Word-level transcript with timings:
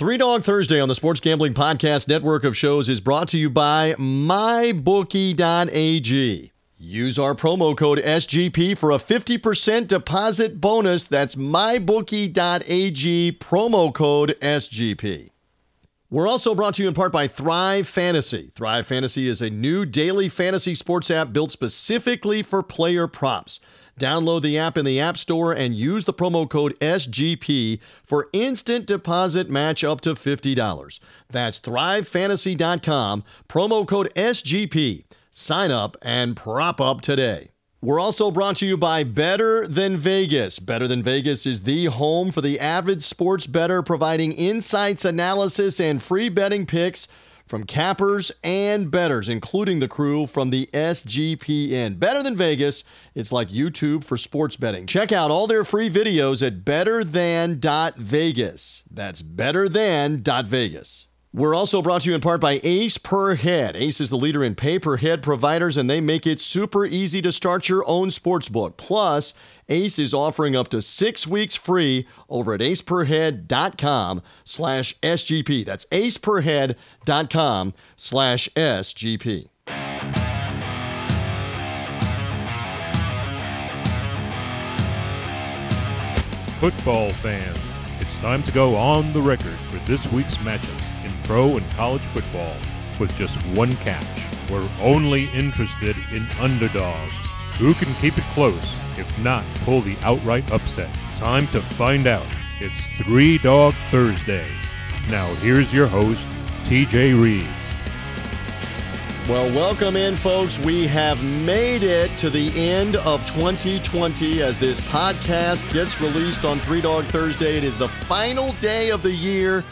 Three 0.00 0.16
Dog 0.16 0.42
Thursday 0.44 0.80
on 0.80 0.88
the 0.88 0.94
Sports 0.94 1.20
Gambling 1.20 1.52
Podcast 1.52 2.08
network 2.08 2.42
of 2.44 2.56
shows 2.56 2.88
is 2.88 3.02
brought 3.02 3.28
to 3.28 3.36
you 3.36 3.50
by 3.50 3.92
MyBookie.ag. 3.98 4.72
Use 6.78 7.18
our 7.18 7.34
promo 7.34 7.76
code 7.76 7.98
SGP 7.98 8.78
for 8.78 8.92
a 8.92 8.96
50% 8.96 9.88
deposit 9.88 10.58
bonus. 10.58 11.04
That's 11.04 11.34
MyBookie.ag, 11.34 13.32
promo 13.32 13.92
code 13.92 14.38
SGP. 14.40 15.28
We're 16.08 16.26
also 16.26 16.54
brought 16.54 16.76
to 16.76 16.82
you 16.82 16.88
in 16.88 16.94
part 16.94 17.12
by 17.12 17.28
Thrive 17.28 17.86
Fantasy. 17.86 18.50
Thrive 18.54 18.86
Fantasy 18.86 19.28
is 19.28 19.42
a 19.42 19.50
new 19.50 19.84
daily 19.84 20.30
fantasy 20.30 20.74
sports 20.74 21.10
app 21.10 21.34
built 21.34 21.50
specifically 21.52 22.42
for 22.42 22.62
player 22.62 23.06
props. 23.06 23.60
Download 24.00 24.40
the 24.40 24.56
app 24.56 24.78
in 24.78 24.86
the 24.86 24.98
App 24.98 25.18
Store 25.18 25.52
and 25.52 25.76
use 25.76 26.06
the 26.06 26.14
promo 26.14 26.48
code 26.48 26.76
SGP 26.80 27.78
for 28.02 28.30
instant 28.32 28.86
deposit 28.86 29.50
match 29.50 29.84
up 29.84 30.00
to 30.00 30.14
$50. 30.14 31.00
That's 31.28 31.60
thrivefantasy.com, 31.60 33.24
promo 33.46 33.86
code 33.86 34.10
SGP. 34.16 35.04
Sign 35.30 35.70
up 35.70 35.98
and 36.00 36.34
prop 36.34 36.80
up 36.80 37.02
today. 37.02 37.50
We're 37.82 38.00
also 38.00 38.30
brought 38.30 38.56
to 38.56 38.66
you 38.66 38.78
by 38.78 39.04
Better 39.04 39.68
Than 39.68 39.98
Vegas. 39.98 40.58
Better 40.58 40.88
Than 40.88 41.02
Vegas 41.02 41.44
is 41.44 41.62
the 41.62 41.86
home 41.86 42.32
for 42.32 42.40
the 42.40 42.58
avid 42.58 43.02
sports 43.02 43.46
bettor, 43.46 43.82
providing 43.82 44.32
insights, 44.32 45.04
analysis, 45.04 45.78
and 45.78 46.02
free 46.02 46.30
betting 46.30 46.64
picks 46.64 47.06
from 47.50 47.64
cappers 47.64 48.30
and 48.44 48.92
bettors, 48.92 49.28
including 49.28 49.80
the 49.80 49.88
crew 49.88 50.24
from 50.24 50.50
the 50.50 50.70
SGPN. 50.72 51.98
Better 51.98 52.22
than 52.22 52.36
Vegas, 52.36 52.84
it's 53.16 53.32
like 53.32 53.48
YouTube 53.48 54.04
for 54.04 54.16
sports 54.16 54.56
betting. 54.56 54.86
Check 54.86 55.10
out 55.10 55.32
all 55.32 55.48
their 55.48 55.64
free 55.64 55.90
videos 55.90 56.46
at 56.46 56.64
betterthan.vegas. 56.64 58.84
That's 58.88 59.22
betterthan.vegas. 59.22 61.08
We're 61.32 61.54
also 61.54 61.80
brought 61.80 62.02
to 62.02 62.08
you 62.08 62.16
in 62.16 62.20
part 62.20 62.40
by 62.40 62.60
Ace 62.64 62.98
Per 62.98 63.36
Head. 63.36 63.76
Ace 63.76 64.00
is 64.00 64.10
the 64.10 64.16
leader 64.16 64.42
in 64.42 64.56
pay 64.56 64.80
per 64.80 64.96
head 64.96 65.22
providers, 65.22 65.76
and 65.76 65.88
they 65.88 66.00
make 66.00 66.26
it 66.26 66.40
super 66.40 66.84
easy 66.84 67.22
to 67.22 67.30
start 67.30 67.68
your 67.68 67.88
own 67.88 68.10
sports 68.10 68.48
book. 68.48 68.76
Plus, 68.76 69.32
Ace 69.68 70.00
is 70.00 70.12
offering 70.12 70.56
up 70.56 70.66
to 70.68 70.82
six 70.82 71.28
weeks 71.28 71.54
free 71.54 72.08
over 72.28 72.54
at 72.54 72.60
aceperhead.com 72.60 74.22
slash 74.42 74.98
SGP. 75.00 75.64
That's 75.64 75.84
aceperhead.com 75.86 77.74
slash 77.94 78.48
SGP. 78.56 79.48
Football 86.58 87.12
fans, 87.12 87.58
it's 88.00 88.18
time 88.18 88.42
to 88.42 88.50
go 88.50 88.74
on 88.74 89.12
the 89.12 89.20
record 89.22 89.56
for 89.70 89.78
this 89.86 90.06
week's 90.08 90.36
matchups 90.38 90.79
in 90.79 90.79
pro 91.30 91.56
and 91.56 91.70
college 91.74 92.02
football 92.06 92.56
with 92.98 93.16
just 93.16 93.36
one 93.54 93.72
catch. 93.76 94.04
We're 94.50 94.68
only 94.80 95.30
interested 95.30 95.94
in 96.10 96.28
underdogs. 96.40 97.12
Who 97.56 97.72
can 97.74 97.94
keep 98.00 98.18
it 98.18 98.24
close, 98.34 98.76
if 98.98 99.06
not 99.20 99.44
pull 99.64 99.80
the 99.80 99.96
outright 100.02 100.50
upset? 100.50 100.92
Time 101.18 101.46
to 101.48 101.60
find 101.60 102.08
out. 102.08 102.26
It's 102.58 102.88
Three 103.04 103.38
Dog 103.38 103.74
Thursday. 103.92 104.50
Now, 105.08 105.32
here's 105.36 105.72
your 105.72 105.86
host, 105.86 106.26
TJ 106.64 107.22
Reeves. 107.22 107.46
Well, 109.28 109.54
welcome 109.54 109.94
in, 109.94 110.16
folks. 110.16 110.58
We 110.58 110.88
have 110.88 111.22
made 111.22 111.84
it 111.84 112.18
to 112.18 112.30
the 112.30 112.50
end 112.58 112.96
of 112.96 113.24
2020 113.24 114.42
as 114.42 114.58
this 114.58 114.80
podcast 114.80 115.72
gets 115.72 116.00
released 116.00 116.44
on 116.44 116.58
Three 116.58 116.80
Dog 116.80 117.04
Thursday. 117.04 117.56
It 117.56 117.62
is 117.62 117.76
the 117.76 117.88
final 117.88 118.52
day 118.54 118.90
of 118.90 119.04
the 119.04 119.14
year. 119.14 119.64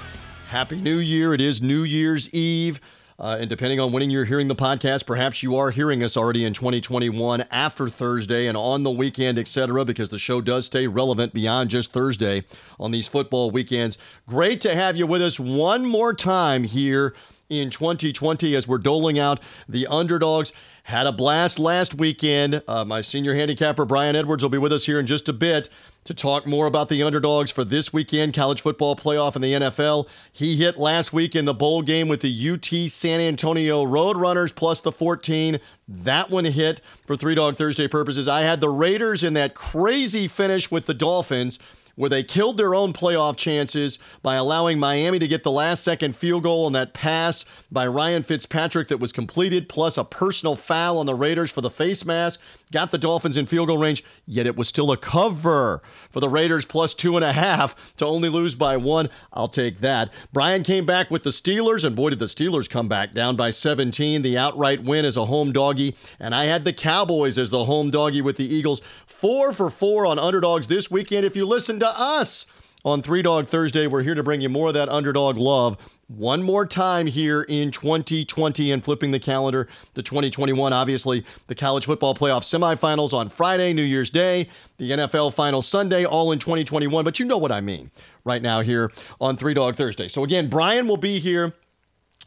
Happy 0.49 0.81
New 0.81 0.97
Year. 0.97 1.35
It 1.35 1.43
is 1.43 1.61
New 1.61 1.83
Year's 1.83 2.33
Eve. 2.33 2.81
Uh, 3.19 3.37
and 3.39 3.51
depending 3.51 3.79
on 3.81 3.93
when 3.93 4.11
you're 4.11 4.25
hearing 4.25 4.49
the 4.49 4.57
podcast, 4.57 5.05
perhaps 5.05 5.43
you 5.43 5.57
are 5.57 5.71
hearing 5.71 6.03
us 6.03 6.17
already 6.17 6.47
in 6.47 6.55
2021 6.55 7.45
after 7.51 7.86
Thursday 7.86 8.47
and 8.47 8.57
on 8.57 8.83
the 8.83 8.91
weekend, 8.91 9.39
etc., 9.39 9.85
because 9.85 10.08
the 10.08 10.19
show 10.19 10.41
does 10.41 10.64
stay 10.64 10.87
relevant 10.87 11.35
beyond 11.35 11.69
just 11.69 11.92
Thursday 11.92 12.45
on 12.81 12.92
these 12.92 13.07
football 13.07 13.51
weekends. 13.51 13.98
Great 14.27 14.63
to 14.63 14.75
have 14.75 14.97
you 14.97 15.07
with 15.07 15.20
us 15.20 15.39
one 15.39 15.85
more 15.85 16.14
time 16.14 16.64
here 16.64 17.14
in 17.48 17.70
2020 17.70 18.55
as 18.55 18.69
we're 18.69 18.79
doling 18.79 19.19
out 19.19 19.41
the 19.69 19.86
underdogs. 19.86 20.53
Had 20.85 21.07
a 21.07 21.13
blast 21.13 21.59
last 21.59 21.95
weekend. 21.95 22.63
Uh, 22.67 22.85
my 22.85 23.03
senior 23.03 23.35
handicapper, 23.35 23.85
Brian 23.85 24.17
Edwards, 24.17 24.42
will 24.42 24.51
be 24.51 24.59
with 24.59 24.73
us 24.73 24.86
here 24.86 24.98
in 24.98 25.07
just 25.07 25.29
a 25.29 25.35
bit 25.35 25.69
to 26.05 26.14
talk 26.14 26.47
more 26.47 26.67
about 26.67 26.89
the 26.89 27.03
underdogs 27.03 27.51
for 27.51 27.64
this 27.64 27.92
weekend, 27.92 28.33
college 28.33 28.63
football 28.63 28.97
playoff 28.97 29.37
in 29.37 29.42
the 29.42 29.53
NFL. 29.53 30.08
He 30.33 30.57
hit 30.57 30.79
last 30.79 31.13
week 31.13 31.37
in 31.37 31.45
the 31.45 31.53
bowl 31.53 31.83
game 31.83 32.08
with 32.08 32.23
the 32.23 32.51
UT 32.51 32.91
San 32.91 33.20
Antonio 33.20 33.85
Roadrunners 33.85 34.55
plus 34.55 34.81
the 34.81 34.92
14. 34.92 35.61
That 35.87 36.31
one 36.31 36.47
hit 36.47 36.81
for 37.07 37.17
Three 37.17 37.35
Dog 37.35 37.57
Thursday 37.57 37.89
purposes. 37.89 38.27
I 38.27 38.41
had 38.41 38.61
the 38.61 38.70
Raiders 38.70 39.23
in 39.23 39.35
that 39.35 39.55
crazy 39.55 40.27
finish 40.27 40.70
with 40.70 40.87
the 40.87 40.95
Dolphins 40.95 41.58
where 41.98 42.09
they 42.09 42.23
killed 42.23 42.57
their 42.57 42.77
own 42.77 42.92
playoff 42.92 43.36
chances 43.36 43.98
by 44.23 44.36
allowing 44.36 44.79
Miami 44.79 45.19
to 45.19 45.27
get 45.27 45.42
the 45.42 45.51
last 45.51 45.83
second 45.83 46.14
field 46.14 46.45
goal 46.45 46.64
on 46.64 46.73
that 46.73 46.95
pass 46.95 47.45
by 47.73 47.85
Ryan 47.89 48.23
Fitzpatrick 48.23 48.86
that 48.86 49.01
was 49.01 49.11
completed, 49.11 49.69
plus 49.69 49.98
a 49.98 50.05
personal 50.05 50.55
foul 50.55 50.98
on 50.98 51.07
the 51.07 51.14
Raiders 51.17 51.51
for 51.51 51.61
the 51.61 51.70
face 51.70 52.05
mask. 52.05 52.41
Got 52.70 52.90
the 52.90 52.98
Dolphins 52.98 53.36
in 53.36 53.46
field 53.46 53.68
goal 53.68 53.79
range, 53.79 54.05
yet 54.27 54.46
it 54.46 54.56
was 54.56 54.68
still 54.68 54.92
a 54.92 54.96
cover 54.96 55.83
for 56.11 56.20
the 56.20 56.29
Raiders 56.29 56.67
plus 56.67 56.92
two 56.92 57.17
and 57.17 57.24
a 57.24 57.33
half 57.33 57.74
to 57.96 58.06
only 58.06 58.29
lose 58.29 58.55
by 58.55 58.77
one. 58.77 59.08
I'll 59.33 59.48
take 59.48 59.80
that. 59.80 60.11
Brian 60.33 60.62
came 60.62 60.84
back 60.84 61.11
with 61.11 61.23
the 61.23 61.30
Steelers, 61.30 61.84
and 61.84 61.96
boy, 61.96 62.11
did 62.11 62.18
the 62.18 62.27
Steelers 62.27 62.68
come 62.68 62.89
back 62.89 63.12
down 63.12 63.36
by 63.36 63.51
17. 63.51 64.23
The 64.23 64.36
outright 64.36 64.84
win 64.84 65.05
as 65.05 65.17
a 65.17 65.24
home 65.24 65.52
doggy. 65.52 65.96
And 66.20 66.34
I 66.34 66.45
had 66.45 66.64
the 66.64 66.73
Cowboys 66.73 67.39
as 67.39 67.51
the 67.51 67.64
home 67.64 67.90
doggy 67.90 68.20
with 68.20 68.36
the 68.36 68.55
Eagles. 68.55 68.83
Four 69.07 69.52
for 69.52 69.70
four 69.70 70.05
on 70.05 70.18
underdogs 70.18 70.67
this 70.67 70.90
weekend. 70.90 71.24
If 71.24 71.36
you 71.36 71.46
listen 71.46 71.80
to 71.80 71.89
us, 71.89 72.46
on 72.84 73.02
Three 73.02 73.22
Dog 73.22 73.48
Thursday. 73.48 73.86
We're 73.86 74.02
here 74.02 74.14
to 74.14 74.22
bring 74.22 74.40
you 74.40 74.48
more 74.48 74.68
of 74.68 74.74
that 74.74 74.89
underdog 74.89 75.36
love 75.36 75.77
one 76.08 76.42
more 76.42 76.64
time 76.64 77.06
here 77.06 77.42
in 77.42 77.70
2020 77.70 78.72
and 78.72 78.83
flipping 78.83 79.11
the 79.11 79.20
calendar 79.20 79.68
to 79.94 80.02
2021. 80.02 80.72
Obviously, 80.72 81.24
the 81.48 81.55
college 81.55 81.84
football 81.84 82.14
playoff 82.14 82.42
semifinals 82.42 83.12
on 83.12 83.28
Friday, 83.28 83.72
New 83.72 83.83
Year's 83.83 84.11
Day, 84.11 84.48
the 84.78 84.90
NFL 84.90 85.34
final 85.34 85.61
Sunday, 85.61 86.05
all 86.05 86.33
in 86.33 86.39
2021. 86.39 87.05
But 87.05 87.18
you 87.18 87.27
know 87.27 87.39
what 87.39 87.52
I 87.52 87.61
mean 87.61 87.90
right 88.24 88.40
now 88.40 88.62
here 88.62 88.90
on 89.20 89.36
Three 89.36 89.55
Dog 89.55 89.77
Thursday. 89.77 90.08
So, 90.08 90.24
again, 90.24 90.48
Brian 90.48 90.89
will 90.89 90.96
be 90.96 91.18
here 91.18 91.55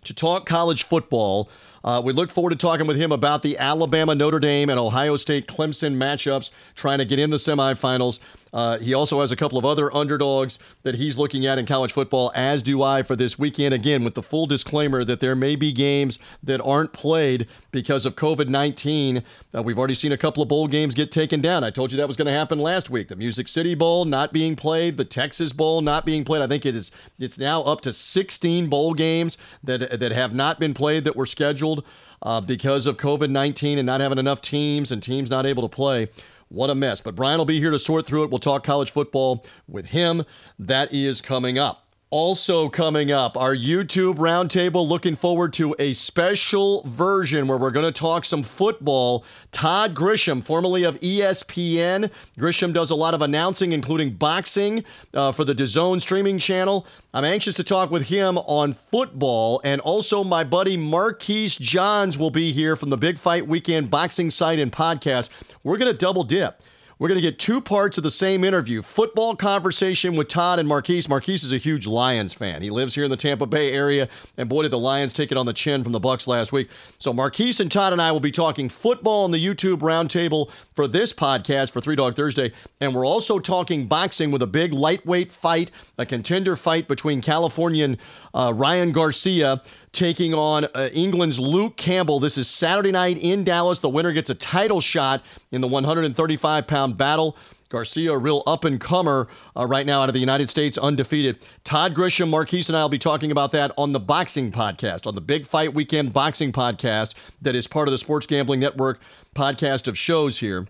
to 0.03 0.13
talk 0.13 0.45
college 0.45 0.83
football. 0.83 1.49
Uh, 1.83 2.01
we 2.03 2.13
look 2.13 2.29
forward 2.29 2.51
to 2.51 2.55
talking 2.55 2.85
with 2.85 2.97
him 2.97 3.11
about 3.11 3.41
the 3.41 3.57
Alabama, 3.57 4.13
Notre 4.13 4.39
Dame, 4.39 4.69
and 4.69 4.79
Ohio 4.79 5.15
State 5.15 5.47
Clemson 5.47 5.95
matchups, 5.95 6.51
trying 6.75 6.99
to 6.99 7.05
get 7.05 7.17
in 7.17 7.31
the 7.31 7.37
semifinals. 7.37 8.19
Uh, 8.53 8.77
he 8.79 8.93
also 8.93 9.21
has 9.21 9.31
a 9.31 9.35
couple 9.35 9.57
of 9.57 9.65
other 9.65 9.93
underdogs 9.95 10.59
that 10.83 10.95
he's 10.95 11.17
looking 11.17 11.45
at 11.45 11.57
in 11.57 11.65
college 11.65 11.91
football, 11.91 12.31
as 12.35 12.61
do 12.61 12.83
I 12.83 13.03
for 13.03 13.15
this 13.15 13.39
weekend. 13.39 13.73
Again, 13.73 14.03
with 14.03 14.15
the 14.15 14.21
full 14.21 14.45
disclaimer 14.45 15.03
that 15.03 15.19
there 15.19 15.35
may 15.35 15.55
be 15.55 15.71
games 15.71 16.19
that 16.43 16.61
aren't 16.61 16.93
played 16.93 17.47
because 17.71 18.05
of 18.05 18.15
COVID 18.15 18.47
19. 18.47 19.23
Uh, 19.53 19.63
we've 19.63 19.77
already 19.77 19.93
seen 19.93 20.11
a 20.11 20.17
couple 20.17 20.43
of 20.43 20.49
bowl 20.49 20.67
games 20.67 20.93
get 20.93 21.11
taken 21.11 21.41
down. 21.41 21.63
I 21.63 21.69
told 21.69 21.91
you 21.91 21.97
that 21.97 22.07
was 22.07 22.17
going 22.17 22.27
to 22.27 22.31
happen 22.31 22.59
last 22.59 22.89
week. 22.89 23.07
The 23.07 23.15
Music 23.15 23.47
City 23.47 23.75
Bowl 23.75 24.05
not 24.05 24.33
being 24.33 24.55
played, 24.55 24.97
the 24.97 25.05
Texas 25.05 25.53
Bowl 25.53 25.81
not 25.81 26.05
being 26.05 26.23
played. 26.23 26.41
I 26.41 26.47
think 26.47 26.65
it 26.65 26.75
is 26.75 26.91
it's 27.19 27.39
now 27.39 27.61
up 27.63 27.81
to 27.81 27.93
16 27.93 28.69
bowl 28.69 28.93
games 28.93 29.37
that, 29.63 29.99
that 29.99 30.11
have 30.11 30.33
not 30.33 30.59
been 30.59 30.73
played 30.73 31.03
that 31.05 31.15
were 31.15 31.25
scheduled 31.25 31.85
uh, 32.21 32.41
because 32.41 32.85
of 32.85 32.97
COVID 32.97 33.29
19 33.29 33.77
and 33.77 33.85
not 33.85 34.01
having 34.01 34.17
enough 34.17 34.41
teams 34.41 34.91
and 34.91 35.01
teams 35.01 35.29
not 35.29 35.45
able 35.45 35.67
to 35.67 35.73
play. 35.73 36.09
What 36.51 36.69
a 36.69 36.75
mess. 36.75 36.99
But 36.99 37.15
Brian 37.15 37.37
will 37.37 37.45
be 37.45 37.59
here 37.59 37.71
to 37.71 37.79
sort 37.79 38.05
through 38.05 38.25
it. 38.25 38.29
We'll 38.29 38.39
talk 38.39 38.65
college 38.65 38.91
football 38.91 39.45
with 39.69 39.85
him. 39.85 40.25
That 40.59 40.93
is 40.93 41.21
coming 41.21 41.57
up. 41.57 41.87
Also, 42.11 42.67
coming 42.67 43.09
up, 43.09 43.37
our 43.37 43.55
YouTube 43.55 44.15
roundtable. 44.15 44.85
Looking 44.85 45.15
forward 45.15 45.53
to 45.53 45.73
a 45.79 45.93
special 45.93 46.83
version 46.83 47.47
where 47.47 47.57
we're 47.57 47.71
going 47.71 47.85
to 47.85 47.97
talk 47.97 48.25
some 48.25 48.43
football. 48.43 49.23
Todd 49.53 49.95
Grisham, 49.95 50.43
formerly 50.43 50.83
of 50.83 50.99
ESPN. 50.99 52.11
Grisham 52.37 52.73
does 52.73 52.91
a 52.91 52.95
lot 52.95 53.13
of 53.13 53.21
announcing, 53.21 53.71
including 53.71 54.15
boxing 54.15 54.83
uh, 55.13 55.31
for 55.31 55.45
the 55.45 55.55
DAZN 55.55 56.01
streaming 56.01 56.37
channel. 56.37 56.85
I'm 57.13 57.23
anxious 57.23 57.55
to 57.55 57.63
talk 57.63 57.91
with 57.91 58.07
him 58.09 58.37
on 58.39 58.73
football. 58.73 59.61
And 59.63 59.79
also, 59.79 60.21
my 60.21 60.43
buddy 60.43 60.75
Marquise 60.75 61.55
Johns 61.55 62.17
will 62.17 62.29
be 62.29 62.51
here 62.51 62.75
from 62.75 62.89
the 62.89 62.97
Big 62.97 63.19
Fight 63.19 63.47
Weekend 63.47 63.89
boxing 63.89 64.29
site 64.29 64.59
and 64.59 64.69
podcast. 64.69 65.29
We're 65.63 65.77
going 65.77 65.93
to 65.93 65.97
double 65.97 66.25
dip. 66.25 66.61
We're 67.01 67.07
going 67.07 67.19
to 67.19 67.21
get 67.23 67.39
two 67.39 67.61
parts 67.61 67.97
of 67.97 68.03
the 68.03 68.11
same 68.11 68.43
interview 68.43 68.83
football 68.83 69.35
conversation 69.35 70.15
with 70.15 70.27
Todd 70.27 70.59
and 70.59 70.67
Marquise. 70.67 71.09
Marquise 71.09 71.43
is 71.43 71.51
a 71.51 71.57
huge 71.57 71.87
Lions 71.87 72.31
fan. 72.31 72.61
He 72.61 72.69
lives 72.69 72.93
here 72.93 73.05
in 73.05 73.09
the 73.09 73.17
Tampa 73.17 73.47
Bay 73.47 73.73
area, 73.73 74.07
and 74.37 74.47
boy, 74.47 74.61
did 74.61 74.69
the 74.69 74.77
Lions 74.77 75.11
take 75.11 75.31
it 75.31 75.37
on 75.39 75.47
the 75.47 75.51
chin 75.51 75.81
from 75.81 75.93
the 75.93 75.99
Bucks 75.99 76.27
last 76.27 76.53
week. 76.53 76.69
So, 76.99 77.11
Marquise 77.11 77.59
and 77.59 77.71
Todd 77.71 77.91
and 77.91 77.99
I 77.99 78.11
will 78.11 78.19
be 78.19 78.29
talking 78.29 78.69
football 78.69 79.23
on 79.23 79.31
the 79.31 79.43
YouTube 79.43 79.79
roundtable 79.79 80.51
for 80.75 80.87
this 80.87 81.11
podcast 81.11 81.71
for 81.71 81.81
Three 81.81 81.95
Dog 81.95 82.15
Thursday. 82.15 82.53
And 82.79 82.93
we're 82.93 83.07
also 83.07 83.39
talking 83.39 83.87
boxing 83.87 84.29
with 84.29 84.43
a 84.43 84.47
big 84.47 84.71
lightweight 84.71 85.31
fight, 85.31 85.71
a 85.97 86.05
contender 86.05 86.55
fight 86.55 86.87
between 86.87 87.19
Californian 87.19 87.97
uh, 88.35 88.53
Ryan 88.55 88.91
Garcia 88.91 89.63
taking 89.91 90.33
on 90.33 90.65
uh, 90.73 90.89
England's 90.93 91.39
Luke 91.39 91.75
Campbell. 91.77 92.19
This 92.19 92.37
is 92.37 92.47
Saturday 92.47 92.91
night 92.91 93.17
in 93.17 93.43
Dallas. 93.43 93.79
The 93.79 93.89
winner 93.89 94.11
gets 94.11 94.29
a 94.29 94.35
title 94.35 94.79
shot 94.79 95.23
in 95.51 95.61
the 95.61 95.67
135 95.67 96.67
pound 96.67 96.97
battle. 96.97 97.37
Garcia, 97.69 98.11
a 98.11 98.17
real 98.17 98.43
up 98.45 98.65
and 98.65 98.81
comer 98.81 99.29
uh, 99.55 99.65
right 99.65 99.85
now 99.85 100.01
out 100.01 100.09
of 100.09 100.13
the 100.13 100.19
United 100.19 100.49
States, 100.49 100.77
undefeated. 100.77 101.45
Todd 101.63 101.95
Grisham, 101.95 102.29
Marquise, 102.29 102.67
and 102.67 102.77
I 102.77 102.81
will 102.81 102.89
be 102.89 102.99
talking 102.99 103.31
about 103.31 103.53
that 103.53 103.71
on 103.77 103.93
the 103.93 103.99
Boxing 103.99 104.51
Podcast, 104.51 105.07
on 105.07 105.15
the 105.15 105.21
Big 105.21 105.45
Fight 105.45 105.73
Weekend 105.73 106.11
Boxing 106.11 106.51
Podcast 106.51 107.15
that 107.41 107.55
is 107.55 107.67
part 107.67 107.87
of 107.87 107.93
the 107.93 107.97
Sports 107.97 108.27
Gambling 108.27 108.59
Network 108.59 108.99
podcast 109.35 109.87
of 109.87 109.97
shows 109.97 110.39
here. 110.39 110.67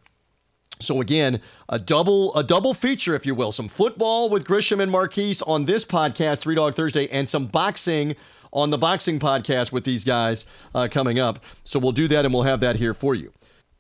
So 0.80 1.02
again, 1.02 1.42
a 1.70 1.80
double 1.80 2.36
a 2.36 2.44
double 2.44 2.74
feature, 2.74 3.16
if 3.16 3.26
you 3.26 3.36
will, 3.36 3.52
some 3.52 3.68
football 3.68 4.30
with 4.30 4.46
Grisham 4.46 4.82
and 4.82 4.92
Marquise 4.92 5.42
on 5.44 5.66
this 5.66 5.86
podcast, 5.86 6.40
Three 6.40 6.56
Dog 6.56 6.76
Thursday, 6.76 7.08
and 7.10 7.28
some 7.28 7.48
boxing 7.48 8.16
on 8.54 8.70
the 8.70 8.78
boxing 8.78 9.20
podcast 9.20 9.72
with 9.72 9.84
these 9.84 10.04
guys 10.04 10.46
uh, 10.76 10.88
coming 10.90 11.20
up. 11.20 11.44
So 11.64 11.80
we'll 11.80 11.92
do 11.92 12.08
that 12.10 12.26
and 12.26 12.34
we'll 12.34 12.44
have 12.44 12.60
that 12.62 12.78
here 12.78 12.94
for 12.94 13.16
you. 13.16 13.32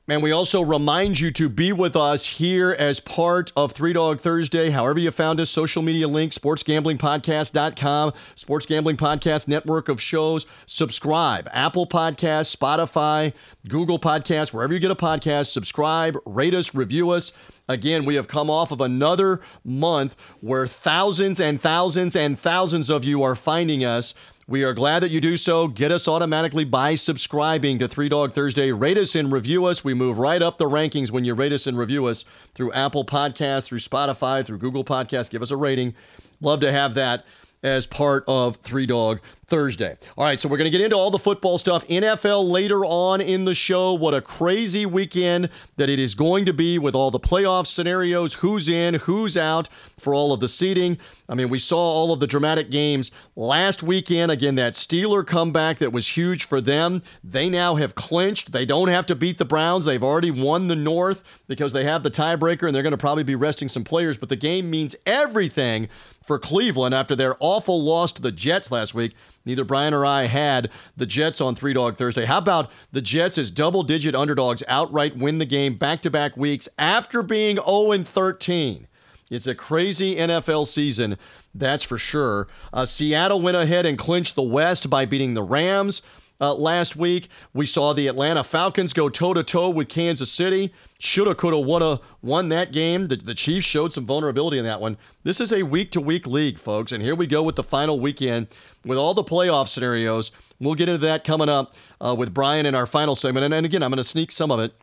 And 0.07 0.23
we 0.23 0.31
also 0.31 0.61
remind 0.61 1.19
you 1.19 1.31
to 1.31 1.47
be 1.47 1.71
with 1.71 1.95
us 1.95 2.25
here 2.25 2.75
as 2.77 2.99
part 2.99 3.51
of 3.55 3.71
Three 3.71 3.93
Dog 3.93 4.19
Thursday. 4.19 4.71
However, 4.71 4.99
you 4.99 5.09
found 5.11 5.39
us, 5.39 5.49
social 5.49 5.83
media 5.83 6.07
link, 6.07 6.33
sportsgamblingpodcast.com, 6.33 8.13
Sports 8.35 8.65
Gambling 8.65 8.97
Podcast 8.97 9.47
network 9.47 9.89
of 9.89 10.01
shows. 10.01 10.47
Subscribe, 10.65 11.47
Apple 11.53 11.87
Podcasts, 11.87 12.53
Spotify, 12.53 13.31
Google 13.69 13.99
Podcasts, 13.99 14.51
wherever 14.51 14.73
you 14.73 14.79
get 14.79 14.91
a 14.91 14.95
podcast. 14.95 15.51
Subscribe, 15.51 16.17
rate 16.25 16.55
us, 16.55 16.75
review 16.75 17.11
us. 17.11 17.31
Again, 17.69 18.03
we 18.03 18.15
have 18.15 18.27
come 18.27 18.49
off 18.49 18.71
of 18.71 18.81
another 18.81 19.39
month 19.63 20.17
where 20.41 20.67
thousands 20.67 21.39
and 21.39 21.61
thousands 21.61 22.17
and 22.17 22.37
thousands 22.37 22.89
of 22.89 23.05
you 23.05 23.23
are 23.23 23.35
finding 23.35 23.85
us 23.85 24.13
we 24.51 24.65
are 24.65 24.73
glad 24.73 24.99
that 24.99 25.11
you 25.11 25.21
do 25.21 25.37
so. 25.37 25.69
Get 25.69 25.93
us 25.93 26.09
automatically 26.09 26.65
by 26.65 26.95
subscribing 26.95 27.79
to 27.79 27.87
Three 27.87 28.09
Dog 28.09 28.33
Thursday. 28.33 28.73
Rate 28.73 28.97
us 28.97 29.15
and 29.15 29.31
review 29.31 29.63
us. 29.63 29.85
We 29.85 29.93
move 29.93 30.17
right 30.17 30.41
up 30.41 30.57
the 30.57 30.65
rankings 30.65 31.09
when 31.09 31.23
you 31.23 31.33
rate 31.33 31.53
us 31.53 31.67
and 31.67 31.77
review 31.77 32.05
us 32.07 32.25
through 32.53 32.73
Apple 32.73 33.05
Podcasts, 33.05 33.63
through 33.63 33.79
Spotify, 33.79 34.45
through 34.45 34.57
Google 34.57 34.83
Podcasts. 34.83 35.31
Give 35.31 35.41
us 35.41 35.51
a 35.51 35.55
rating. 35.55 35.95
Love 36.41 36.59
to 36.59 36.71
have 36.73 36.95
that 36.95 37.23
as 37.63 37.85
part 37.85 38.23
of 38.27 38.57
Three 38.57 38.85
Dog 38.85 39.19
Thursday. 39.45 39.97
All 40.17 40.23
right, 40.23 40.39
so 40.39 40.47
we're 40.47 40.57
going 40.57 40.71
to 40.71 40.77
get 40.77 40.79
into 40.79 40.95
all 40.95 41.11
the 41.11 41.19
football 41.19 41.57
stuff. 41.57 41.85
NFL 41.87 42.49
later 42.49 42.85
on 42.85 43.19
in 43.19 43.43
the 43.43 43.53
show. 43.53 43.93
What 43.93 44.13
a 44.13 44.21
crazy 44.21 44.85
weekend 44.85 45.49
that 45.75 45.89
it 45.89 45.99
is 45.99 46.15
going 46.15 46.45
to 46.45 46.53
be 46.53 46.79
with 46.79 46.95
all 46.95 47.11
the 47.11 47.19
playoff 47.19 47.67
scenarios 47.67 48.35
who's 48.35 48.69
in, 48.69 48.93
who's 48.93 49.35
out 49.35 49.67
for 49.99 50.13
all 50.13 50.31
of 50.31 50.39
the 50.39 50.47
seeding. 50.47 50.97
I 51.27 51.35
mean, 51.35 51.49
we 51.49 51.59
saw 51.59 51.77
all 51.77 52.13
of 52.13 52.21
the 52.21 52.27
dramatic 52.27 52.71
games 52.71 53.11
last 53.35 53.83
weekend. 53.83 54.31
Again, 54.31 54.55
that 54.55 54.73
Steeler 54.73 55.27
comeback 55.27 55.79
that 55.79 55.91
was 55.91 56.07
huge 56.07 56.45
for 56.45 56.61
them. 56.61 57.01
They 57.21 57.49
now 57.49 57.75
have 57.75 57.93
clinched. 57.93 58.53
They 58.53 58.65
don't 58.65 58.87
have 58.87 59.05
to 59.07 59.15
beat 59.15 59.37
the 59.37 59.45
Browns. 59.45 59.83
They've 59.83 60.03
already 60.03 60.31
won 60.31 60.69
the 60.69 60.75
North 60.77 61.23
because 61.47 61.73
they 61.73 61.83
have 61.83 62.03
the 62.03 62.11
tiebreaker 62.11 62.67
and 62.67 62.73
they're 62.73 62.83
going 62.83 62.91
to 62.91 62.97
probably 62.97 63.23
be 63.23 63.35
resting 63.35 63.67
some 63.67 63.83
players. 63.83 64.17
But 64.17 64.29
the 64.29 64.37
game 64.37 64.69
means 64.69 64.95
everything 65.05 65.89
for 66.31 66.39
Cleveland 66.39 66.95
after 66.95 67.13
their 67.13 67.35
awful 67.41 67.83
loss 67.83 68.13
to 68.13 68.21
the 68.21 68.31
Jets 68.31 68.71
last 68.71 68.93
week. 68.93 69.13
Neither 69.43 69.65
Brian 69.65 69.93
or 69.93 70.05
I 70.05 70.27
had 70.27 70.69
the 70.95 71.05
Jets 71.05 71.41
on 71.41 71.55
Three 71.55 71.73
Dog 71.73 71.97
Thursday. 71.97 72.23
How 72.23 72.37
about 72.37 72.71
the 72.93 73.01
Jets 73.01 73.37
as 73.37 73.51
double 73.51 73.83
digit 73.83 74.15
underdogs 74.15 74.63
outright 74.69 75.17
win 75.17 75.39
the 75.39 75.45
game 75.45 75.75
back 75.75 76.01
to 76.03 76.09
back 76.09 76.37
weeks 76.37 76.69
after 76.79 77.21
being 77.21 77.57
0 77.57 78.05
13? 78.05 78.87
It's 79.29 79.45
a 79.45 79.53
crazy 79.53 80.15
NFL 80.15 80.67
season, 80.67 81.17
that's 81.53 81.83
for 81.83 81.97
sure. 81.97 82.47
Uh, 82.71 82.85
Seattle 82.85 83.41
went 83.41 83.57
ahead 83.57 83.85
and 83.85 83.97
clinched 83.97 84.35
the 84.35 84.41
West 84.41 84.89
by 84.89 85.03
beating 85.03 85.33
the 85.33 85.43
Rams 85.43 86.01
uh, 86.39 86.53
last 86.53 86.95
week. 86.95 87.27
We 87.53 87.65
saw 87.65 87.91
the 87.91 88.07
Atlanta 88.07 88.45
Falcons 88.45 88.93
go 88.93 89.09
toe 89.09 89.33
to 89.33 89.43
toe 89.43 89.69
with 89.69 89.89
Kansas 89.89 90.31
City. 90.31 90.73
Shoulda, 91.03 91.33
coulda, 91.33 91.59
woulda 91.59 91.99
won 92.21 92.49
that 92.49 92.71
game. 92.71 93.07
The, 93.07 93.15
the 93.15 93.33
Chiefs 93.33 93.65
showed 93.65 93.91
some 93.91 94.05
vulnerability 94.05 94.59
in 94.59 94.65
that 94.65 94.79
one. 94.79 94.97
This 95.23 95.41
is 95.41 95.51
a 95.51 95.63
week 95.63 95.89
to 95.93 95.99
week 95.99 96.27
league, 96.27 96.59
folks. 96.59 96.91
And 96.91 97.03
here 97.03 97.15
we 97.15 97.25
go 97.25 97.41
with 97.41 97.55
the 97.55 97.63
final 97.63 97.99
weekend 97.99 98.49
with 98.85 98.99
all 98.99 99.15
the 99.15 99.23
playoff 99.23 99.67
scenarios. 99.67 100.31
We'll 100.59 100.75
get 100.75 100.89
into 100.89 100.99
that 100.99 101.23
coming 101.23 101.49
up 101.49 101.73
uh, 101.99 102.15
with 102.15 102.35
Brian 102.35 102.67
in 102.67 102.75
our 102.75 102.85
final 102.85 103.15
segment. 103.15 103.45
And, 103.45 103.53
and 103.53 103.65
again, 103.65 103.81
I'm 103.81 103.89
going 103.89 103.97
to 103.97 104.03
sneak 104.03 104.31
some 104.31 104.51
of 104.51 104.59
it 104.59 104.75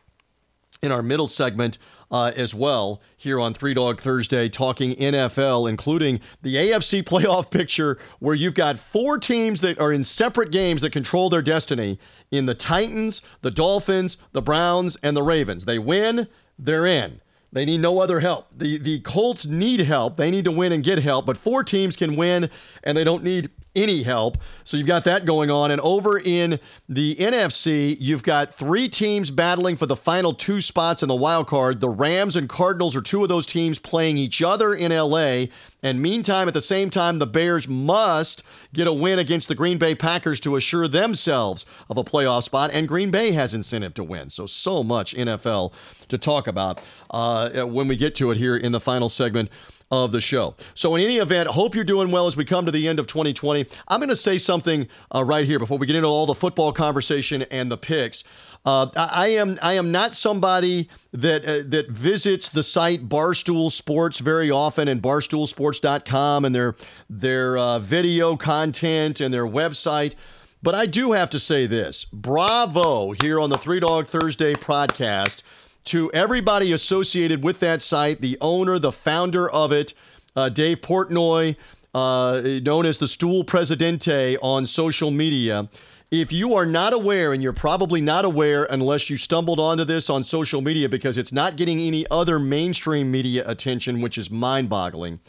in 0.83 0.91
our 0.91 1.01
middle 1.01 1.27
segment 1.27 1.77
uh, 2.11 2.31
as 2.35 2.55
well 2.55 3.01
here 3.17 3.39
on 3.39 3.53
Three 3.53 3.73
Dog 3.73 4.01
Thursday, 4.01 4.49
talking 4.49 4.95
NFL, 4.95 5.69
including 5.69 6.19
the 6.41 6.55
AFC 6.55 7.03
playoff 7.03 7.49
picture 7.51 7.97
where 8.19 8.35
you've 8.35 8.55
got 8.55 8.77
four 8.77 9.17
teams 9.17 9.61
that 9.61 9.79
are 9.79 9.93
in 9.93 10.03
separate 10.03 10.51
games 10.51 10.81
that 10.81 10.91
control 10.91 11.29
their 11.29 11.41
destiny 11.41 11.99
in 12.31 12.45
the 12.45 12.55
Titans, 12.55 13.21
the 13.41 13.51
Dolphins, 13.51 14.17
the 14.31 14.41
Browns, 14.41 14.97
and 15.03 15.15
the 15.15 15.23
Ravens. 15.23 15.65
They 15.65 15.79
win, 15.79 16.27
they're 16.57 16.85
in. 16.85 17.21
They 17.51 17.65
need 17.65 17.81
no 17.81 17.99
other 17.99 18.19
help. 18.19 18.47
The 18.55 18.77
the 18.77 18.99
Colts 18.99 19.45
need 19.45 19.79
help. 19.79 20.17
They 20.17 20.29
need 20.29 20.45
to 20.45 20.51
win 20.51 20.71
and 20.71 20.83
get 20.83 20.99
help, 20.99 21.25
but 21.25 21.35
four 21.35 21.63
teams 21.63 21.95
can 21.95 22.15
win 22.15 22.49
and 22.83 22.95
they 22.95 23.03
don't 23.03 23.23
need 23.23 23.49
any 23.75 24.03
help. 24.03 24.37
So 24.63 24.77
you've 24.77 24.87
got 24.87 25.03
that 25.03 25.25
going 25.25 25.51
on. 25.51 25.71
And 25.71 25.79
over 25.81 26.19
in 26.19 26.59
the 26.87 27.15
NFC, 27.15 27.95
you've 27.99 28.23
got 28.23 28.53
three 28.53 28.89
teams 28.89 29.31
battling 29.31 29.77
for 29.77 29.85
the 29.85 29.95
final 29.95 30.33
two 30.33 30.61
spots 30.61 31.03
in 31.03 31.07
the 31.07 31.15
wild 31.15 31.47
card. 31.47 31.79
The 31.79 31.89
Rams 31.89 32.35
and 32.35 32.49
Cardinals 32.49 32.95
are 32.95 33.01
two 33.01 33.23
of 33.23 33.29
those 33.29 33.45
teams 33.45 33.79
playing 33.79 34.17
each 34.17 34.41
other 34.41 34.73
in 34.73 34.91
LA. 34.91 35.45
And 35.81 36.01
meantime, 36.01 36.47
at 36.47 36.53
the 36.53 36.61
same 36.61 36.89
time, 36.89 37.19
the 37.19 37.27
Bears 37.27 37.67
must 37.67 38.43
get 38.73 38.87
a 38.87 38.93
win 38.93 39.19
against 39.19 39.47
the 39.47 39.55
Green 39.55 39.77
Bay 39.77 39.95
Packers 39.95 40.39
to 40.41 40.55
assure 40.55 40.87
themselves 40.87 41.65
of 41.89 41.97
a 41.97 42.03
playoff 42.03 42.43
spot. 42.43 42.71
And 42.73 42.87
Green 42.87 43.11
Bay 43.11 43.31
has 43.31 43.53
incentive 43.53 43.93
to 43.93 44.03
win. 44.03 44.29
So, 44.29 44.45
so 44.45 44.83
much 44.83 45.15
NFL 45.15 45.71
to 46.09 46.17
talk 46.17 46.47
about 46.47 46.85
uh, 47.11 47.63
when 47.63 47.87
we 47.87 47.95
get 47.95 48.15
to 48.15 48.31
it 48.31 48.37
here 48.37 48.57
in 48.57 48.71
the 48.71 48.79
final 48.79 49.07
segment 49.07 49.49
of 49.91 50.11
the 50.11 50.21
show. 50.21 50.55
So, 50.73 50.95
in 50.95 51.03
any 51.03 51.17
event, 51.17 51.49
hope 51.49 51.75
you're 51.75 51.83
doing 51.83 52.11
well 52.11 52.27
as 52.27 52.37
we 52.37 52.45
come 52.45 52.65
to 52.65 52.71
the 52.71 52.87
end 52.87 52.99
of 52.99 53.07
2020. 53.07 53.65
I'm 53.87 53.99
going 53.99 54.09
to 54.09 54.15
say 54.15 54.37
something 54.37 54.87
uh, 55.13 55.23
right 55.23 55.45
here 55.45 55.59
before 55.59 55.77
we 55.77 55.87
get 55.87 55.95
into 55.95 56.07
all 56.07 56.25
the 56.25 56.35
football 56.35 56.71
conversation 56.71 57.43
and 57.43 57.71
the 57.71 57.77
picks. 57.77 58.23
Uh, 58.65 58.87
I 58.95 59.29
am 59.29 59.57
I 59.61 59.73
am 59.73 59.91
not 59.91 60.13
somebody 60.13 60.89
that 61.13 61.45
uh, 61.45 61.63
that 61.67 61.89
visits 61.89 62.49
the 62.49 62.61
site 62.61 63.07
Barstool 63.07 63.71
Sports 63.71 64.19
very 64.19 64.51
often 64.51 64.87
and 64.89 65.01
barstoolsports.com 65.01 66.43
and 66.43 66.53
their 66.53 66.75
their 67.09 67.57
uh, 67.57 67.79
video 67.79 68.35
content 68.35 69.21
and 69.21 69.33
their 69.33 69.45
website. 69.45 70.15
But 70.61 70.75
I 70.75 70.87
do 70.87 71.13
have 71.13 71.29
to 71.29 71.39
say 71.39 71.67
this: 71.67 72.03
Bravo 72.03 73.11
here 73.13 73.39
on 73.39 73.49
the 73.49 73.57
Three 73.57 73.79
Dog 73.79 74.07
Thursday 74.07 74.53
podcast 74.53 75.41
to 75.89 76.11
everybody 76.11 76.71
associated 76.71 77.43
with 77.43 77.59
that 77.61 77.81
site, 77.81 78.21
the 78.21 78.37
owner, 78.41 78.77
the 78.77 78.91
founder 78.91 79.49
of 79.49 79.71
it, 79.71 79.95
uh, 80.35 80.47
Dave 80.47 80.81
Portnoy, 80.81 81.55
uh, 81.95 82.41
known 82.61 82.85
as 82.85 82.99
the 82.99 83.07
Stool 83.07 83.43
Presidente 83.43 84.37
on 84.37 84.67
social 84.67 85.09
media. 85.09 85.67
If 86.11 86.31
you 86.31 86.53
are 86.53 86.67
not 86.67 86.93
aware, 86.93 87.33
and 87.33 87.41
you're 87.41 87.53
probably 87.53 88.01
not 88.01 88.23
aware 88.23 88.65
unless 88.65 89.09
you 89.09 89.17
stumbled 89.17 89.59
onto 89.59 89.83
this 89.83 90.11
on 90.11 90.23
social 90.23 90.61
media 90.61 90.87
because 90.87 91.17
it's 91.17 91.33
not 91.33 91.55
getting 91.55 91.79
any 91.79 92.05
other 92.11 92.37
mainstream 92.37 93.09
media 93.09 93.43
attention, 93.47 93.99
which 93.99 94.19
is 94.19 94.29
mind 94.29 94.69
boggling. 94.69 95.19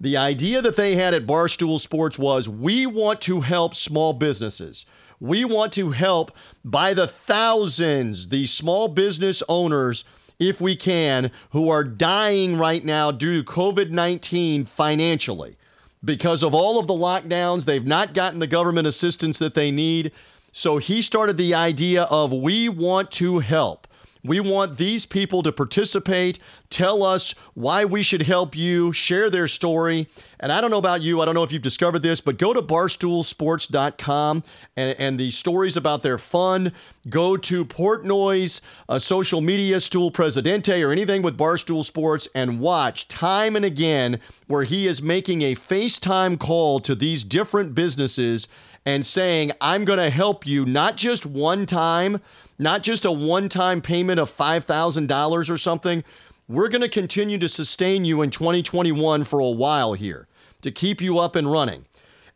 The 0.00 0.16
idea 0.16 0.62
that 0.62 0.76
they 0.76 0.94
had 0.94 1.12
at 1.12 1.26
Barstool 1.26 1.78
Sports 1.78 2.18
was 2.18 2.48
we 2.48 2.86
want 2.86 3.20
to 3.22 3.42
help 3.42 3.74
small 3.74 4.14
businesses. 4.14 4.86
We 5.20 5.44
want 5.44 5.72
to 5.74 5.90
help 5.90 6.32
by 6.64 6.94
the 6.94 7.08
thousands 7.08 8.28
the 8.28 8.46
small 8.46 8.88
business 8.88 9.42
owners, 9.48 10.04
if 10.38 10.60
we 10.60 10.76
can, 10.76 11.30
who 11.50 11.68
are 11.68 11.84
dying 11.84 12.56
right 12.56 12.84
now 12.84 13.10
due 13.10 13.42
to 13.42 13.50
COVID 13.50 13.90
19 13.90 14.64
financially. 14.64 15.56
Because 16.04 16.44
of 16.44 16.54
all 16.54 16.78
of 16.78 16.86
the 16.86 16.94
lockdowns, 16.94 17.64
they've 17.64 17.84
not 17.84 18.14
gotten 18.14 18.38
the 18.38 18.46
government 18.46 18.86
assistance 18.86 19.38
that 19.38 19.54
they 19.54 19.72
need. 19.72 20.12
So 20.52 20.78
he 20.78 21.02
started 21.02 21.36
the 21.36 21.54
idea 21.54 22.04
of 22.04 22.32
we 22.32 22.68
want 22.68 23.10
to 23.12 23.40
help. 23.40 23.88
We 24.24 24.40
want 24.40 24.76
these 24.76 25.06
people 25.06 25.42
to 25.42 25.52
participate, 25.52 26.38
tell 26.70 27.02
us 27.02 27.34
why 27.54 27.84
we 27.84 28.02
should 28.02 28.22
help 28.22 28.56
you, 28.56 28.92
share 28.92 29.30
their 29.30 29.48
story. 29.48 30.08
And 30.40 30.52
I 30.52 30.60
don't 30.60 30.70
know 30.70 30.78
about 30.78 31.02
you, 31.02 31.20
I 31.20 31.24
don't 31.24 31.34
know 31.34 31.42
if 31.42 31.52
you've 31.52 31.62
discovered 31.62 32.02
this, 32.02 32.20
but 32.20 32.38
go 32.38 32.52
to 32.52 32.62
barstoolsports.com 32.62 34.44
and, 34.76 34.96
and 34.98 35.18
the 35.18 35.32
stories 35.32 35.76
about 35.76 36.02
their 36.02 36.18
fun. 36.18 36.72
Go 37.08 37.36
to 37.36 37.64
Portnoy's 37.64 38.60
uh, 38.88 39.00
social 39.00 39.40
media, 39.40 39.80
Stool 39.80 40.12
Presidente, 40.12 40.80
or 40.82 40.92
anything 40.92 41.22
with 41.22 41.36
Barstool 41.36 41.84
Sports, 41.84 42.28
and 42.36 42.60
watch 42.60 43.08
time 43.08 43.56
and 43.56 43.64
again 43.64 44.20
where 44.46 44.62
he 44.62 44.86
is 44.86 45.02
making 45.02 45.42
a 45.42 45.56
FaceTime 45.56 46.38
call 46.38 46.78
to 46.80 46.94
these 46.94 47.24
different 47.24 47.74
businesses 47.74 48.46
and 48.86 49.04
saying, 49.04 49.50
I'm 49.60 49.84
going 49.84 49.98
to 49.98 50.08
help 50.08 50.46
you 50.46 50.64
not 50.64 50.96
just 50.96 51.26
one 51.26 51.66
time, 51.66 52.20
not 52.60 52.84
just 52.84 53.04
a 53.04 53.10
one 53.10 53.48
time 53.48 53.80
payment 53.80 54.20
of 54.20 54.34
$5,000 54.34 55.50
or 55.50 55.56
something. 55.58 56.04
We're 56.46 56.68
going 56.68 56.82
to 56.82 56.88
continue 56.88 57.38
to 57.38 57.48
sustain 57.48 58.04
you 58.04 58.22
in 58.22 58.30
2021 58.30 59.24
for 59.24 59.40
a 59.40 59.50
while 59.50 59.94
here 59.94 60.27
to 60.62 60.70
keep 60.70 61.00
you 61.00 61.18
up 61.18 61.36
and 61.36 61.50
running. 61.50 61.86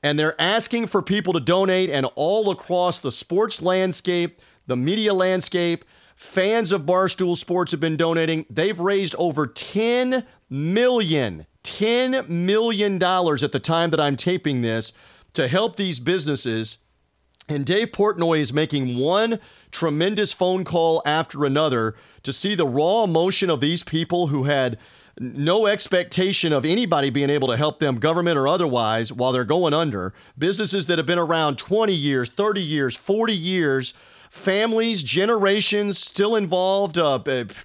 And 0.03 0.19
they're 0.19 0.41
asking 0.41 0.89
for 0.89 1.03
people 1.03 1.33
to 1.33 1.41
donate, 1.41 1.91
and 1.91 2.07
all 2.15 2.51
across 2.51 2.99
the 2.99 3.13
sports 3.13 3.63
landscape, 3.63 4.41
the 4.67 4.77
media 4.77 5.15
landscape, 5.15 5.85
fans 6.17 6.73
of 6.73 6.83
Barstool 6.83 7.37
Sports 7.37 7.73
have 7.73 7.81
been 7.81 7.97
donating. 7.97 8.47
They've 8.51 8.79
raised 8.79 9.15
over 9.17 9.47
10 9.47 10.25
million, 10.51 11.47
10 11.63 12.25
million 12.29 12.99
dollars 12.99 13.43
at 13.43 13.53
the 13.53 13.61
time 13.61 13.91
that 13.91 14.01
I'm 14.01 14.17
taping 14.17 14.63
this 14.63 14.93
to 15.35 15.49
help 15.49 15.77
these 15.77 16.01
businesses. 16.01 16.79
And 17.49 17.67
Dave 17.67 17.89
Portnoy 17.89 18.39
is 18.39 18.53
making 18.53 18.97
one 18.97 19.41
tremendous 19.73 20.33
phone 20.33 20.65
call 20.65 21.03
after 21.05 21.45
another 21.45 21.97
to 22.23 22.33
see 22.33 22.55
the 22.55 22.67
raw 22.67 23.05
emotion 23.05 23.51
of 23.51 23.61
these 23.61 23.83
people 23.83 24.29
who 24.29 24.45
had 24.45 24.79
no 25.19 25.67
expectation 25.67 26.53
of 26.53 26.65
anybody 26.65 27.11
being 27.11 27.31
able 27.31 27.49
to 27.49 27.57
help 27.57 27.79
them, 27.79 27.99
government 27.99 28.39
or 28.39 28.49
otherwise, 28.49 29.13
while 29.13 29.33
they're 29.33 29.45
going 29.45 29.75
under. 29.75 30.15
Businesses 30.39 30.87
that 30.87 30.99
have 30.99 31.07
been 31.07 31.19
around 31.19 31.59
20 31.59 31.93
years, 31.93 32.31
30 32.31 32.63
years, 32.63 32.97
40 32.97 33.35
years, 33.35 33.95
families, 34.31 35.03
generations 35.03 35.99
still 35.99 36.35
involved, 36.35 36.97
uh, 36.97 37.19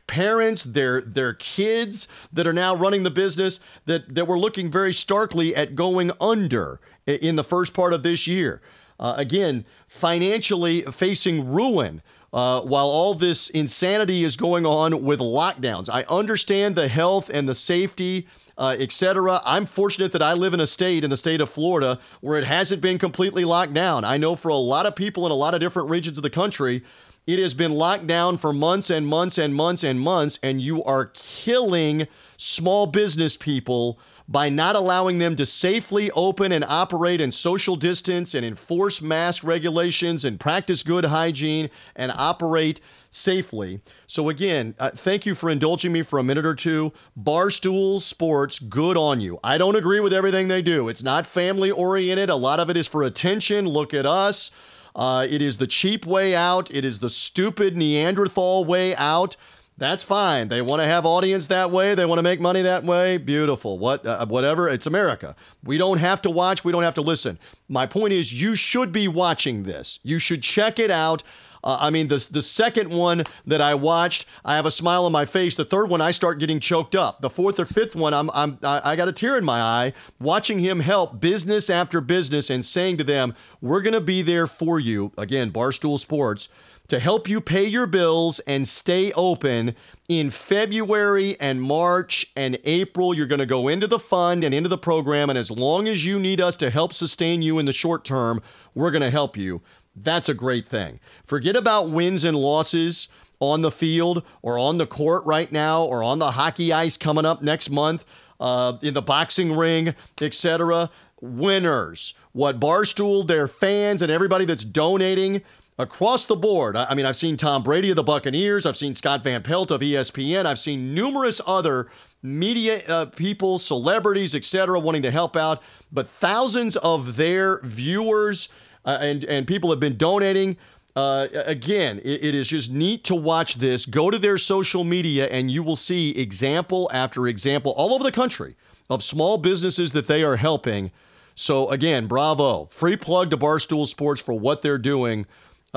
parents, 0.07 0.63
their 0.63 0.99
their 0.99 1.33
kids 1.33 2.09
that 2.33 2.45
are 2.45 2.53
now 2.53 2.75
running 2.75 3.03
the 3.03 3.11
business 3.11 3.61
that 3.85 4.13
that 4.13 4.27
were 4.27 4.37
looking 4.37 4.69
very 4.69 4.93
starkly 4.93 5.55
at 5.55 5.75
going 5.75 6.11
under 6.19 6.81
in 7.05 7.37
the 7.37 7.43
first 7.43 7.73
part 7.73 7.93
of 7.93 8.03
this 8.03 8.27
year. 8.27 8.61
Uh, 8.99 9.13
again, 9.15 9.63
financially 9.87 10.81
facing 10.81 11.49
ruin. 11.49 12.01
Uh, 12.33 12.61
while 12.61 12.87
all 12.87 13.13
this 13.13 13.49
insanity 13.49 14.23
is 14.23 14.35
going 14.35 14.65
on 14.65 15.03
with 15.03 15.19
lockdowns, 15.19 15.89
I 15.89 16.03
understand 16.09 16.75
the 16.75 16.87
health 16.87 17.29
and 17.29 17.47
the 17.47 17.55
safety, 17.55 18.27
uh, 18.57 18.75
etc. 18.77 19.41
I'm 19.45 19.65
fortunate 19.65 20.11
that 20.11 20.21
I 20.21 20.33
live 20.33 20.53
in 20.53 20.59
a 20.59 20.67
state, 20.67 21.03
in 21.03 21.09
the 21.09 21.17
state 21.17 21.39
of 21.39 21.49
Florida, 21.49 21.99
where 22.21 22.37
it 22.37 22.43
hasn't 22.45 22.81
been 22.81 22.97
completely 22.97 23.45
locked 23.45 23.73
down. 23.73 24.03
I 24.03 24.17
know 24.17 24.35
for 24.35 24.49
a 24.49 24.55
lot 24.55 24.85
of 24.85 24.95
people 24.95 25.25
in 25.25 25.31
a 25.31 25.35
lot 25.35 25.53
of 25.53 25.61
different 25.61 25.89
regions 25.89 26.17
of 26.17 26.23
the 26.23 26.29
country, 26.29 26.83
it 27.27 27.39
has 27.39 27.53
been 27.53 27.73
locked 27.73 28.07
down 28.07 28.37
for 28.37 28.53
months 28.53 28.89
and 28.89 29.05
months 29.05 29.37
and 29.37 29.53
months 29.53 29.83
and 29.83 29.99
months, 29.99 30.39
and 30.41 30.61
you 30.61 30.83
are 30.83 31.11
killing 31.13 32.07
small 32.37 32.87
business 32.87 33.35
people 33.35 33.99
by 34.27 34.49
not 34.49 34.75
allowing 34.75 35.19
them 35.19 35.35
to 35.37 35.45
safely 35.45 36.11
open 36.11 36.51
and 36.51 36.65
operate 36.65 37.21
in 37.21 37.31
social 37.31 37.75
distance 37.75 38.33
and 38.33 38.45
enforce 38.45 39.01
mask 39.01 39.43
regulations 39.43 40.25
and 40.25 40.39
practice 40.39 40.83
good 40.83 41.05
hygiene 41.05 41.69
and 41.95 42.11
operate 42.13 42.81
safely. 43.09 43.79
So, 44.05 44.27
again, 44.27 44.75
uh, 44.79 44.89
thank 44.89 45.25
you 45.25 45.33
for 45.33 45.49
indulging 45.49 45.93
me 45.93 46.01
for 46.01 46.19
a 46.19 46.23
minute 46.23 46.45
or 46.45 46.55
two. 46.55 46.91
Barstool 47.17 48.01
Sports, 48.01 48.59
good 48.59 48.97
on 48.97 49.21
you. 49.21 49.39
I 49.43 49.57
don't 49.57 49.77
agree 49.77 50.01
with 50.01 50.13
everything 50.13 50.49
they 50.49 50.61
do. 50.61 50.89
It's 50.89 51.03
not 51.03 51.25
family 51.25 51.71
oriented, 51.71 52.29
a 52.29 52.35
lot 52.35 52.59
of 52.59 52.69
it 52.69 52.75
is 52.77 52.87
for 52.87 53.03
attention. 53.03 53.65
Look 53.67 53.93
at 53.93 54.05
us. 54.05 54.51
Uh, 54.93 55.27
it 55.29 55.43
is 55.43 55.57
the 55.57 55.67
cheap 55.67 56.07
way 56.07 56.35
out, 56.35 56.71
it 56.71 56.83
is 56.83 56.99
the 56.99 57.09
stupid 57.09 57.77
Neanderthal 57.77 58.65
way 58.65 58.95
out. 58.95 59.37
That's 59.79 60.01
fine. 60.01 60.47
They 60.47 60.63
want 60.63 60.81
to 60.81 60.87
have 60.87 61.05
audience 61.05 61.47
that 61.47 61.69
way. 61.69 61.93
They 61.93 62.05
want 62.05 62.17
to 62.17 62.23
make 62.23 62.39
money 62.41 62.63
that 62.63 62.83
way. 62.83 63.17
Beautiful. 63.17 63.77
What, 63.77 64.03
uh, 64.05 64.25
whatever. 64.25 64.67
It's 64.67 64.87
America. 64.87 65.35
We 65.63 65.77
don't 65.77 65.99
have 65.99 66.21
to 66.23 66.31
watch. 66.31 66.65
We 66.65 66.71
don't 66.71 66.81
have 66.83 66.95
to 66.95 67.01
listen. 67.01 67.37
My 67.69 67.85
point 67.85 68.11
is, 68.13 68.41
you 68.41 68.55
should 68.55 68.91
be 68.91 69.07
watching 69.07 69.63
this. 69.63 69.99
You 70.01 70.17
should 70.17 70.41
check 70.41 70.79
it 70.79 70.89
out. 70.89 71.21
Uh, 71.63 71.77
I 71.79 71.89
mean, 71.89 72.07
the 72.07 72.25
the 72.31 72.41
second 72.41 72.89
one 72.89 73.23
that 73.45 73.61
I 73.61 73.75
watched, 73.75 74.25
I 74.45 74.55
have 74.55 74.65
a 74.65 74.71
smile 74.71 75.05
on 75.05 75.11
my 75.11 75.25
face. 75.25 75.55
The 75.55 75.65
third 75.65 75.89
one, 75.89 76.01
I 76.01 76.11
start 76.11 76.39
getting 76.39 76.59
choked 76.59 76.95
up. 76.95 77.21
The 77.21 77.29
fourth 77.29 77.59
or 77.59 77.65
fifth 77.65 77.95
one, 77.95 78.13
I'm 78.13 78.29
I'm 78.33 78.57
I 78.63 78.95
got 78.95 79.07
a 79.07 79.11
tear 79.11 79.37
in 79.37 79.43
my 79.43 79.59
eye 79.59 79.93
watching 80.19 80.59
him 80.59 80.79
help 80.79 81.19
business 81.19 81.69
after 81.69 81.99
business 81.99 82.49
and 82.49 82.65
saying 82.65 82.97
to 82.97 83.03
them, 83.03 83.35
"We're 83.59 83.81
going 83.81 83.93
to 83.95 84.01
be 84.01 84.21
there 84.21 84.47
for 84.47 84.79
you." 84.79 85.11
Again, 85.17 85.51
Barstool 85.51 85.99
Sports 85.99 86.47
to 86.87 86.99
help 86.99 87.27
you 87.27 87.41
pay 87.41 87.65
your 87.65 87.87
bills 87.87 88.39
and 88.41 88.67
stay 88.67 89.11
open 89.13 89.75
in 90.07 90.29
February 90.29 91.39
and 91.39 91.61
March 91.61 92.31
and 92.35 92.57
April. 92.63 93.13
You're 93.13 93.27
going 93.27 93.39
to 93.39 93.45
go 93.45 93.67
into 93.67 93.87
the 93.87 93.99
fund 93.99 94.43
and 94.43 94.53
into 94.53 94.69
the 94.69 94.77
program. 94.77 95.29
And 95.29 95.37
as 95.37 95.51
long 95.51 95.87
as 95.87 96.05
you 96.05 96.19
need 96.19 96.39
us 96.39 96.55
to 96.57 96.69
help 96.69 96.93
sustain 96.93 97.41
you 97.41 97.59
in 97.59 97.65
the 97.65 97.73
short 97.73 98.05
term, 98.05 98.41
we're 98.73 98.91
going 98.91 99.01
to 99.01 99.09
help 99.09 99.35
you. 99.35 99.61
That's 99.95 100.29
a 100.29 100.33
great 100.33 100.67
thing. 100.67 100.99
Forget 101.25 101.55
about 101.55 101.89
wins 101.89 102.23
and 102.23 102.37
losses 102.37 103.07
on 103.39 103.61
the 103.61 103.71
field 103.71 104.23
or 104.41 104.57
on 104.57 104.77
the 104.77 104.87
court 104.87 105.25
right 105.25 105.51
now 105.51 105.83
or 105.83 106.03
on 106.03 106.19
the 106.19 106.31
hockey 106.31 106.71
ice 106.71 106.97
coming 106.97 107.25
up 107.25 107.41
next 107.41 107.69
month, 107.69 108.05
uh, 108.39 108.77
in 108.81 108.93
the 108.93 109.01
boxing 109.01 109.51
ring, 109.51 109.93
etc. 110.21 110.89
Winners. 111.19 112.13
What 112.31 112.59
Barstool, 112.59 113.27
their 113.27 113.47
fans, 113.47 114.01
and 114.01 114.11
everybody 114.11 114.45
that's 114.45 114.63
donating 114.63 115.41
across 115.77 116.25
the 116.25 116.35
board. 116.35 116.75
I 116.75 116.95
mean, 116.95 117.05
I've 117.05 117.15
seen 117.15 117.37
Tom 117.37 117.63
Brady 117.63 117.89
of 117.91 117.95
the 117.95 118.03
Buccaneers, 118.03 118.65
I've 118.65 118.77
seen 118.77 118.95
Scott 118.95 119.23
Van 119.23 119.43
Pelt 119.43 119.71
of 119.71 119.81
ESPN, 119.81 120.45
I've 120.45 120.59
seen 120.59 120.93
numerous 120.93 121.39
other 121.45 121.89
media 122.23 122.83
uh, 122.87 123.05
people, 123.05 123.59
celebrities, 123.59 124.33
etc., 124.35 124.79
wanting 124.79 125.03
to 125.03 125.11
help 125.11 125.35
out, 125.35 125.61
but 125.91 126.07
thousands 126.07 126.75
of 126.77 127.15
their 127.15 127.59
viewers 127.61 128.49
uh, 128.85 128.97
and 129.01 129.25
and 129.25 129.45
people 129.45 129.69
have 129.69 129.79
been 129.79 129.97
donating. 129.97 130.57
Uh, 130.95 131.27
again, 131.45 131.99
it, 131.99 132.23
it 132.23 132.35
is 132.35 132.47
just 132.47 132.71
neat 132.71 133.03
to 133.03 133.13
watch 133.13 133.55
this. 133.55 133.85
Go 133.85 134.09
to 134.09 134.17
their 134.17 134.37
social 134.37 134.83
media, 134.83 135.27
and 135.27 135.51
you 135.51 135.61
will 135.61 135.75
see 135.75 136.09
example 136.11 136.89
after 136.91 137.27
example 137.27 137.73
all 137.73 137.93
over 137.93 138.03
the 138.03 138.11
country 138.11 138.55
of 138.89 139.03
small 139.03 139.37
businesses 139.37 139.91
that 139.91 140.07
they 140.07 140.23
are 140.23 140.37
helping. 140.37 140.89
So 141.35 141.69
again, 141.69 142.07
bravo! 142.07 142.65
Free 142.71 142.95
plug 142.95 143.29
to 143.29 143.37
Barstool 143.37 143.85
Sports 143.85 144.21
for 144.21 144.33
what 144.33 144.63
they're 144.63 144.79
doing 144.79 145.27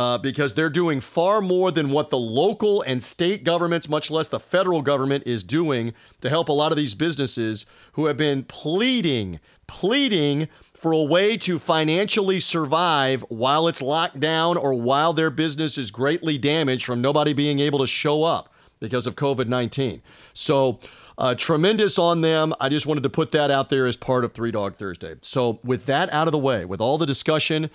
uh, 0.00 0.16
because 0.16 0.54
they're 0.54 0.70
doing 0.70 0.98
far 0.98 1.42
more 1.42 1.70
than 1.70 1.90
what 1.90 2.08
the 2.08 2.16
local 2.16 2.80
and 2.80 3.02
state 3.02 3.44
governments, 3.44 3.86
much 3.86 4.10
less 4.10 4.28
the 4.28 4.40
federal 4.40 4.80
government, 4.80 5.22
is 5.26 5.44
doing 5.44 5.92
to 6.22 6.30
help 6.30 6.48
a 6.48 6.52
lot 6.52 6.72
of 6.72 6.78
these 6.78 6.94
businesses 6.94 7.66
who 7.92 8.06
have 8.06 8.16
been 8.16 8.42
pleading, 8.44 9.40
pleading 9.66 10.48
for 10.72 10.92
a 10.92 11.02
way 11.02 11.36
to 11.36 11.58
financially 11.58 12.40
survive 12.40 13.20
while 13.28 13.68
it's 13.68 13.82
locked 13.82 14.18
down 14.18 14.56
or 14.56 14.72
while 14.72 15.12
their 15.12 15.28
business 15.28 15.76
is 15.76 15.90
greatly 15.90 16.38
damaged 16.38 16.86
from 16.86 17.02
nobody 17.02 17.34
being 17.34 17.60
able 17.60 17.78
to 17.78 17.86
show 17.86 18.24
up 18.24 18.50
because 18.78 19.06
of 19.06 19.16
COVID 19.16 19.48
19. 19.48 20.00
So, 20.32 20.80
uh, 21.18 21.34
tremendous 21.34 21.98
on 21.98 22.22
them. 22.22 22.54
I 22.58 22.70
just 22.70 22.86
wanted 22.86 23.02
to 23.02 23.10
put 23.10 23.32
that 23.32 23.50
out 23.50 23.68
there 23.68 23.86
as 23.86 23.98
part 23.98 24.24
of 24.24 24.32
Three 24.32 24.50
Dog 24.50 24.76
Thursday. 24.76 25.16
So, 25.20 25.60
with 25.62 25.84
that 25.84 26.10
out 26.10 26.26
of 26.26 26.32
the 26.32 26.38
way, 26.38 26.64
with 26.64 26.80
all 26.80 26.96
the 26.96 27.04
discussion 27.04 27.68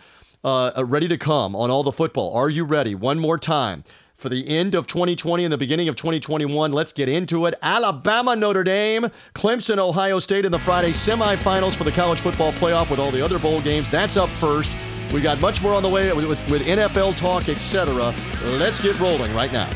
uh, 0.45 0.71
uh, 0.77 0.85
ready 0.85 1.07
to 1.07 1.17
come 1.17 1.55
on 1.55 1.71
all 1.71 1.81
the 1.81 1.91
football. 1.91 2.33
Are 2.35 2.49
you 2.49 2.63
ready? 2.63 2.93
One 2.93 3.19
more 3.19 3.39
time. 3.39 3.83
For 4.15 4.29
the 4.29 4.47
end 4.47 4.75
of 4.75 4.87
2020 4.87 5.43
and 5.43 5.51
the 5.51 5.57
beginning 5.57 5.89
of 5.89 5.95
2021, 5.97 6.71
let's 6.71 6.93
get 6.93 7.09
into 7.09 7.47
it. 7.47 7.55
Alabama, 7.61 8.35
Notre 8.35 8.63
Dame, 8.63 9.09
Clemson, 9.33 9.77
Ohio 9.77 10.19
State 10.19 10.45
in 10.45 10.51
the 10.53 10.59
Friday 10.59 10.91
semifinals 10.91 11.75
for 11.75 11.83
the 11.83 11.91
college 11.91 12.21
football 12.21 12.53
playoff 12.53 12.89
with 12.89 12.99
all 12.99 13.11
the 13.11 13.21
other 13.21 13.39
bowl 13.39 13.61
games. 13.61 13.89
That's 13.89 14.15
up 14.15 14.29
first. 14.29 14.71
We 15.11 15.19
got 15.19 15.41
much 15.41 15.61
more 15.61 15.73
on 15.73 15.83
the 15.83 15.89
way 15.89 16.13
with, 16.13 16.25
with, 16.25 16.49
with 16.49 16.61
NFL 16.61 17.17
talk, 17.17 17.49
etc. 17.49 18.13
Let's 18.43 18.79
get 18.79 18.97
rolling 18.99 19.33
right 19.35 19.51
now. 19.51 19.69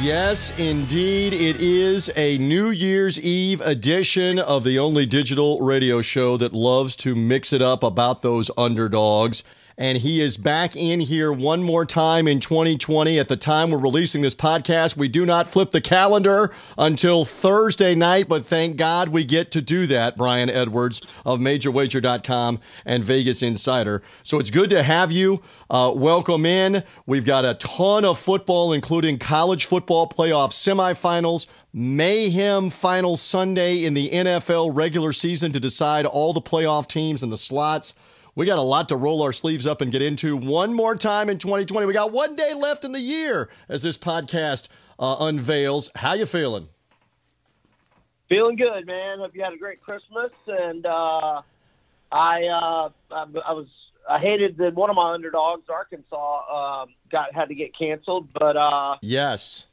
Yes, 0.00 0.58
indeed. 0.58 1.34
It 1.34 1.60
is 1.60 2.10
a 2.16 2.38
New 2.38 2.70
Year's 2.70 3.20
Eve 3.20 3.60
edition 3.60 4.38
of 4.38 4.64
the 4.64 4.78
only 4.78 5.04
digital 5.04 5.60
radio 5.60 6.00
show 6.00 6.38
that 6.38 6.54
loves 6.54 6.96
to 6.96 7.14
mix 7.14 7.52
it 7.52 7.60
up 7.60 7.82
about 7.82 8.22
those 8.22 8.50
underdogs. 8.56 9.42
And 9.80 9.96
he 9.96 10.20
is 10.20 10.36
back 10.36 10.76
in 10.76 11.00
here 11.00 11.32
one 11.32 11.62
more 11.62 11.86
time 11.86 12.28
in 12.28 12.38
2020. 12.38 13.18
At 13.18 13.28
the 13.28 13.36
time 13.36 13.70
we're 13.70 13.78
releasing 13.78 14.20
this 14.20 14.34
podcast, 14.34 14.94
we 14.94 15.08
do 15.08 15.24
not 15.24 15.48
flip 15.48 15.70
the 15.70 15.80
calendar 15.80 16.54
until 16.76 17.24
Thursday 17.24 17.94
night, 17.94 18.28
but 18.28 18.44
thank 18.44 18.76
God 18.76 19.08
we 19.08 19.24
get 19.24 19.50
to 19.52 19.62
do 19.62 19.86
that, 19.86 20.18
Brian 20.18 20.50
Edwards 20.50 21.00
of 21.24 21.40
MajorWager.com 21.40 22.60
and 22.84 23.02
Vegas 23.02 23.42
Insider. 23.42 24.02
So 24.22 24.38
it's 24.38 24.50
good 24.50 24.68
to 24.68 24.82
have 24.82 25.10
you. 25.10 25.40
Uh, 25.70 25.94
welcome 25.96 26.44
in. 26.44 26.84
We've 27.06 27.24
got 27.24 27.46
a 27.46 27.54
ton 27.54 28.04
of 28.04 28.18
football, 28.18 28.74
including 28.74 29.18
college 29.18 29.64
football 29.64 30.06
playoff 30.06 30.50
semifinals, 30.50 31.46
mayhem 31.72 32.68
final 32.68 33.16
Sunday 33.16 33.86
in 33.86 33.94
the 33.94 34.10
NFL 34.10 34.72
regular 34.74 35.14
season 35.14 35.52
to 35.52 35.60
decide 35.60 36.04
all 36.04 36.34
the 36.34 36.42
playoff 36.42 36.86
teams 36.86 37.22
and 37.22 37.32
the 37.32 37.38
slots. 37.38 37.94
We 38.40 38.46
got 38.46 38.56
a 38.56 38.62
lot 38.62 38.88
to 38.88 38.96
roll 38.96 39.20
our 39.20 39.34
sleeves 39.34 39.66
up 39.66 39.82
and 39.82 39.92
get 39.92 40.00
into 40.00 40.34
one 40.34 40.72
more 40.72 40.96
time 40.96 41.28
in 41.28 41.36
2020. 41.36 41.86
We 41.86 41.92
got 41.92 42.10
one 42.10 42.36
day 42.36 42.54
left 42.54 42.86
in 42.86 42.92
the 42.92 43.00
year 43.00 43.50
as 43.68 43.82
this 43.82 43.98
podcast 43.98 44.68
uh, 44.98 45.16
unveils. 45.20 45.90
How 45.94 46.14
you 46.14 46.24
feeling? 46.24 46.66
Feeling 48.30 48.56
good, 48.56 48.86
man. 48.86 49.18
Hope 49.18 49.34
you 49.34 49.44
had 49.44 49.52
a 49.52 49.58
great 49.58 49.82
Christmas. 49.82 50.30
And 50.46 50.86
uh, 50.86 51.42
I, 52.10 52.46
uh, 52.46 52.88
I, 53.10 53.26
I 53.46 53.52
was 53.52 53.66
I 54.08 54.18
hated 54.18 54.56
that 54.56 54.74
one 54.74 54.88
of 54.88 54.96
my 54.96 55.12
underdogs, 55.12 55.68
Arkansas, 55.68 56.80
um, 56.80 56.94
got 57.12 57.34
had 57.34 57.50
to 57.50 57.54
get 57.54 57.76
canceled. 57.76 58.32
But 58.32 58.56
uh, 58.56 58.96
yes, 59.02 59.66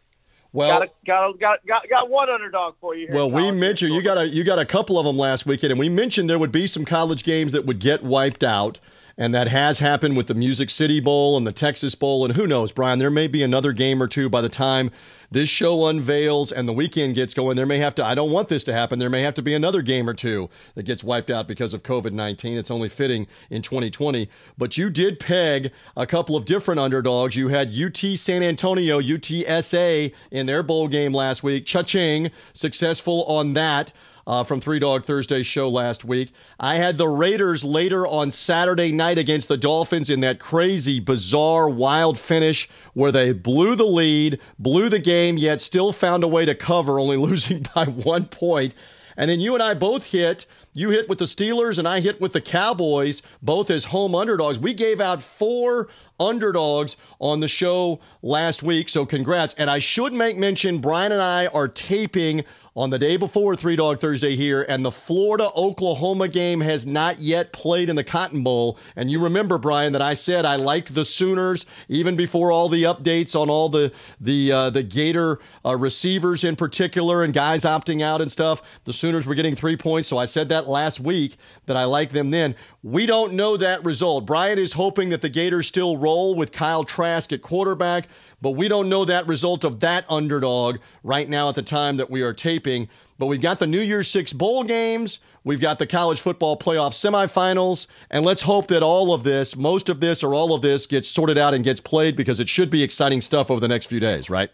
well, 0.58 0.80
got, 0.80 0.88
a, 0.88 0.92
got, 1.06 1.30
a, 1.30 1.38
got 1.38 1.68
got 1.68 1.90
got 1.90 2.10
one 2.10 2.30
underdog 2.30 2.74
for 2.82 2.96
you. 2.96 3.08
well, 3.12 3.30
we 3.30 3.52
mentioned 3.52 3.94
you 3.94 4.02
got 4.02 4.18
a 4.18 4.28
you 4.28 4.44
got 4.44 4.58
a 4.58 4.66
couple 4.66 4.98
of 4.98 5.06
them 5.06 5.16
last 5.16 5.46
weekend, 5.46 5.72
and 5.72 5.80
we 5.80 5.88
mentioned 5.88 6.30
there 6.30 6.40
would 6.40 6.52
be 6.52 6.66
some 6.66 6.84
college 6.84 7.24
games 7.24 7.52
that 7.52 7.66
would 7.66 7.80
get 7.80 8.04
wiped 8.04 8.44
out. 8.44 8.80
And 9.20 9.34
that 9.34 9.48
has 9.48 9.80
happened 9.80 10.16
with 10.16 10.28
the 10.28 10.36
Music 10.36 10.70
City 10.70 11.00
Bowl 11.00 11.38
and 11.38 11.48
the 11.48 11.52
Texas 11.52 11.96
Bowl. 11.96 12.24
And 12.24 12.36
who 12.36 12.46
knows, 12.46 12.72
Brian, 12.72 13.00
there 13.00 13.10
may 13.10 13.26
be 13.26 13.42
another 13.42 13.74
game 13.74 14.02
or 14.02 14.08
two 14.08 14.30
by 14.30 14.42
the 14.42 14.50
time 14.50 14.92
this 15.32 15.50
show 15.50 15.86
unveils 15.88 16.52
and 16.52 16.68
the 16.68 16.74
weekend 16.74 17.16
gets 17.16 17.34
going. 17.34 17.56
There 17.56 17.66
may 17.66 17.80
have 17.80 17.96
to, 17.96 18.06
I 18.06 18.16
don't 18.16 18.32
want 18.32 18.50
this 18.50 18.64
to 18.66 18.74
happen. 18.74 19.00
There 19.00 19.10
may 19.10 19.22
have 19.22 19.34
to 19.36 19.42
be 19.42 19.54
another 19.54 19.82
game 19.82 20.10
or 20.10 20.14
two 20.14 20.50
that 20.76 20.84
gets 20.84 21.04
wiped 21.04 21.30
out 21.30 21.48
because 21.48 21.74
of 21.74 21.84
COVID 21.84 22.14
19. 22.14 22.58
It's 22.58 22.72
only 22.72 22.90
fitting 22.90 23.28
in 23.50 23.62
2020. 23.62 24.30
But 24.58 24.78
you 24.78 24.90
did 24.90 25.20
peg 25.20 25.72
a 25.96 26.08
couple 26.08 26.36
of 26.36 26.46
different 26.46 26.80
underdogs. 26.80 27.36
You 27.36 27.50
had 27.50 27.74
UT 27.78 27.98
San 27.98 28.44
Antonio, 28.44 29.02
UTSA 29.02 30.14
in 30.32 30.46
their 30.46 30.64
bowl 30.64 30.88
game 30.88 31.14
last 31.14 31.44
week. 31.44 31.66
Cha-ching, 31.66 32.32
successful 32.54 33.24
on 33.26 33.54
that 33.54 33.92
uh, 34.28 34.44
from 34.44 34.60
Three 34.60 34.78
Dog 34.78 35.06
Thursday 35.06 35.42
show 35.42 35.70
last 35.70 36.04
week. 36.04 36.34
I 36.60 36.76
had 36.76 36.98
the 36.98 37.08
Raiders 37.08 37.64
later 37.64 38.06
on 38.06 38.30
Saturday 38.30 38.92
night 38.92 39.18
against 39.18 39.48
the 39.48 39.58
Dolphins 39.58 40.10
in 40.10 40.20
that 40.20 40.38
crazy, 40.38 41.00
bizarre, 41.00 41.70
wild 41.70 42.20
finish 42.20 42.70
where 42.94 43.12
they 43.12 43.32
blew 43.32 43.76
the 43.76 43.86
lead, 43.86 44.40
blew 44.60 44.90
the 44.90 45.00
game, 45.00 45.38
yet 45.38 45.62
still 45.62 45.94
found 45.94 46.26
a 46.26 46.28
way 46.28 46.44
to 46.44 46.54
cover, 46.54 47.00
only 47.00 47.18
losing 47.18 47.66
by 47.74 47.86
one 47.86 48.26
point. 48.26 48.74
And 49.16 49.32
then 49.32 49.40
you 49.40 49.54
and 49.54 49.64
I 49.64 49.74
both 49.74 50.04
hit. 50.04 50.46
You 50.74 50.90
hit 50.92 51.10
with 51.10 51.18
the 51.18 51.26
Steelers, 51.26 51.80
and 51.80 51.88
I 51.88 52.02
hit 52.02 52.22
with 52.22 52.34
the 52.34 52.42
Cowboys, 52.42 53.24
both 53.42 53.72
as 53.72 53.86
home 53.86 54.14
underdogs. 54.14 54.60
We 54.60 54.76
gave 54.76 55.02
out 55.02 55.24
four 55.24 55.88
underdogs 56.20 56.98
on 57.20 57.40
the 57.40 57.48
show 57.48 58.00
last 58.22 58.64
week, 58.64 58.90
so 58.90 59.06
congrats. 59.06 59.54
And 59.56 59.70
I 59.70 59.80
should 59.80 60.14
make 60.14 60.38
mention 60.38 60.80
Brian 60.80 61.12
and 61.12 61.22
I 61.22 61.48
are 61.48 61.68
taping 61.68 62.44
on 62.78 62.92
the 62.92 63.00
day 63.00 63.18
before 63.18 63.56
Three 63.56 63.76
Dog 63.76 64.00
Thursday 64.00 64.36
here, 64.36 64.62
and 64.70 64.86
the 64.86 64.92
Florida 64.92 65.50
Oklahoma 65.56 66.28
game 66.28 66.62
has 66.62 66.86
not 66.86 67.18
yet 67.18 67.52
played 67.52 67.90
in 67.90 67.96
the 67.96 68.04
Cotton 68.04 68.44
Bowl. 68.44 68.78
And 68.96 69.10
you 69.10 69.20
remember, 69.20 69.58
Brian, 69.58 69.94
that 69.94 70.02
I 70.04 70.14
said 70.14 70.46
I 70.46 70.58
liked 70.58 70.94
the 70.94 71.04
Sooners 71.04 71.66
even 71.90 72.16
before 72.16 72.52
all 72.52 72.70
the 72.70 72.84
updates 72.84 73.36
on 73.36 73.50
all 73.50 73.70
the 73.70 73.92
the 74.22 74.52
uh, 74.52 74.70
the 74.70 74.84
Gator 74.84 75.40
uh, 75.66 75.76
receivers 75.76 76.44
in 76.44 76.56
particular 76.56 77.24
and 77.24 77.34
guys 77.34 77.64
opting 77.64 78.04
out 78.04 78.22
and 78.22 78.32
stuff. 78.32 78.62
The 78.84 78.94
Sooners 78.94 79.26
were 79.26 79.36
getting 79.36 79.56
three 79.56 79.76
points, 79.76 80.08
so 80.08 80.20
I 80.20 80.26
said 80.26 80.50
that 80.50 80.68
last 80.68 81.00
week 81.00 81.38
that 81.66 81.78
I 81.78 81.86
liked 81.86 82.14
them 82.14 82.30
then. 82.30 82.56
We 82.92 83.06
don't 83.06 83.34
know 83.34 83.58
that 83.58 83.84
result. 83.84 84.26
Brian 84.26 84.58
is 84.58 84.74
hoping 84.74 85.10
that 85.10 85.22
the 85.22 85.30
Gators 85.30 85.68
still 85.68 85.98
roll 85.98 86.36
with 86.36 86.52
Kyle 86.52 86.86
Trask 86.86 87.34
at 87.34 87.42
quarterback 87.42 88.08
but 88.42 88.52
we 88.52 88.68
don't 88.68 88.90
know 88.90 89.06
that 89.06 89.28
result 89.28 89.64
of 89.64 89.80
that 89.80 90.06
underdog 90.10 90.78
right 91.04 91.28
now 91.28 91.50
at 91.50 91.56
the 91.56 91.64
time 91.64 91.98
that 91.98 92.10
we 92.10 92.22
are 92.22 92.34
taping. 92.34 92.88
But 93.18 93.28
we've 93.28 93.42
got 93.42 93.60
the 93.60 93.68
New 93.68 93.82
Year's 93.82 94.08
Six 94.08 94.32
bowl 94.32 94.64
games. 94.64 95.20
We've 95.44 95.60
got 95.60 95.80
the 95.80 95.88
college 95.88 96.22
football 96.22 96.58
playoff 96.58 96.92
semifinals. 96.92 97.88
And 98.12 98.24
let's 98.24 98.44
hope 98.44 98.68
that 98.68 98.84
all 98.84 99.14
of 99.14 99.24
this, 99.24 99.56
most 99.56 99.90
of 99.90 100.00
this 100.00 100.24
or 100.24 100.36
all 100.36 100.54
of 100.54 100.62
this, 100.62 100.86
gets 100.86 101.08
sorted 101.08 101.38
out 101.38 101.54
and 101.54 101.64
gets 101.64 101.80
played 101.80 102.16
because 102.16 102.40
it 102.40 102.50
should 102.50 102.70
be 102.70 102.84
exciting 102.84 103.22
stuff 103.22 103.50
over 103.50 103.60
the 103.60 103.68
next 103.68 103.88
few 103.88 104.00
days, 104.00 104.30
right? 104.30 104.52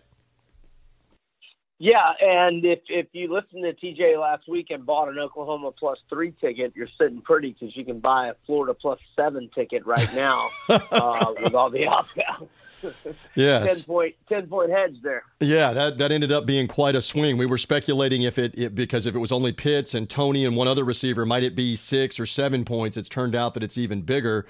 Yeah, 1.79 2.13
and 2.21 2.63
if 2.63 2.79
if 2.87 3.07
you 3.13 3.33
listened 3.33 3.63
to 3.63 3.73
TJ 3.73 4.19
last 4.19 4.47
week 4.47 4.67
and 4.69 4.85
bought 4.85 5.09
an 5.09 5.19
Oklahoma 5.19 5.71
plus 5.71 5.97
three 6.09 6.31
ticket, 6.39 6.73
you're 6.75 6.87
sitting 6.99 7.21
pretty 7.21 7.51
because 7.51 7.75
you 7.75 7.83
can 7.83 7.99
buy 7.99 8.27
a 8.27 8.35
Florida 8.45 8.73
plus 8.73 8.99
seven 9.15 9.49
ticket 9.53 9.85
right 9.85 10.13
now 10.13 10.49
uh, 10.69 11.33
with 11.41 11.53
all 11.53 11.69
the 11.69 11.87
opt 11.87 12.17
outs. 12.29 12.49
yes. 13.35 13.83
10 13.83 13.85
point, 13.85 14.15
10 14.29 14.47
point 14.47 14.71
hedge 14.71 14.97
there. 15.01 15.23
Yeah, 15.39 15.71
that, 15.73 15.97
that 15.97 16.11
ended 16.11 16.31
up 16.31 16.45
being 16.45 16.67
quite 16.67 16.95
a 16.95 17.01
swing. 17.01 17.37
We 17.37 17.45
were 17.45 17.57
speculating 17.57 18.23
if 18.23 18.37
it, 18.37 18.57
it, 18.57 18.75
because 18.75 19.05
if 19.05 19.15
it 19.15 19.19
was 19.19 19.31
only 19.31 19.53
Pitts 19.53 19.93
and 19.93 20.09
Toney 20.09 20.45
and 20.45 20.55
one 20.55 20.67
other 20.67 20.83
receiver, 20.83 21.25
might 21.25 21.43
it 21.43 21.55
be 21.55 21.75
six 21.75 22.19
or 22.19 22.25
seven 22.25 22.65
points? 22.65 22.97
It's 22.97 23.09
turned 23.09 23.35
out 23.35 23.53
that 23.53 23.63
it's 23.63 23.77
even 23.77 24.01
bigger. 24.01 24.45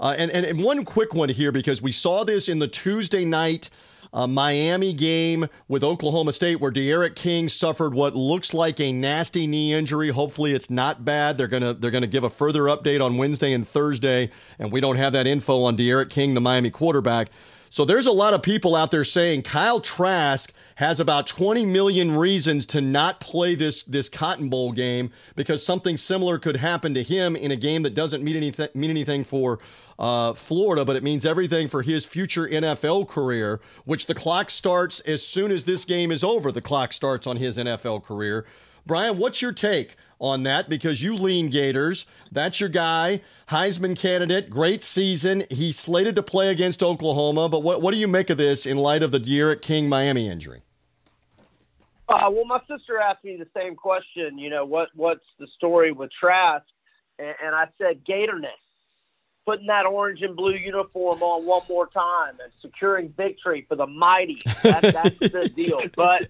Uh, 0.00 0.14
and, 0.18 0.30
and, 0.30 0.44
and 0.44 0.62
one 0.62 0.84
quick 0.84 1.14
one 1.14 1.28
here 1.28 1.52
because 1.52 1.80
we 1.80 1.92
saw 1.92 2.24
this 2.24 2.48
in 2.48 2.58
the 2.58 2.68
Tuesday 2.68 3.24
night 3.24 3.70
uh, 4.16 4.26
Miami 4.26 4.94
game 4.94 5.46
with 5.68 5.84
Oklahoma 5.84 6.32
State 6.32 6.58
where 6.58 6.70
D'Eriq 6.72 7.14
King 7.14 7.50
suffered 7.50 7.92
what 7.92 8.16
looks 8.16 8.54
like 8.54 8.80
a 8.80 8.90
nasty 8.90 9.46
knee 9.46 9.74
injury. 9.74 10.08
Hopefully 10.08 10.52
it's 10.52 10.70
not 10.70 11.04
bad. 11.04 11.36
They're 11.36 11.46
gonna 11.46 11.74
they're 11.74 11.90
gonna 11.90 12.06
give 12.06 12.24
a 12.24 12.30
further 12.30 12.62
update 12.62 13.04
on 13.04 13.18
Wednesday 13.18 13.52
and 13.52 13.68
Thursday, 13.68 14.30
and 14.58 14.72
we 14.72 14.80
don't 14.80 14.96
have 14.96 15.12
that 15.12 15.26
info 15.26 15.62
on 15.62 15.76
D'Eriq 15.76 16.08
King, 16.08 16.32
the 16.32 16.40
Miami 16.40 16.70
quarterback. 16.70 17.28
So 17.68 17.84
there's 17.84 18.06
a 18.06 18.12
lot 18.12 18.32
of 18.32 18.42
people 18.42 18.74
out 18.74 18.90
there 18.90 19.04
saying 19.04 19.42
Kyle 19.42 19.80
Trask 19.80 20.50
has 20.76 20.98
about 20.98 21.26
20 21.26 21.66
million 21.66 22.16
reasons 22.16 22.64
to 22.66 22.80
not 22.80 23.20
play 23.20 23.54
this 23.54 23.82
this 23.82 24.08
Cotton 24.08 24.48
Bowl 24.48 24.72
game 24.72 25.10
because 25.34 25.62
something 25.62 25.98
similar 25.98 26.38
could 26.38 26.56
happen 26.56 26.94
to 26.94 27.02
him 27.02 27.36
in 27.36 27.50
a 27.50 27.56
game 27.56 27.82
that 27.82 27.94
doesn't 27.94 28.24
mean 28.24 28.36
anything 28.36 28.68
mean 28.74 28.88
anything 28.88 29.24
for 29.24 29.58
uh, 29.98 30.34
Florida, 30.34 30.84
but 30.84 30.96
it 30.96 31.02
means 31.02 31.24
everything 31.24 31.68
for 31.68 31.82
his 31.82 32.04
future 32.04 32.46
NFL 32.46 33.08
career, 33.08 33.60
which 33.84 34.06
the 34.06 34.14
clock 34.14 34.50
starts 34.50 35.00
as 35.00 35.26
soon 35.26 35.50
as 35.50 35.64
this 35.64 35.84
game 35.84 36.12
is 36.12 36.22
over. 36.22 36.52
The 36.52 36.60
clock 36.60 36.92
starts 36.92 37.26
on 37.26 37.36
his 37.36 37.58
NFL 37.58 38.04
career. 38.04 38.46
Brian, 38.84 39.18
what's 39.18 39.42
your 39.42 39.52
take 39.52 39.96
on 40.20 40.44
that? 40.44 40.68
Because 40.68 41.02
you 41.02 41.14
lean 41.14 41.50
Gators. 41.50 42.06
That's 42.30 42.60
your 42.60 42.68
guy. 42.68 43.22
Heisman 43.48 43.98
candidate, 43.98 44.50
great 44.50 44.82
season. 44.82 45.44
He's 45.50 45.78
slated 45.78 46.14
to 46.16 46.22
play 46.22 46.50
against 46.50 46.82
Oklahoma, 46.82 47.48
but 47.48 47.62
what, 47.62 47.80
what 47.80 47.92
do 47.92 47.98
you 47.98 48.08
make 48.08 48.30
of 48.30 48.38
this 48.38 48.66
in 48.66 48.76
light 48.76 49.02
of 49.02 49.12
the 49.12 49.20
D'Eriq 49.20 49.62
King 49.62 49.88
Miami 49.88 50.28
injury? 50.28 50.62
Uh, 52.08 52.30
well, 52.30 52.44
my 52.44 52.60
sister 52.68 52.98
asked 52.98 53.24
me 53.24 53.36
the 53.36 53.48
same 53.56 53.74
question. 53.74 54.38
You 54.38 54.50
know, 54.50 54.64
what 54.64 54.88
what's 54.94 55.24
the 55.40 55.48
story 55.56 55.90
with 55.90 56.10
Trask? 56.18 56.64
And, 57.18 57.34
and 57.44 57.54
I 57.54 57.66
said 57.78 58.04
Gatorness, 58.04 58.50
putting 59.46 59.68
that 59.68 59.86
orange 59.86 60.20
and 60.22 60.36
blue 60.36 60.54
uniform 60.54 61.22
on 61.22 61.46
one 61.46 61.62
more 61.68 61.86
time 61.86 62.34
and 62.42 62.52
securing 62.60 63.08
victory 63.16 63.64
for 63.68 63.76
the 63.76 63.86
mighty. 63.86 64.40
That, 64.64 64.82
that's 64.82 65.18
the 65.18 65.48
deal. 65.56 65.80
But 65.94 66.28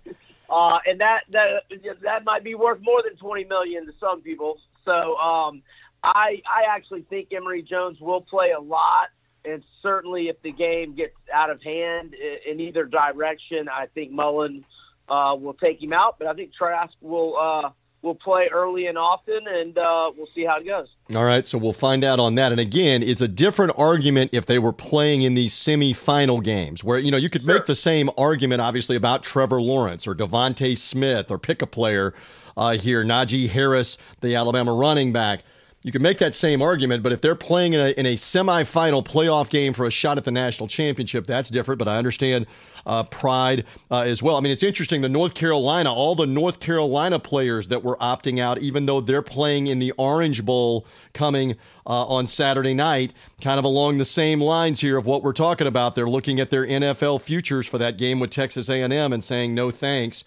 uh, 0.51 0.79
and 0.87 1.01
that 1.01 1.23
that 1.31 1.63
that 2.03 2.25
might 2.25 2.45
be 2.45 2.55
worth 2.55 2.81
more 2.83 3.03
than 3.03 3.17
twenty 3.17 3.45
million 3.45 3.87
to 3.87 3.93
some 3.99 4.21
people. 4.21 4.59
So 4.85 5.17
um, 5.17 5.63
I 6.05 6.43
I 6.47 6.65
actually 6.69 7.03
think 7.03 7.33
Emory 7.33 7.63
Jones 7.63 7.99
will 8.01 8.21
play 8.21 8.51
a 8.51 8.61
lot, 8.61 9.09
and 9.45 9.65
certainly 9.83 10.29
if 10.29 10.41
the 10.43 10.53
game 10.53 10.95
gets 10.95 11.17
out 11.33 11.51
of 11.51 11.63
hand 11.63 12.15
in 12.15 12.61
either 12.61 12.85
direction, 12.85 13.69
I 13.69 13.87
think 13.95 14.13
Mullen 14.13 14.65
uh, 15.09 15.35
will 15.41 15.55
take 15.55 15.83
him 15.83 15.95
out. 15.95 16.19
But 16.19 16.29
I 16.29 16.35
think 16.35 16.53
Trask 16.55 16.93
will 17.01 17.37
uh, 17.37 17.71
will 18.07 18.15
play 18.15 18.49
early 18.51 18.87
and 18.87 18.97
often, 18.97 19.47
and 19.47 19.77
uh, 19.77 20.11
we'll 20.17 20.29
see 20.35 20.45
how 20.45 20.59
it 20.59 20.65
goes. 20.65 20.87
All 21.15 21.25
right, 21.25 21.47
so 21.47 21.59
we'll 21.59 21.75
find 21.75 22.05
out 22.05 22.19
on 22.19 22.37
that. 22.37 22.53
And 22.53 22.61
again, 22.61 23.03
it's 23.03 23.21
a 23.21 23.29
different 23.29 23.73
argument 23.77 24.31
if 24.33 24.47
they 24.47 24.59
were 24.59 24.73
playing 24.73 25.23
in 25.23 25.35
these 25.35 25.53
semifinal 25.53 26.43
games, 26.43 26.83
where 26.83 26.99
you 26.99 27.11
know 27.11 27.19
you 27.19 27.29
could 27.29 27.43
sure. 27.43 27.55
make 27.55 27.67
the 27.67 27.75
same 27.75 28.09
argument, 28.17 28.63
obviously, 28.63 28.97
about 28.97 29.23
Trevor 29.23 29.61
Lawrence 29.61 30.07
or 30.07 30.15
DeVonta 30.15 30.79
Smith 30.79 31.31
or 31.31 31.39
pick 31.39 31.61
a 31.61 31.67
player 31.67 32.15
uh, 32.57 32.79
here, 32.79 33.05
Najee 33.05 33.51
Harris, 33.51 33.99
the 34.21 34.35
Alabama 34.35 34.73
running 34.73 35.13
back 35.13 35.41
you 35.87 35.93
can 35.93 36.03
make 36.03 36.19
that 36.19 36.35
same 36.35 36.63
argument, 36.63 37.05
but 37.05 37.13
if 37.13 37.21
they're 37.21 37.37
playing 37.37 37.75
in 37.75 37.79
a, 37.79 37.91
in 37.91 38.07
a 38.07 38.15
semifinal 38.15 39.07
playoff 39.07 39.49
game 39.49 39.73
for 39.73 39.87
a 39.87 39.91
shot 39.91 40.19
at 40.19 40.25
the 40.25 40.33
national 40.33 40.67
championship, 40.67 41.29
that's 41.29 41.49
different. 41.49 41.79
But 41.79 41.87
I 41.87 41.97
understand 41.97 42.47
uh, 42.85 43.05
pride 43.05 43.65
uh, 43.89 44.01
as 44.01 44.21
well. 44.21 44.35
I 44.35 44.41
mean, 44.41 44.51
it's 44.51 44.65
interesting. 44.65 45.03
The 45.03 45.09
North 45.09 45.35
Carolina, 45.35 45.95
all 45.95 46.17
the 46.17 46.27
North 46.27 46.59
Carolina 46.59 47.21
players 47.21 47.69
that 47.69 47.85
were 47.85 47.97
opting 47.99 48.41
out, 48.41 48.59
even 48.59 48.87
though 48.87 49.01
they're 49.01 49.23
playing 49.23 49.69
in 49.69 49.79
the 49.79 49.93
Orange 49.93 50.45
Bowl 50.45 50.85
coming 51.15 51.53
uh, 51.87 52.05
on 52.07 52.27
Saturday 52.27 52.75
night, 52.75 53.15
kind 53.41 53.61
of 53.61 53.65
along 53.65 53.99
the 53.99 54.05
same 54.05 54.41
lines 54.41 54.81
here 54.81 54.99
of 54.99 55.07
what 55.07 55.23
we're 55.23 55.33
talking 55.33 55.69
about. 55.69 55.95
They're 55.95 56.11
looking 56.11 56.41
at 56.41 56.51
their 56.51 56.67
NFL 56.67 57.21
futures 57.21 57.65
for 57.65 57.79
that 57.79 57.97
game 57.97 58.19
with 58.19 58.31
Texas 58.31 58.69
A&M 58.69 59.13
and 59.13 59.23
saying 59.23 59.55
no 59.55 59.71
thanks. 59.71 60.25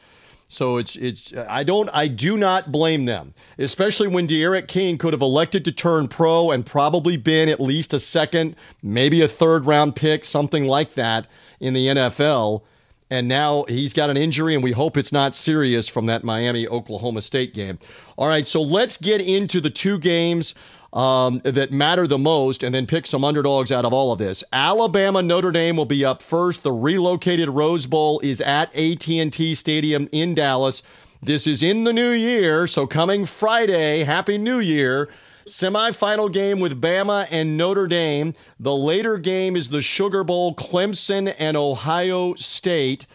So 0.51 0.77
it's 0.77 0.95
it's 0.95 1.31
I 1.35 1.63
don't 1.63 1.89
I 1.93 2.07
do 2.07 2.35
not 2.35 2.71
blame 2.71 3.05
them, 3.05 3.35
especially 3.59 4.07
when 4.07 4.25
D'Eriq 4.25 4.67
King 4.67 4.97
could 4.97 5.13
have 5.13 5.21
elected 5.21 5.63
to 5.65 5.71
turn 5.71 6.07
pro 6.07 6.49
and 6.49 6.65
probably 6.65 7.17
been 7.17 7.49
at 7.49 7.61
least 7.61 7.93
a 7.93 7.99
second, 7.99 8.55
maybe 8.81 9.21
a 9.21 9.27
third 9.27 9.67
round 9.67 9.95
pick, 9.95 10.25
something 10.25 10.65
like 10.65 10.95
that 10.95 11.27
in 11.59 11.75
the 11.75 11.87
NFL. 11.87 12.63
And 13.11 13.27
now 13.27 13.65
he's 13.67 13.93
got 13.93 14.09
an 14.09 14.17
injury, 14.17 14.55
and 14.55 14.63
we 14.63 14.71
hope 14.71 14.97
it's 14.97 15.11
not 15.11 15.35
serious 15.35 15.87
from 15.87 16.07
that 16.07 16.23
Miami 16.23 16.67
Oklahoma 16.67 17.21
State 17.21 17.53
game. 17.53 17.77
All 18.17 18.27
right, 18.27 18.47
so 18.47 18.61
let's 18.61 18.97
get 18.97 19.21
into 19.21 19.61
the 19.61 19.71
two 19.71 19.97
games 19.97 20.53
um, 20.93 21.41
that 21.43 21.71
matter 21.71 22.07
the 22.07 22.17
most 22.17 22.63
and 22.63 22.73
then 22.73 22.87
pick 22.87 23.05
some 23.05 23.23
underdogs 23.23 23.71
out 23.71 23.85
of 23.85 23.93
all 23.93 24.11
of 24.11 24.19
this. 24.19 24.43
Alabama 24.51 25.21
Notre 25.21 25.51
Dame 25.51 25.77
will 25.77 25.85
be 25.85 26.03
up 26.03 26.21
first. 26.21 26.63
The 26.63 26.71
relocated 26.71 27.49
Rose 27.49 27.85
Bowl 27.85 28.19
is 28.21 28.41
at 28.41 28.73
AT&T 28.75 29.55
Stadium 29.55 30.09
in 30.11 30.33
Dallas. 30.33 30.81
This 31.21 31.45
is 31.45 31.61
in 31.61 31.83
the 31.83 31.93
new 31.93 32.11
year, 32.11 32.65
so 32.65 32.87
coming 32.87 33.25
Friday, 33.25 34.03
happy 34.03 34.37
new 34.37 34.59
year. 34.59 35.09
Semifinal 35.45 36.31
game 36.31 36.59
with 36.59 36.79
Bama 36.79 37.27
and 37.31 37.57
Notre 37.57 37.87
Dame. 37.87 38.35
The 38.59 38.75
later 38.75 39.17
game 39.17 39.55
is 39.55 39.69
the 39.69 39.81
Sugar 39.81 40.23
Bowl, 40.23 40.53
Clemson 40.55 41.33
and 41.37 41.57
Ohio 41.57 42.35
State. 42.35 43.05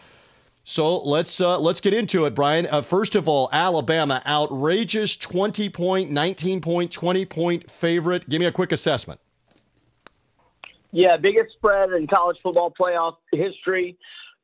So 0.64 0.98
let's 0.98 1.42
uh, 1.42 1.58
let's 1.58 1.80
get 1.80 1.92
into 1.92 2.24
it, 2.24 2.34
Brian. 2.34 2.66
Uh, 2.70 2.80
first 2.80 3.14
of 3.14 3.28
all, 3.28 3.50
Alabama 3.52 4.22
outrageous 4.26 5.14
twenty 5.14 5.68
point, 5.68 6.10
nineteen 6.10 6.62
point, 6.62 6.90
twenty 6.90 7.26
point 7.26 7.70
favorite. 7.70 8.28
Give 8.30 8.40
me 8.40 8.46
a 8.46 8.52
quick 8.52 8.72
assessment. 8.72 9.20
Yeah, 10.90 11.18
biggest 11.18 11.52
spread 11.54 11.90
in 11.90 12.06
college 12.06 12.38
football 12.42 12.72
playoff 12.72 13.16
history. 13.30 13.98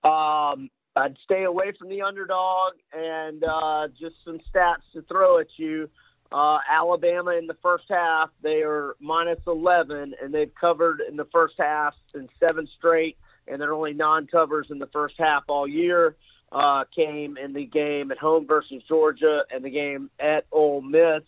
Um, 0.04 0.68
I'd 0.96 1.16
stay 1.24 1.44
away 1.44 1.72
from 1.78 1.88
the 1.88 2.02
underdog 2.02 2.72
and 2.92 3.42
uh, 3.42 3.88
just 3.98 4.16
some 4.24 4.40
stats 4.52 4.83
to 4.92 5.02
throw 5.02 5.38
at 5.38 5.46
you. 5.56 5.88
Uh, 6.33 6.59
Alabama 6.68 7.30
in 7.33 7.46
the 7.46 7.56
first 7.62 7.85
half, 7.88 8.30
they 8.42 8.62
are 8.62 8.94
minus 9.00 9.38
11, 9.46 10.14
and 10.22 10.35
they've 10.35 10.54
covered 10.61 11.00
in 11.09 11.16
the 11.16 11.26
first 11.33 11.54
half 11.59 11.94
in 12.14 12.28
seven 12.38 12.68
straight 12.78 13.16
and 13.50 13.60
their 13.60 13.72
only 13.72 13.92
non-covers 13.92 14.68
in 14.70 14.78
the 14.78 14.86
first 14.86 15.14
half 15.18 15.44
all 15.48 15.66
year 15.66 16.16
uh, 16.52 16.84
came 16.94 17.36
in 17.36 17.52
the 17.52 17.64
game 17.64 18.10
at 18.10 18.18
home 18.18 18.46
versus 18.46 18.82
Georgia 18.88 19.44
and 19.50 19.64
the 19.64 19.70
game 19.70 20.10
at 20.18 20.46
Ole 20.52 20.80
Miss. 20.80 21.22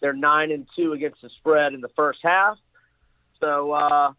They're 0.00 0.12
nine 0.12 0.50
and 0.50 0.66
two 0.74 0.92
against 0.92 1.22
the 1.22 1.30
spread 1.38 1.74
in 1.74 1.80
the 1.80 1.90
first 1.90 2.20
half. 2.22 2.58
So 3.40 3.72
uh, 3.72 4.12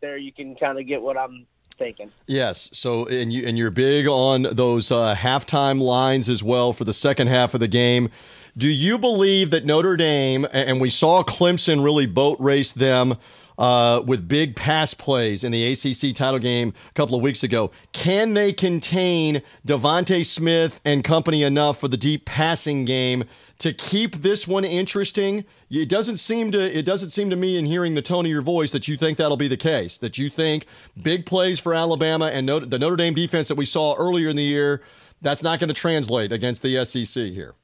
there 0.00 0.16
you 0.16 0.32
can 0.32 0.54
kind 0.56 0.78
of 0.78 0.86
get 0.86 1.00
what 1.00 1.16
I'm 1.16 1.46
thinking. 1.78 2.10
Yes. 2.26 2.70
So 2.72 3.06
and 3.06 3.32
you 3.32 3.46
and 3.46 3.56
you're 3.56 3.70
big 3.70 4.06
on 4.06 4.42
those 4.42 4.90
uh, 4.90 5.14
halftime 5.14 5.80
lines 5.80 6.28
as 6.28 6.42
well 6.42 6.72
for 6.72 6.84
the 6.84 6.92
second 6.92 7.28
half 7.28 7.54
of 7.54 7.60
the 7.60 7.68
game. 7.68 8.10
Do 8.56 8.68
you 8.68 8.98
believe 8.98 9.50
that 9.50 9.64
Notre 9.64 9.96
Dame 9.96 10.46
and 10.52 10.80
we 10.80 10.90
saw 10.90 11.22
Clemson 11.22 11.82
really 11.82 12.06
boat 12.06 12.38
race 12.38 12.72
them? 12.72 13.16
Uh, 13.58 14.02
with 14.06 14.28
big 14.28 14.56
pass 14.56 14.94
plays 14.94 15.44
in 15.44 15.52
the 15.52 15.72
ACC 15.72 16.14
title 16.14 16.38
game 16.38 16.72
a 16.90 16.92
couple 16.94 17.14
of 17.14 17.22
weeks 17.22 17.42
ago. 17.42 17.70
Can 17.92 18.34
they 18.34 18.52
contain 18.52 19.42
DeVonta 19.66 20.24
Smith 20.24 20.80
and 20.84 21.04
company 21.04 21.42
enough 21.42 21.78
for 21.78 21.88
the 21.88 21.96
deep 21.96 22.24
passing 22.24 22.84
game 22.84 23.24
to 23.58 23.72
keep 23.72 24.16
this 24.16 24.46
one 24.48 24.64
interesting? 24.64 25.44
It 25.70 25.88
doesn't 25.88 26.18
seem 26.18 26.52
to. 26.52 26.60
It 26.60 26.84
doesn't 26.84 27.10
seem 27.10 27.30
to 27.30 27.36
me 27.36 27.56
in 27.56 27.64
hearing 27.64 27.94
the 27.94 28.02
tone 28.02 28.26
of 28.26 28.30
your 28.30 28.42
voice 28.42 28.70
that 28.72 28.88
you 28.88 28.96
think 28.96 29.18
that'll 29.18 29.36
be 29.36 29.48
the 29.48 29.56
case. 29.56 29.98
That 29.98 30.18
you 30.18 30.28
think 30.28 30.66
big 31.00 31.24
plays 31.24 31.58
for 31.58 31.74
Alabama 31.74 32.26
and 32.26 32.46
Notre, 32.46 32.66
the 32.66 32.78
Notre 32.78 32.96
Dame 32.96 33.14
defense 33.14 33.48
that 33.48 33.56
we 33.56 33.64
saw 33.64 33.94
earlier 33.96 34.28
in 34.28 34.36
the 34.36 34.42
year. 34.42 34.82
That's 35.22 35.42
not 35.42 35.60
going 35.60 35.68
to 35.68 35.74
translate 35.74 36.32
against 36.32 36.62
the 36.62 36.84
SEC 36.84 37.26
here. 37.26 37.54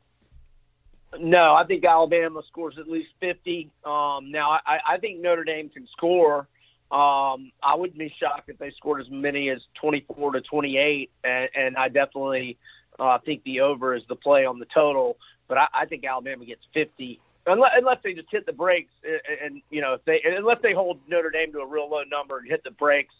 No, 1.18 1.54
I 1.54 1.64
think 1.64 1.84
Alabama 1.84 2.42
scores 2.48 2.76
at 2.78 2.88
least 2.88 3.08
50. 3.20 3.70
Um, 3.84 4.30
now, 4.30 4.58
I, 4.66 4.78
I 4.86 4.98
think 4.98 5.20
Notre 5.20 5.44
Dame 5.44 5.70
can 5.70 5.86
score. 5.96 6.48
Um, 6.90 7.52
I 7.62 7.74
wouldn't 7.74 7.98
be 7.98 8.12
shocked 8.20 8.48
if 8.48 8.58
they 8.58 8.70
scored 8.72 9.00
as 9.00 9.10
many 9.10 9.50
as 9.50 9.58
24 9.80 10.32
to 10.32 10.40
28, 10.40 11.10
and, 11.24 11.48
and 11.54 11.76
I 11.76 11.88
definitely 11.88 12.58
uh, 12.98 13.18
think 13.24 13.42
the 13.44 13.60
over 13.60 13.94
is 13.94 14.02
the 14.08 14.16
play 14.16 14.44
on 14.44 14.58
the 14.58 14.66
total. 14.72 15.16
But 15.48 15.58
I, 15.58 15.66
I 15.72 15.86
think 15.86 16.04
Alabama 16.04 16.44
gets 16.44 16.62
50, 16.74 17.20
unless, 17.46 17.72
unless 17.76 17.98
they 18.04 18.12
just 18.12 18.28
hit 18.30 18.46
the 18.46 18.52
brakes, 18.52 18.92
and, 19.04 19.40
and 19.44 19.62
you 19.70 19.80
know, 19.80 19.94
if 19.94 20.04
they 20.04 20.22
unless 20.24 20.58
they 20.62 20.72
hold 20.72 20.98
Notre 21.08 21.30
Dame 21.30 21.52
to 21.52 21.60
a 21.60 21.66
real 21.66 21.90
low 21.90 22.02
number 22.04 22.38
and 22.38 22.48
hit 22.48 22.64
the 22.64 22.70
brakes 22.70 23.14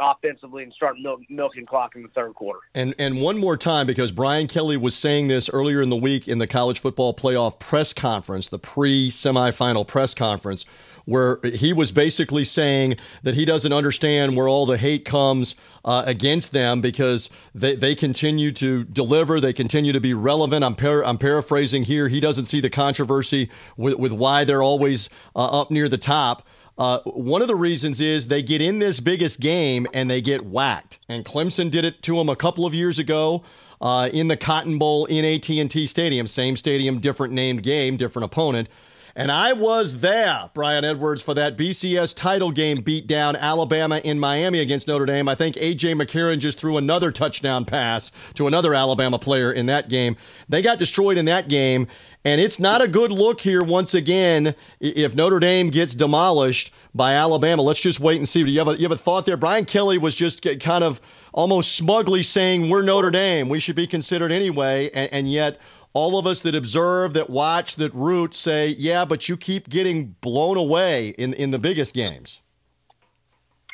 offensively 0.00 0.62
and 0.62 0.72
start 0.72 0.96
milk, 1.00 1.20
milking 1.28 1.66
clock 1.66 1.96
in 1.96 2.02
the 2.02 2.08
third 2.08 2.34
quarter. 2.34 2.60
And 2.74 2.94
and 2.98 3.20
one 3.20 3.38
more 3.38 3.56
time 3.56 3.86
because 3.86 4.12
Brian 4.12 4.46
Kelly 4.46 4.76
was 4.76 4.94
saying 4.94 5.28
this 5.28 5.48
earlier 5.50 5.82
in 5.82 5.90
the 5.90 5.96
week 5.96 6.28
in 6.28 6.38
the 6.38 6.46
college 6.46 6.78
football 6.78 7.14
playoff 7.14 7.58
press 7.58 7.92
conference, 7.92 8.48
the 8.48 8.58
pre-semifinal 8.58 9.86
press 9.86 10.14
conference 10.14 10.64
where 11.08 11.40
he 11.42 11.72
was 11.72 11.90
basically 11.90 12.44
saying 12.44 12.94
that 13.22 13.34
he 13.34 13.46
doesn't 13.46 13.72
understand 13.72 14.36
where 14.36 14.46
all 14.46 14.66
the 14.66 14.76
hate 14.76 15.06
comes 15.06 15.56
uh, 15.82 16.02
against 16.04 16.52
them 16.52 16.82
because 16.82 17.30
they, 17.54 17.74
they 17.74 17.94
continue 17.94 18.52
to 18.52 18.84
deliver, 18.84 19.40
they 19.40 19.54
continue 19.54 19.90
to 19.90 20.00
be 20.00 20.12
relevant. 20.12 20.62
I'm, 20.62 20.74
par- 20.74 21.02
I'm 21.02 21.16
paraphrasing 21.16 21.84
here. 21.84 22.08
He 22.08 22.20
doesn't 22.20 22.44
see 22.44 22.60
the 22.60 22.68
controversy 22.68 23.48
with, 23.78 23.94
with 23.94 24.12
why 24.12 24.44
they're 24.44 24.62
always 24.62 25.08
uh, 25.34 25.60
up 25.62 25.70
near 25.70 25.88
the 25.88 25.96
top. 25.96 26.46
Uh, 26.78 27.00
one 27.04 27.42
of 27.42 27.48
the 27.48 27.56
reasons 27.56 28.00
is 28.00 28.28
they 28.28 28.42
get 28.42 28.62
in 28.62 28.78
this 28.78 29.00
biggest 29.00 29.40
game 29.40 29.86
and 29.92 30.08
they 30.08 30.20
get 30.20 30.46
whacked. 30.46 31.00
And 31.08 31.24
Clemson 31.24 31.70
did 31.70 31.84
it 31.84 32.02
to 32.02 32.16
them 32.16 32.28
a 32.28 32.36
couple 32.36 32.64
of 32.64 32.72
years 32.72 33.00
ago 33.00 33.42
uh, 33.80 34.08
in 34.12 34.28
the 34.28 34.36
Cotton 34.36 34.78
Bowl 34.78 35.04
in 35.06 35.24
AT&T 35.24 35.86
Stadium. 35.86 36.26
Same 36.28 36.54
stadium, 36.54 37.00
different 37.00 37.34
named 37.34 37.64
game, 37.64 37.96
different 37.96 38.26
opponent. 38.26 38.68
And 39.16 39.32
I 39.32 39.52
was 39.52 39.98
there, 39.98 40.48
Brian 40.54 40.84
Edwards, 40.84 41.22
for 41.22 41.34
that 41.34 41.56
BCS 41.56 42.16
title 42.16 42.52
game 42.52 42.82
beat 42.82 43.08
down 43.08 43.34
Alabama 43.34 44.00
in 44.04 44.20
Miami 44.20 44.60
against 44.60 44.86
Notre 44.86 45.06
Dame. 45.06 45.28
I 45.28 45.34
think 45.34 45.56
A.J. 45.56 45.94
McCarron 45.94 46.38
just 46.38 46.56
threw 46.56 46.76
another 46.76 47.10
touchdown 47.10 47.64
pass 47.64 48.12
to 48.34 48.46
another 48.46 48.74
Alabama 48.74 49.18
player 49.18 49.50
in 49.50 49.66
that 49.66 49.88
game. 49.88 50.16
They 50.48 50.62
got 50.62 50.78
destroyed 50.78 51.18
in 51.18 51.24
that 51.24 51.48
game. 51.48 51.88
And 52.24 52.40
it's 52.40 52.58
not 52.58 52.82
a 52.82 52.88
good 52.88 53.12
look 53.12 53.40
here 53.40 53.62
once 53.62 53.94
again 53.94 54.54
if 54.80 55.14
Notre 55.14 55.38
Dame 55.38 55.70
gets 55.70 55.94
demolished 55.94 56.72
by 56.94 57.14
Alabama. 57.14 57.62
Let's 57.62 57.80
just 57.80 58.00
wait 58.00 58.16
and 58.16 58.28
see. 58.28 58.44
Do 58.44 58.50
you 58.50 58.58
have 58.58 58.68
a, 58.68 58.76
you 58.76 58.82
have 58.82 58.92
a 58.92 58.96
thought 58.96 59.24
there? 59.24 59.36
Brian 59.36 59.64
Kelly 59.64 59.98
was 59.98 60.14
just 60.14 60.46
kind 60.60 60.84
of 60.84 61.00
almost 61.32 61.76
smugly 61.76 62.22
saying, 62.22 62.68
We're 62.68 62.82
Notre 62.82 63.10
Dame. 63.10 63.48
We 63.48 63.60
should 63.60 63.76
be 63.76 63.86
considered 63.86 64.32
anyway. 64.32 64.90
And, 64.90 65.12
and 65.12 65.30
yet, 65.30 65.58
all 65.92 66.18
of 66.18 66.26
us 66.26 66.40
that 66.40 66.54
observe, 66.54 67.14
that 67.14 67.30
watch, 67.30 67.76
that 67.76 67.94
root 67.94 68.34
say, 68.34 68.68
Yeah, 68.68 69.04
but 69.04 69.28
you 69.28 69.36
keep 69.36 69.68
getting 69.68 70.16
blown 70.20 70.56
away 70.56 71.10
in, 71.10 71.32
in 71.34 71.50
the 71.50 71.58
biggest 71.58 71.94
games. 71.94 72.40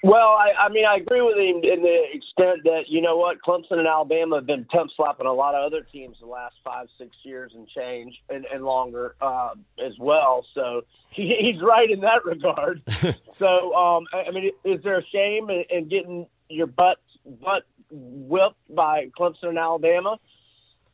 Well, 0.05 0.37
I, 0.37 0.53
I 0.67 0.69
mean, 0.69 0.85
I 0.85 0.97
agree 0.97 1.23
with 1.23 1.39
him 1.39 1.63
in 1.65 1.81
the 1.81 2.03
extent 2.13 2.63
that 2.65 2.89
you 2.89 3.01
know 3.01 3.17
what, 3.17 3.39
Clemson 3.41 3.79
and 3.79 3.87
Alabama 3.87 4.37
have 4.37 4.45
been 4.45 4.67
temp 4.67 4.91
slapping 4.95 5.25
a 5.25 5.33
lot 5.33 5.55
of 5.55 5.65
other 5.65 5.81
teams 5.81 6.19
the 6.21 6.27
last 6.27 6.57
five, 6.63 6.89
six 6.99 7.17
years 7.23 7.53
and 7.55 7.67
change 7.67 8.15
and, 8.29 8.45
and 8.53 8.67
longer 8.67 9.17
uh, 9.23 9.55
as 9.83 9.95
well. 9.99 10.45
So 10.53 10.83
he, 11.09 11.35
he's 11.41 11.63
right 11.63 11.91
in 11.91 12.01
that 12.01 12.23
regard. 12.27 12.83
so, 13.39 13.75
um, 13.75 14.05
I, 14.13 14.25
I 14.25 14.31
mean, 14.31 14.51
is 14.63 14.83
there 14.83 14.99
a 14.99 15.07
shame 15.07 15.49
in, 15.49 15.65
in 15.71 15.89
getting 15.89 16.27
your 16.51 16.67
butt 16.67 16.99
butt 17.25 17.63
whipped 17.91 18.75
by 18.75 19.09
Clemson 19.19 19.49
and 19.49 19.59
Alabama? 19.59 20.19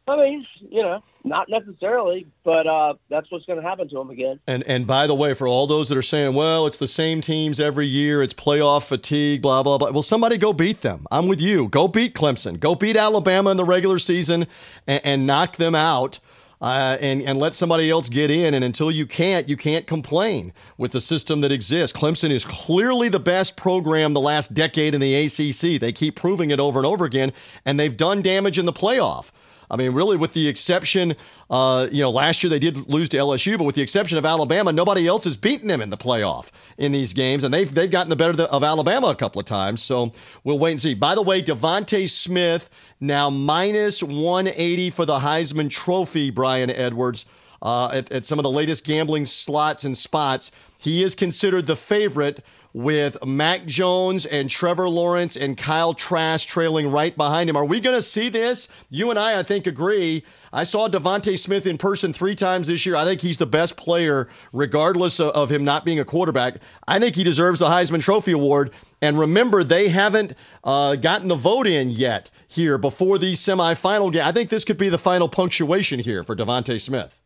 I 0.08 0.16
mean, 0.16 0.46
you 0.68 0.82
know, 0.82 1.02
not 1.24 1.48
necessarily, 1.48 2.26
but 2.44 2.66
uh, 2.66 2.94
that's 3.08 3.30
what's 3.30 3.44
going 3.44 3.60
to 3.60 3.66
happen 3.66 3.88
to 3.90 3.94
them 3.96 4.10
again. 4.10 4.40
And 4.46 4.62
and 4.64 4.86
by 4.86 5.06
the 5.06 5.14
way, 5.14 5.34
for 5.34 5.46
all 5.46 5.66
those 5.66 5.88
that 5.88 5.98
are 5.98 6.02
saying, 6.02 6.34
well, 6.34 6.66
it's 6.66 6.78
the 6.78 6.88
same 6.88 7.20
teams 7.20 7.60
every 7.60 7.86
year, 7.86 8.22
it's 8.22 8.34
playoff 8.34 8.88
fatigue, 8.88 9.42
blah 9.42 9.62
blah 9.62 9.78
blah. 9.78 9.90
Well, 9.90 10.02
somebody 10.02 10.38
go 10.38 10.52
beat 10.52 10.80
them. 10.80 11.06
I'm 11.10 11.28
with 11.28 11.40
you. 11.40 11.68
Go 11.68 11.88
beat 11.88 12.14
Clemson. 12.14 12.58
Go 12.58 12.74
beat 12.74 12.96
Alabama 12.96 13.50
in 13.50 13.56
the 13.56 13.64
regular 13.64 13.98
season 13.98 14.46
and, 14.86 15.00
and 15.04 15.26
knock 15.26 15.56
them 15.56 15.74
out. 15.74 16.18
Uh, 16.62 16.98
and 17.00 17.22
and 17.22 17.38
let 17.38 17.54
somebody 17.54 17.88
else 17.88 18.10
get 18.10 18.30
in. 18.30 18.52
And 18.52 18.62
until 18.62 18.90
you 18.90 19.06
can't, 19.06 19.48
you 19.48 19.56
can't 19.56 19.86
complain 19.86 20.52
with 20.76 20.92
the 20.92 21.00
system 21.00 21.40
that 21.40 21.50
exists. 21.50 21.98
Clemson 21.98 22.28
is 22.28 22.44
clearly 22.44 23.08
the 23.08 23.18
best 23.18 23.56
program 23.56 24.12
the 24.12 24.20
last 24.20 24.52
decade 24.52 24.94
in 24.94 25.00
the 25.00 25.14
ACC. 25.14 25.80
They 25.80 25.90
keep 25.90 26.16
proving 26.16 26.50
it 26.50 26.60
over 26.60 26.78
and 26.78 26.84
over 26.84 27.06
again, 27.06 27.32
and 27.64 27.80
they've 27.80 27.96
done 27.96 28.20
damage 28.20 28.58
in 28.58 28.66
the 28.66 28.74
playoff. 28.74 29.30
I 29.70 29.76
mean, 29.76 29.92
really, 29.92 30.16
with 30.16 30.32
the 30.32 30.48
exception, 30.48 31.14
uh, 31.48 31.86
you 31.92 32.02
know, 32.02 32.10
last 32.10 32.42
year 32.42 32.50
they 32.50 32.58
did 32.58 32.88
lose 32.88 33.08
to 33.10 33.16
LSU, 33.16 33.56
but 33.56 33.64
with 33.64 33.76
the 33.76 33.82
exception 33.82 34.18
of 34.18 34.26
Alabama, 34.26 34.72
nobody 34.72 35.06
else 35.06 35.24
has 35.24 35.36
beaten 35.36 35.68
them 35.68 35.80
in 35.80 35.90
the 35.90 35.96
playoff 35.96 36.50
in 36.76 36.92
these 36.92 37.12
games, 37.12 37.44
and 37.44 37.54
they've 37.54 37.72
they've 37.72 37.90
gotten 37.90 38.10
the 38.10 38.16
better 38.16 38.42
of 38.42 38.64
Alabama 38.64 39.08
a 39.08 39.14
couple 39.14 39.40
of 39.40 39.46
times. 39.46 39.82
So 39.82 40.12
we'll 40.42 40.58
wait 40.58 40.72
and 40.72 40.80
see. 40.80 40.94
By 40.94 41.14
the 41.14 41.22
way, 41.22 41.42
DeVonta 41.42 42.10
Smith 42.10 42.68
now 43.00 43.30
minus 43.30 44.02
180 44.02 44.90
for 44.90 45.06
the 45.06 45.18
Heisman 45.20 45.70
Trophy. 45.70 46.30
Brian 46.30 46.70
Edwards 46.70 47.26
uh, 47.62 47.90
at, 47.92 48.10
at 48.10 48.24
some 48.24 48.38
of 48.38 48.42
the 48.42 48.50
latest 48.50 48.84
gambling 48.84 49.24
slots 49.24 49.84
and 49.84 49.96
spots. 49.96 50.50
He 50.78 51.02
is 51.02 51.14
considered 51.14 51.66
the 51.66 51.76
favorite 51.76 52.42
with 52.72 53.16
Mac 53.24 53.66
Jones 53.66 54.26
and 54.26 54.48
Trevor 54.48 54.88
Lawrence 54.88 55.36
and 55.36 55.56
Kyle 55.56 55.94
Trask 55.94 56.48
trailing 56.48 56.90
right 56.90 57.16
behind 57.16 57.50
him. 57.50 57.56
Are 57.56 57.64
we 57.64 57.80
going 57.80 57.96
to 57.96 58.02
see 58.02 58.28
this? 58.28 58.68
You 58.88 59.10
and 59.10 59.18
I, 59.18 59.40
I 59.40 59.42
think, 59.42 59.66
agree. 59.66 60.24
I 60.52 60.64
saw 60.64 60.88
DeVonta 60.88 61.38
Smith 61.38 61.66
in 61.66 61.78
person 61.78 62.12
three 62.12 62.34
times 62.34 62.66
this 62.66 62.84
year. 62.84 62.96
I 62.96 63.04
think 63.04 63.20
he's 63.20 63.38
the 63.38 63.46
best 63.46 63.76
player, 63.76 64.28
regardless 64.52 65.20
of, 65.20 65.50
him 65.50 65.64
not 65.64 65.84
being 65.84 66.00
a 66.00 66.04
quarterback. 66.04 66.56
I 66.86 66.98
think 66.98 67.16
he 67.16 67.24
deserves 67.24 67.58
the 67.58 67.68
Heisman 67.68 68.02
Trophy 68.02 68.32
Award. 68.32 68.70
And 69.02 69.18
remember, 69.18 69.64
they 69.64 69.88
haven't 69.88 70.34
uh, 70.62 70.96
gotten 70.96 71.28
the 71.28 71.36
vote 71.36 71.66
in 71.66 71.90
yet 71.90 72.30
here 72.46 72.78
before 72.78 73.18
these 73.18 73.40
semifinal 73.40 74.12
games. 74.12 74.26
I 74.26 74.32
think 74.32 74.50
this 74.50 74.64
could 74.64 74.78
be 74.78 74.88
the 74.88 74.98
final 74.98 75.28
punctuation 75.28 76.00
here 76.00 76.22
for 76.24 76.36
DeVonta 76.36 76.80
Smith. 76.80 77.20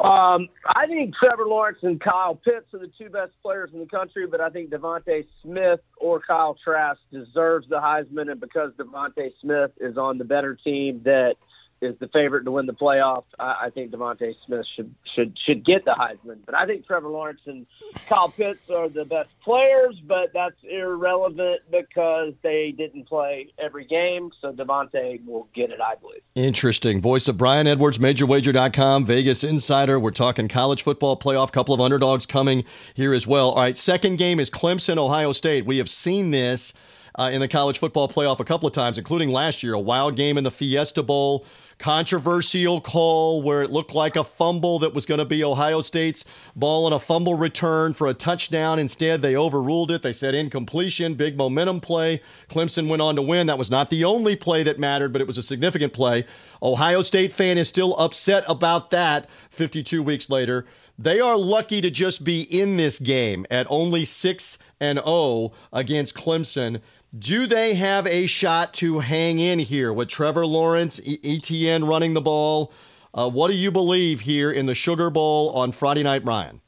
Um, 0.00 0.48
I 0.66 0.86
think 0.86 1.14
Trevor 1.22 1.46
Lawrence 1.46 1.78
and 1.82 2.00
Kyle 2.00 2.34
Pitts 2.34 2.66
are 2.74 2.80
the 2.80 2.90
two 2.98 3.08
best 3.10 3.32
players 3.42 3.70
in 3.72 3.78
the 3.78 3.86
country, 3.86 4.26
but 4.26 4.40
I 4.40 4.50
think 4.50 4.70
DeVonta 4.70 5.24
Smith 5.42 5.80
or 5.98 6.20
Kyle 6.20 6.56
Trask 6.62 7.00
deserves 7.12 7.68
the 7.68 7.76
Heisman, 7.76 8.30
and 8.30 8.40
because 8.40 8.72
DeVonta 8.72 9.30
Smith 9.40 9.70
is 9.80 9.96
on 9.96 10.18
the 10.18 10.24
better 10.24 10.58
team 10.62 11.02
that– 11.04 11.36
is 11.84 11.98
the 11.98 12.08
favorite 12.08 12.44
to 12.44 12.50
win 12.50 12.66
the 12.66 12.72
playoff. 12.72 13.24
I, 13.38 13.66
I 13.66 13.70
think 13.70 13.92
DeVonta 13.92 14.34
Smith 14.46 14.66
should 14.74 14.94
should 15.14 15.38
should 15.38 15.64
get 15.64 15.84
the 15.84 15.92
Heisman, 15.92 16.38
but 16.46 16.54
I 16.54 16.66
think 16.66 16.86
Trevor 16.86 17.08
Lawrence 17.08 17.40
and 17.46 17.66
Kyle 18.06 18.28
Pitts 18.28 18.68
are 18.70 18.88
the 18.88 19.04
best 19.04 19.28
players. 19.42 20.00
But 20.06 20.32
that's 20.32 20.56
irrelevant 20.68 21.60
because 21.70 22.34
they 22.42 22.74
didn't 22.76 23.04
play 23.08 23.48
every 23.58 23.84
game. 23.84 24.30
So 24.40 24.52
DeVonta 24.52 25.24
will 25.26 25.48
get 25.54 25.70
it, 25.70 25.80
I 25.80 25.94
believe. 25.96 26.22
Interesting. 26.34 27.00
Voice 27.00 27.28
of 27.28 27.36
Brian 27.36 27.66
Edwards, 27.66 27.98
MajorWager.com, 27.98 29.04
Vegas 29.06 29.44
Insider. 29.44 29.98
We're 29.98 30.10
talking 30.10 30.48
college 30.48 30.82
football 30.82 31.18
playoff. 31.18 31.52
Couple 31.52 31.74
of 31.74 31.80
underdogs 31.80 32.26
coming 32.26 32.64
here 32.94 33.14
as 33.14 33.26
well. 33.26 33.50
All 33.50 33.62
right, 33.62 33.78
second 33.78 34.16
game 34.16 34.40
is 34.40 34.50
Clemson, 34.50 34.98
Ohio 34.98 35.32
State. 35.32 35.66
We 35.66 35.78
have 35.78 35.90
seen 35.90 36.30
this. 36.30 36.72
Uh, 37.16 37.30
in 37.32 37.40
the 37.40 37.46
college 37.46 37.78
football 37.78 38.08
playoff 38.08 38.40
a 38.40 38.44
couple 38.44 38.66
of 38.66 38.72
times, 38.72 38.98
including 38.98 39.28
last 39.28 39.62
year, 39.62 39.74
a 39.74 39.78
wild 39.78 40.16
game 40.16 40.36
in 40.36 40.42
the 40.42 40.50
Fiesta 40.50 41.00
Bowl 41.00 41.46
controversial 41.78 42.80
call 42.80 43.42
where 43.42 43.62
it 43.62 43.70
looked 43.70 43.94
like 43.94 44.16
a 44.16 44.24
fumble 44.24 44.78
that 44.78 44.94
was 44.94 45.06
going 45.06 45.18
to 45.18 45.24
be 45.24 45.44
Ohio 45.44 45.80
State's 45.80 46.24
ball 46.54 46.86
and 46.86 46.94
a 46.94 46.98
fumble 46.98 47.34
return 47.34 47.94
for 47.94 48.06
a 48.06 48.14
touchdown. 48.14 48.78
Instead, 48.78 49.22
they 49.22 49.36
overruled 49.36 49.90
it. 49.90 50.02
They 50.02 50.12
said 50.12 50.34
incompletion, 50.34 51.14
big 51.14 51.36
momentum 51.36 51.80
play. 51.80 52.22
Clemson 52.48 52.88
went 52.88 53.02
on 53.02 53.16
to 53.16 53.22
win. 53.22 53.46
That 53.46 53.58
was 53.58 53.70
not 53.70 53.90
the 53.90 54.04
only 54.04 54.36
play 54.36 54.62
that 54.62 54.78
mattered, 54.78 55.12
but 55.12 55.20
it 55.20 55.26
was 55.26 55.38
a 55.38 55.42
significant 55.42 55.92
play. 55.92 56.26
Ohio 56.62 57.02
State 57.02 57.32
fan 57.32 57.58
is 57.58 57.68
still 57.68 57.96
upset 57.96 58.44
about 58.48 58.90
that 58.90 59.28
52 59.50 60.02
weeks 60.02 60.30
later. 60.30 60.66
They 60.98 61.18
are 61.18 61.36
lucky 61.36 61.80
to 61.80 61.90
just 61.90 62.22
be 62.22 62.42
in 62.42 62.76
this 62.76 63.00
game 63.00 63.46
at 63.50 63.66
only 63.68 64.04
6 64.04 64.58
and 64.80 64.98
0 64.98 65.52
against 65.72 66.14
Clemson 66.14 66.80
do 67.18 67.46
they 67.46 67.74
have 67.74 68.06
a 68.06 68.26
shot 68.26 68.74
to 68.74 68.98
hang 68.98 69.38
in 69.38 69.58
here 69.58 69.92
with 69.92 70.08
Trevor 70.08 70.46
Lawrence, 70.46 71.00
Etienne 71.22 71.84
running 71.84 72.14
the 72.14 72.20
ball? 72.20 72.72
Uh, 73.12 73.30
what 73.30 73.48
do 73.48 73.54
you 73.54 73.70
believe 73.70 74.20
here 74.20 74.50
in 74.50 74.66
the 74.66 74.74
Sugar 74.74 75.10
Bowl 75.10 75.50
on 75.50 75.70
Friday 75.70 76.02
night, 76.02 76.24
Brian? 76.24 76.60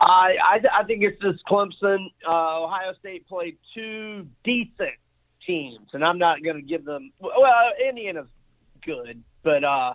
I 0.00 0.36
I, 0.42 0.80
I 0.80 0.84
think 0.84 1.02
it's 1.02 1.20
just 1.20 1.44
Clemson. 1.44 2.06
Uh, 2.26 2.64
Ohio 2.64 2.94
State 2.98 3.28
played 3.28 3.58
two 3.74 4.26
decent 4.44 4.96
teams, 5.46 5.88
and 5.92 6.02
I'm 6.02 6.18
not 6.18 6.42
going 6.42 6.56
to 6.56 6.62
give 6.62 6.86
them. 6.86 7.12
Well, 7.20 7.34
Indiana's 7.86 8.28
good, 8.82 9.22
but 9.42 9.62
uh, 9.62 9.92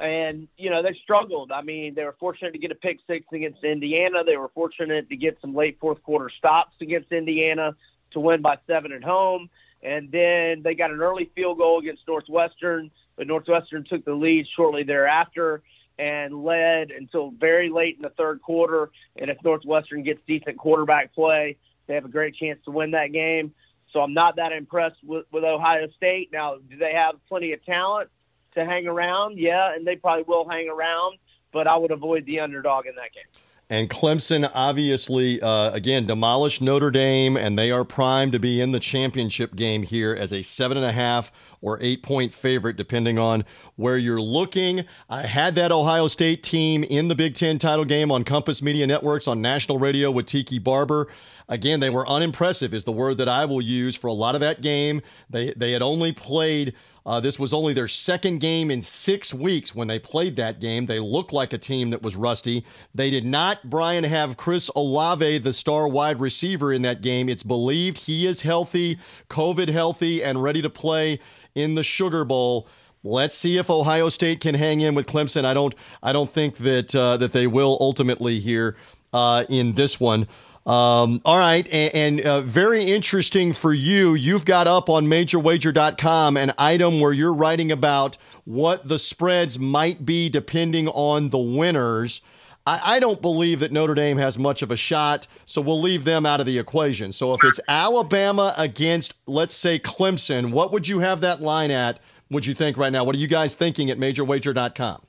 and 0.00 0.48
you 0.56 0.70
know 0.70 0.82
they 0.82 0.98
struggled. 1.04 1.52
I 1.52 1.62
mean, 1.62 1.94
they 1.94 2.02
were 2.02 2.16
fortunate 2.18 2.50
to 2.54 2.58
get 2.58 2.72
a 2.72 2.74
pick 2.74 2.98
six 3.06 3.24
against 3.32 3.62
Indiana. 3.62 4.24
They 4.26 4.36
were 4.36 4.48
fortunate 4.48 5.08
to 5.08 5.16
get 5.16 5.38
some 5.40 5.54
late 5.54 5.78
fourth 5.80 6.02
quarter 6.02 6.30
stops 6.36 6.74
against 6.80 7.12
Indiana 7.12 7.76
to 8.14 8.20
win 8.20 8.42
by 8.42 8.56
seven 8.66 8.92
at 8.92 9.04
home. 9.04 9.50
And 9.82 10.10
then 10.10 10.62
they 10.62 10.74
got 10.74 10.90
an 10.90 11.00
early 11.00 11.30
field 11.34 11.58
goal 11.58 11.78
against 11.78 12.08
Northwestern, 12.08 12.90
but 13.16 13.26
Northwestern 13.26 13.84
took 13.84 14.04
the 14.04 14.14
lead 14.14 14.46
shortly 14.56 14.82
thereafter 14.82 15.62
and 15.98 16.42
led 16.42 16.90
until 16.90 17.30
very 17.30 17.68
late 17.68 17.96
in 17.96 18.02
the 18.02 18.08
third 18.10 18.40
quarter. 18.42 18.90
And 19.16 19.30
if 19.30 19.36
Northwestern 19.44 20.02
gets 20.02 20.20
decent 20.26 20.56
quarterback 20.56 21.14
play, 21.14 21.58
they 21.86 21.94
have 21.94 22.06
a 22.06 22.08
great 22.08 22.34
chance 22.34 22.58
to 22.64 22.70
win 22.70 22.92
that 22.92 23.12
game. 23.12 23.52
So 23.92 24.00
I'm 24.00 24.14
not 24.14 24.36
that 24.36 24.52
impressed 24.52 24.96
with, 25.04 25.26
with 25.30 25.44
Ohio 25.44 25.88
State. 25.96 26.30
Now, 26.32 26.56
do 26.56 26.76
they 26.76 26.94
have 26.94 27.14
plenty 27.28 27.52
of 27.52 27.64
talent 27.64 28.10
to 28.54 28.64
hang 28.64 28.86
around? 28.86 29.38
Yeah, 29.38 29.74
and 29.74 29.86
they 29.86 29.96
probably 29.96 30.24
will 30.24 30.48
hang 30.48 30.68
around, 30.68 31.18
but 31.52 31.68
I 31.68 31.76
would 31.76 31.92
avoid 31.92 32.26
the 32.26 32.40
underdog 32.40 32.86
in 32.86 32.94
that 32.96 33.12
game. 33.12 33.43
And 33.70 33.88
Clemson 33.88 34.50
obviously, 34.54 35.40
uh, 35.40 35.70
again, 35.72 36.06
demolished 36.06 36.60
Notre 36.60 36.90
Dame, 36.90 37.36
and 37.36 37.58
they 37.58 37.70
are 37.70 37.84
primed 37.84 38.32
to 38.32 38.38
be 38.38 38.60
in 38.60 38.72
the 38.72 38.80
championship 38.80 39.56
game 39.56 39.82
here 39.82 40.14
as 40.14 40.32
a 40.32 40.42
seven 40.42 40.76
and 40.76 40.84
a 40.84 40.92
half 40.92 41.32
or 41.62 41.78
eight 41.80 42.02
point 42.02 42.34
favorite, 42.34 42.76
depending 42.76 43.18
on 43.18 43.44
where 43.76 43.96
you're 43.96 44.20
looking. 44.20 44.84
I 45.08 45.22
had 45.22 45.54
that 45.54 45.72
Ohio 45.72 46.08
State 46.08 46.42
team 46.42 46.84
in 46.84 47.08
the 47.08 47.14
Big 47.14 47.34
Ten 47.34 47.58
title 47.58 47.86
game 47.86 48.12
on 48.12 48.22
Compass 48.24 48.60
Media 48.60 48.86
Networks 48.86 49.26
on 49.26 49.40
national 49.40 49.78
radio 49.78 50.10
with 50.10 50.26
Tiki 50.26 50.58
Barber. 50.58 51.08
Again, 51.48 51.80
they 51.80 51.90
were 51.90 52.06
unimpressive, 52.06 52.74
is 52.74 52.84
the 52.84 52.92
word 52.92 53.16
that 53.18 53.28
I 53.28 53.46
will 53.46 53.62
use 53.62 53.96
for 53.96 54.08
a 54.08 54.12
lot 54.12 54.34
of 54.34 54.42
that 54.42 54.60
game. 54.60 55.00
They 55.30 55.54
they 55.56 55.72
had 55.72 55.82
only 55.82 56.12
played 56.12 56.74
uh, 57.06 57.20
this 57.20 57.38
was 57.38 57.52
only 57.52 57.74
their 57.74 57.88
second 57.88 58.38
game 58.38 58.70
in 58.70 58.80
six 58.82 59.34
weeks 59.34 59.74
when 59.74 59.88
they 59.88 59.98
played 59.98 60.36
that 60.36 60.58
game. 60.58 60.86
They 60.86 60.98
looked 60.98 61.32
like 61.32 61.52
a 61.52 61.58
team 61.58 61.90
that 61.90 62.02
was 62.02 62.16
rusty. 62.16 62.64
They 62.94 63.10
did 63.10 63.26
not, 63.26 63.68
Brian, 63.68 64.04
have 64.04 64.38
Chris 64.38 64.70
Olave, 64.74 65.38
the 65.38 65.52
star 65.52 65.86
wide 65.86 66.20
receiver, 66.20 66.72
in 66.72 66.82
that 66.82 67.02
game. 67.02 67.28
It's 67.28 67.42
believed 67.42 67.98
he 67.98 68.26
is 68.26 68.42
healthy, 68.42 68.98
COVID 69.28 69.68
healthy, 69.68 70.24
and 70.24 70.42
ready 70.42 70.62
to 70.62 70.70
play 70.70 71.20
in 71.54 71.74
the 71.74 71.82
Sugar 71.82 72.24
Bowl. 72.24 72.66
Let's 73.02 73.36
see 73.36 73.58
if 73.58 73.68
Ohio 73.68 74.08
State 74.08 74.40
can 74.40 74.54
hang 74.54 74.80
in 74.80 74.94
with 74.94 75.06
Clemson. 75.06 75.44
I 75.44 75.52
don't. 75.52 75.74
I 76.02 76.14
don't 76.14 76.30
think 76.30 76.56
that 76.58 76.96
uh, 76.96 77.18
that 77.18 77.32
they 77.32 77.46
will 77.46 77.76
ultimately 77.80 78.40
here 78.40 78.76
uh, 79.12 79.44
in 79.50 79.74
this 79.74 80.00
one. 80.00 80.26
Um, 80.66 81.20
all 81.26 81.38
right. 81.38 81.66
And, 81.66 81.94
and 81.94 82.20
uh, 82.20 82.40
very 82.40 82.84
interesting 82.84 83.52
for 83.52 83.74
you. 83.74 84.14
You've 84.14 84.44
got 84.44 84.66
up 84.66 84.88
on 84.88 85.06
majorwager.com 85.06 86.36
an 86.36 86.52
item 86.56 87.00
where 87.00 87.12
you're 87.12 87.34
writing 87.34 87.70
about 87.70 88.16
what 88.44 88.88
the 88.88 88.98
spreads 88.98 89.58
might 89.58 90.06
be 90.06 90.28
depending 90.28 90.88
on 90.88 91.28
the 91.30 91.38
winners. 91.38 92.22
I, 92.66 92.96
I 92.96 92.98
don't 92.98 93.20
believe 93.20 93.60
that 93.60 93.72
Notre 93.72 93.94
Dame 93.94 94.16
has 94.16 94.38
much 94.38 94.62
of 94.62 94.70
a 94.70 94.76
shot, 94.76 95.26
so 95.44 95.60
we'll 95.60 95.80
leave 95.80 96.04
them 96.04 96.24
out 96.24 96.40
of 96.40 96.46
the 96.46 96.58
equation. 96.58 97.12
So 97.12 97.34
if 97.34 97.44
it's 97.44 97.60
Alabama 97.68 98.54
against, 98.56 99.14
let's 99.26 99.54
say, 99.54 99.78
Clemson, 99.78 100.50
what 100.50 100.72
would 100.72 100.88
you 100.88 101.00
have 101.00 101.20
that 101.20 101.42
line 101.42 101.70
at? 101.70 102.00
Would 102.30 102.46
you 102.46 102.54
think 102.54 102.78
right 102.78 102.90
now? 102.92 103.04
What 103.04 103.14
are 103.14 103.18
you 103.18 103.28
guys 103.28 103.54
thinking 103.54 103.90
at 103.90 103.98
majorwager.com? 103.98 105.02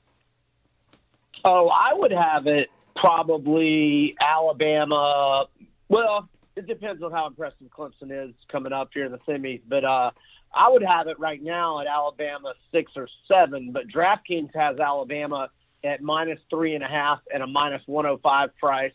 Oh, 1.45 1.69
I 1.69 1.93
would 1.93 2.11
have 2.11 2.47
it 2.47 2.69
probably 2.95 4.15
Alabama. 4.19 5.45
Well, 5.89 6.29
it 6.55 6.67
depends 6.67 7.03
on 7.03 7.11
how 7.11 7.27
impressive 7.27 7.67
Clemson 7.69 8.11
is 8.11 8.33
coming 8.49 8.73
up 8.73 8.89
here 8.93 9.05
in 9.05 9.11
the 9.11 9.19
semis, 9.19 9.61
but 9.67 9.83
uh, 9.83 10.11
I 10.53 10.69
would 10.69 10.83
have 10.83 11.07
it 11.07 11.19
right 11.19 11.41
now 11.41 11.81
at 11.81 11.87
Alabama 11.87 12.53
six 12.71 12.93
or 12.95 13.07
seven. 13.27 13.71
But 13.71 13.87
DraftKings 13.87 14.55
has 14.55 14.79
Alabama 14.79 15.49
at 15.83 16.01
minus 16.01 16.39
three 16.49 16.75
and 16.75 16.83
a 16.83 16.87
half 16.87 17.19
and 17.33 17.43
a 17.43 17.47
minus 17.47 17.81
one 17.85 18.05
hundred 18.05 18.15
oh 18.15 18.19
five 18.23 18.55
price, 18.57 18.93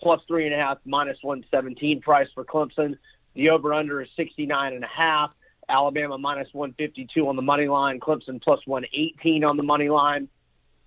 plus 0.00 0.20
three 0.26 0.46
and 0.46 0.54
a 0.54 0.58
half, 0.58 0.78
minus 0.84 1.18
one 1.22 1.44
seventeen 1.50 2.00
price 2.00 2.28
for 2.34 2.44
Clemson. 2.44 2.96
The 3.34 3.50
over 3.50 3.74
under 3.74 4.00
is 4.00 4.08
sixty 4.16 4.46
nine 4.46 4.72
and 4.72 4.84
a 4.84 4.88
half. 4.88 5.30
Alabama 5.68 6.16
minus 6.16 6.46
152 6.52 7.26
on 7.26 7.34
the 7.34 7.42
money 7.42 7.66
line, 7.66 7.98
Clemson 7.98 8.40
plus 8.40 8.60
118 8.66 9.42
on 9.42 9.56
the 9.56 9.64
money 9.64 9.88
line. 9.88 10.28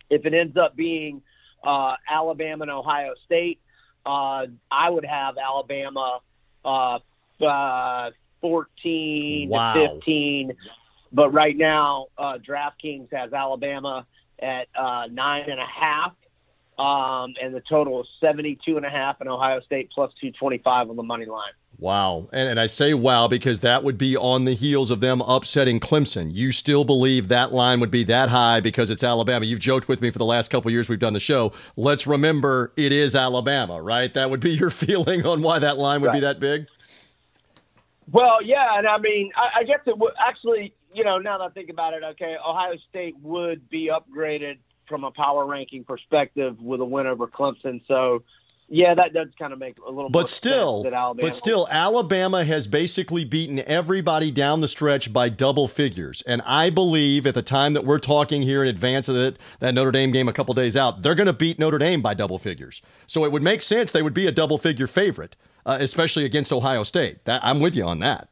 If 0.10 0.26
it 0.26 0.34
ends 0.34 0.56
up 0.56 0.76
being 0.76 1.22
uh, 1.64 1.96
Alabama 2.10 2.64
and 2.64 2.72
Ohio 2.72 3.14
State. 3.26 3.60
Uh, 4.06 4.48
I 4.72 4.90
would 4.90 5.06
have 5.06 5.38
Alabama 5.38 6.20
uh, 6.66 7.00
uh, 7.44 8.12
14 8.42 9.50
wow. 9.50 9.74
to 9.74 9.90
15. 9.96 10.54
But 11.12 11.34
right 11.34 11.58
now, 11.58 12.08
uh, 12.18 12.38
DraftKings 12.38 13.12
has 13.12 13.34
Alabama 13.34 14.06
at 14.40 14.68
uh, 14.76 15.08
nine 15.12 15.50
and 15.50 15.60
a 15.60 15.66
half, 15.66 16.14
um, 16.78 17.34
and 17.42 17.54
the 17.54 17.62
total 17.68 18.02
is 18.02 18.08
72 18.22 18.78
and 18.78 18.86
a 18.86 18.90
half, 18.90 19.20
and 19.20 19.30
Ohio 19.30 19.60
State 19.62 19.90
plus 19.94 20.12
225 20.22 20.90
on 20.90 20.96
the 20.96 21.04
money 21.04 21.26
line. 21.26 21.52
Wow. 21.80 22.28
And, 22.34 22.50
and, 22.50 22.60
I 22.60 22.68
say 22.68 22.94
wow 22.94 23.30
because 23.30 23.62
that 23.62 23.86
would 23.86 23.98
be 23.98 24.18
on 24.18 24.44
the 24.44 24.54
heels 24.54 24.92
of 24.92 25.00
them 25.00 25.22
upsetting 25.22 25.80
Clemson. 25.80 26.30
You 26.34 26.52
still 26.52 26.84
believe 26.84 27.30
that 27.30 27.54
line 27.54 27.80
would 27.80 27.92
be 27.92 28.04
that 28.04 28.28
high 28.28 28.60
because 28.60 28.90
it's 28.90 29.04
Alabama. 29.04 29.46
You've 29.46 29.62
joked 29.62 29.88
with 29.88 30.02
me 30.02 30.12
for 30.12 30.18
the 30.18 30.26
last 30.26 30.52
couple 30.52 30.70
years 30.72 30.90
we've 30.90 31.00
done 31.00 31.14
the 31.14 31.22
show. 31.22 31.54
Let's 31.78 32.06
remember 32.06 32.74
it 32.76 32.92
is 32.92 33.16
Alabama, 33.16 33.82
right? 33.82 34.14
That 34.14 34.30
would 34.30 34.42
be 34.42 34.52
your 34.60 34.70
feeling 34.70 35.26
on 35.26 35.42
why 35.42 35.60
that 35.60 35.78
line 35.78 36.02
would 36.02 36.08
right. 36.08 36.16
be 36.16 36.20
that 36.20 36.42
big? 36.42 36.68
Well, 38.12 38.44
yeah. 38.44 38.78
And 38.78 38.86
I 38.86 38.98
mean, 38.98 39.32
I, 39.38 39.62
I 39.62 39.64
guess 39.64 39.80
it 39.86 39.98
would 39.98 40.14
actually, 40.20 40.74
you 40.94 41.06
know, 41.06 41.18
now 41.18 41.38
that 41.38 41.46
I 41.46 41.50
think 41.50 41.70
about 41.70 41.94
it, 41.94 42.04
okay, 42.04 42.36
Ohio 42.46 42.76
State 42.90 43.16
would 43.22 43.70
be 43.70 43.90
upgraded 43.90 44.58
from 44.90 45.06
a 45.06 45.12
power 45.12 45.46
ranking 45.46 45.86
perspective 45.86 46.60
with 46.60 46.82
a 46.82 46.86
win 46.86 47.08
over 47.08 47.26
Clemson. 47.28 47.82
So, 47.88 48.24
yeah, 48.70 48.94
that 48.94 49.14
does 49.14 49.30
kind 49.38 49.52
of 49.52 49.60
make 49.60 49.78
a 49.80 49.90
little. 49.90 50.10
But 50.10 50.30
still, 50.30 50.84
but 51.20 51.34
still, 51.34 51.68
Alabama 51.70 52.46
has 52.46 52.68
basically 52.68 53.26
beaten 53.26 53.60
everybody 53.60 54.30
down 54.30 54.62
the 54.62 54.68
stretch 54.68 55.12
by 55.12 55.30
double 55.30 55.68
figures, 55.68 56.22
and 56.28 56.42
I 56.44 56.70
believe 56.70 57.26
at 57.26 57.34
the 57.34 57.42
time 57.42 57.74
that 57.74 57.84
we're 57.84 58.00
talking 58.00 58.44
here 58.44 58.62
in 58.62 58.70
advance 58.70 59.10
of 59.10 59.16
that 59.16 59.38
that 59.60 59.74
Notre 59.74 59.92
Dame 59.92 60.12
game 60.12 60.28
a 60.28 60.34
couple 60.34 60.54
days 60.54 60.78
out, 60.78 61.02
they're 61.02 61.16
going 61.16 61.28
to 61.28 61.34
beat 61.34 61.58
Notre 61.58 61.80
Dame 61.80 62.02
by 62.02 62.14
double 62.14 62.38
figures. 62.38 62.82
So 63.08 63.26
it 63.26 63.32
would 63.32 63.42
make 63.44 63.62
sense 63.64 63.92
they 63.92 64.04
would 64.04 64.14
be 64.14 64.28
a 64.28 64.32
double 64.32 64.60
figure 64.60 64.88
favorite, 64.88 65.36
uh, 65.66 65.78
especially 65.80 66.26
against 66.26 66.54
Ohio 66.54 66.84
State. 66.84 67.26
That 67.26 67.44
I'm 67.44 67.60
with 67.60 67.76
you 67.76 67.86
on 67.86 68.00
that. 68.00 68.30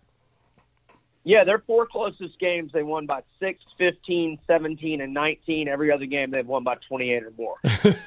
Yeah, 1.27 1.43
their 1.43 1.59
four 1.59 1.85
closest 1.85 2.39
games 2.39 2.71
they 2.71 2.83
won 2.83 3.05
by 3.05 3.21
6, 3.41 3.59
15, 3.77 4.39
17, 4.47 5.01
and 5.01 5.13
19. 5.13 5.67
Every 5.67 5.91
other 5.91 6.05
game 6.05 6.31
they've 6.31 6.47
won 6.47 6.63
by 6.63 6.75
28 6.87 7.23
or 7.23 7.33
more. 7.37 7.55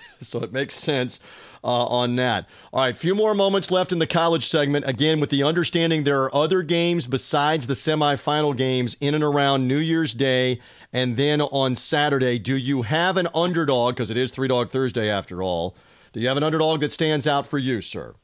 so 0.21 0.43
it 0.43 0.55
makes 0.55 0.75
sense 0.75 1.21
uh, 1.63 1.67
on 1.67 2.17
that. 2.17 2.49
All 2.73 2.81
right, 2.81 2.95
a 2.95 2.99
few 2.99 3.15
more 3.15 3.35
moments 3.35 3.71
left 3.71 3.93
in 3.93 3.99
the 3.99 4.07
college 4.07 4.49
segment. 4.49 4.89
Again, 4.89 5.21
with 5.21 5.29
the 5.29 5.43
understanding 5.43 6.05
there 6.05 6.23
are 6.23 6.35
other 6.35 6.63
games 6.63 7.07
besides 7.07 7.67
the 7.67 7.75
semifinal 7.75 8.57
games 8.57 8.97
in 9.03 9.15
and 9.15 9.23
around 9.23 9.69
New 9.69 9.77
Year's 9.77 10.15
Day 10.15 10.59
and 10.91 11.19
then 11.19 11.43
on 11.43 11.77
Saturday. 11.77 12.39
Do 12.39 12.57
you 12.57 12.81
have 12.81 13.19
an 13.19 13.29
underdog? 13.35 13.97
Because 13.97 14.11
it 14.11 14.17
is 14.17 14.31
Three 14.31 14.49
Dog 14.49 14.71
Thursday 14.71 15.11
after 15.11 15.43
all. 15.43 15.77
Do 16.15 16.21
you 16.21 16.29
have 16.29 16.39
an 16.39 16.43
underdog 16.43 16.81
that 16.81 16.91
stands 16.91 17.27
out 17.27 17.47
for 17.47 17.59
you, 17.59 17.83
sir? 17.83 18.15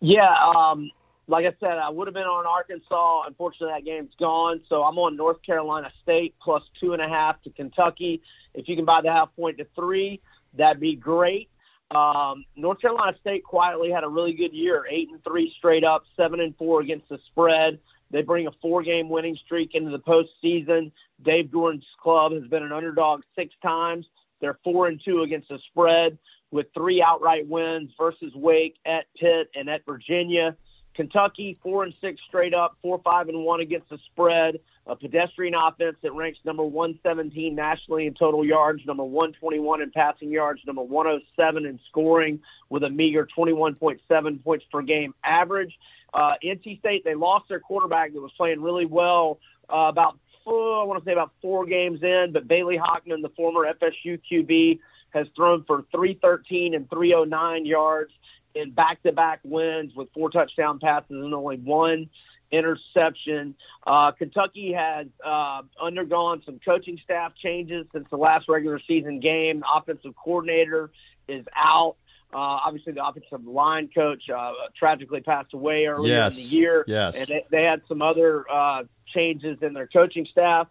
Yeah, 0.00 0.34
um, 0.56 0.90
like 1.28 1.46
I 1.46 1.54
said, 1.60 1.78
I 1.78 1.88
would 1.88 2.06
have 2.08 2.14
been 2.14 2.24
on 2.24 2.46
Arkansas. 2.46 3.22
Unfortunately, 3.26 3.74
that 3.74 3.84
game's 3.84 4.12
gone. 4.18 4.60
So 4.68 4.82
I'm 4.82 4.98
on 4.98 5.16
North 5.16 5.42
Carolina 5.44 5.90
State 6.02 6.34
plus 6.42 6.62
two 6.80 6.92
and 6.92 7.02
a 7.02 7.08
half 7.08 7.42
to 7.42 7.50
Kentucky. 7.50 8.22
If 8.54 8.68
you 8.68 8.76
can 8.76 8.84
buy 8.84 9.00
the 9.02 9.12
half 9.12 9.34
point 9.36 9.58
to 9.58 9.66
three, 9.74 10.20
that'd 10.54 10.80
be 10.80 10.96
great. 10.96 11.48
Um, 11.90 12.44
North 12.56 12.80
Carolina 12.80 13.16
State 13.20 13.44
quietly 13.44 13.90
had 13.90 14.02
a 14.02 14.08
really 14.08 14.32
good 14.32 14.52
year, 14.52 14.84
eight 14.90 15.10
and 15.10 15.22
three 15.24 15.52
straight 15.58 15.84
up, 15.84 16.04
seven 16.16 16.40
and 16.40 16.56
four 16.56 16.80
against 16.80 17.08
the 17.08 17.18
spread. 17.26 17.78
They 18.10 18.22
bring 18.22 18.46
a 18.46 18.52
four-game 18.60 19.08
winning 19.08 19.36
streak 19.44 19.74
into 19.74 19.90
the 19.90 19.98
postseason. 19.98 20.92
Dave 21.22 21.46
Doeren's 21.46 21.86
club 22.02 22.32
has 22.32 22.44
been 22.44 22.62
an 22.62 22.72
underdog 22.72 23.22
six 23.36 23.54
times. 23.62 24.06
They're 24.40 24.58
four 24.64 24.88
and 24.88 25.00
two 25.02 25.22
against 25.22 25.48
the 25.48 25.58
spread, 25.70 26.18
with 26.50 26.66
three 26.74 27.00
outright 27.02 27.46
wins 27.46 27.90
versus 27.96 28.34
Wake, 28.34 28.76
at 28.84 29.06
Pitt, 29.18 29.50
and 29.54 29.70
at 29.70 29.86
Virginia. 29.86 30.56
Kentucky 30.94 31.58
four 31.62 31.84
and 31.84 31.94
six 32.00 32.20
straight 32.28 32.54
up, 32.54 32.76
four 32.82 33.00
five 33.04 33.28
and 33.28 33.44
one 33.44 33.60
against 33.60 33.88
the 33.88 33.98
spread. 34.10 34.58
A 34.86 34.96
pedestrian 34.96 35.54
offense 35.54 35.96
that 36.02 36.12
ranks 36.12 36.40
number 36.44 36.64
117 36.64 37.54
nationally 37.54 38.06
in 38.06 38.14
total 38.14 38.44
yards, 38.44 38.84
number 38.84 39.04
121 39.04 39.80
in 39.80 39.92
passing 39.92 40.28
yards, 40.28 40.60
number 40.66 40.82
107 40.82 41.66
in 41.66 41.78
scoring, 41.88 42.40
with 42.68 42.82
a 42.82 42.90
meager 42.90 43.28
21.7 43.36 44.42
points 44.42 44.64
per 44.72 44.82
game 44.82 45.14
average. 45.22 45.72
Uh, 46.12 46.32
NC 46.44 46.80
State 46.80 47.04
they 47.04 47.14
lost 47.14 47.48
their 47.48 47.60
quarterback 47.60 48.12
that 48.12 48.20
was 48.20 48.32
playing 48.36 48.60
really 48.60 48.86
well 48.86 49.38
uh, 49.72 49.86
about 49.88 50.18
oh, 50.46 50.82
I 50.82 50.84
want 50.86 51.02
to 51.02 51.08
say 51.08 51.12
about 51.12 51.32
four 51.40 51.64
games 51.66 52.02
in, 52.02 52.30
but 52.32 52.48
Bailey 52.48 52.76
Hockman, 52.76 53.22
the 53.22 53.30
former 53.36 53.72
FSU 53.72 54.20
QB, 54.30 54.80
has 55.10 55.26
thrown 55.36 55.64
for 55.64 55.84
313 55.92 56.74
and 56.74 56.88
309 56.90 57.66
yards 57.66 58.12
in 58.54 58.70
back-to-back 58.70 59.40
wins 59.44 59.94
with 59.94 60.08
four 60.14 60.30
touchdown 60.30 60.78
passes 60.78 61.10
and 61.10 61.32
only 61.34 61.56
one 61.56 62.10
interception. 62.50 63.54
Uh, 63.86 64.12
Kentucky 64.12 64.72
has 64.72 65.06
uh, 65.24 65.62
undergone 65.80 66.42
some 66.44 66.60
coaching 66.64 66.98
staff 67.02 67.32
changes 67.42 67.86
since 67.92 68.06
the 68.10 68.16
last 68.16 68.48
regular 68.48 68.80
season 68.86 69.20
game. 69.20 69.62
Offensive 69.74 70.14
coordinator 70.22 70.90
is 71.28 71.44
out. 71.56 71.96
Uh, 72.34 72.38
obviously, 72.38 72.92
the 72.92 73.04
offensive 73.04 73.46
line 73.46 73.88
coach 73.94 74.22
uh, 74.34 74.52
tragically 74.78 75.20
passed 75.20 75.52
away 75.54 75.86
earlier 75.86 76.14
yes. 76.14 76.44
in 76.44 76.50
the 76.50 76.56
year. 76.56 76.84
Yes. 76.86 77.18
And 77.18 77.28
they, 77.28 77.44
they 77.50 77.62
had 77.62 77.82
some 77.88 78.02
other 78.02 78.44
uh, 78.50 78.84
changes 79.14 79.58
in 79.62 79.72
their 79.72 79.86
coaching 79.86 80.26
staff. 80.30 80.68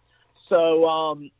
So 0.48 0.88
um, 0.88 1.30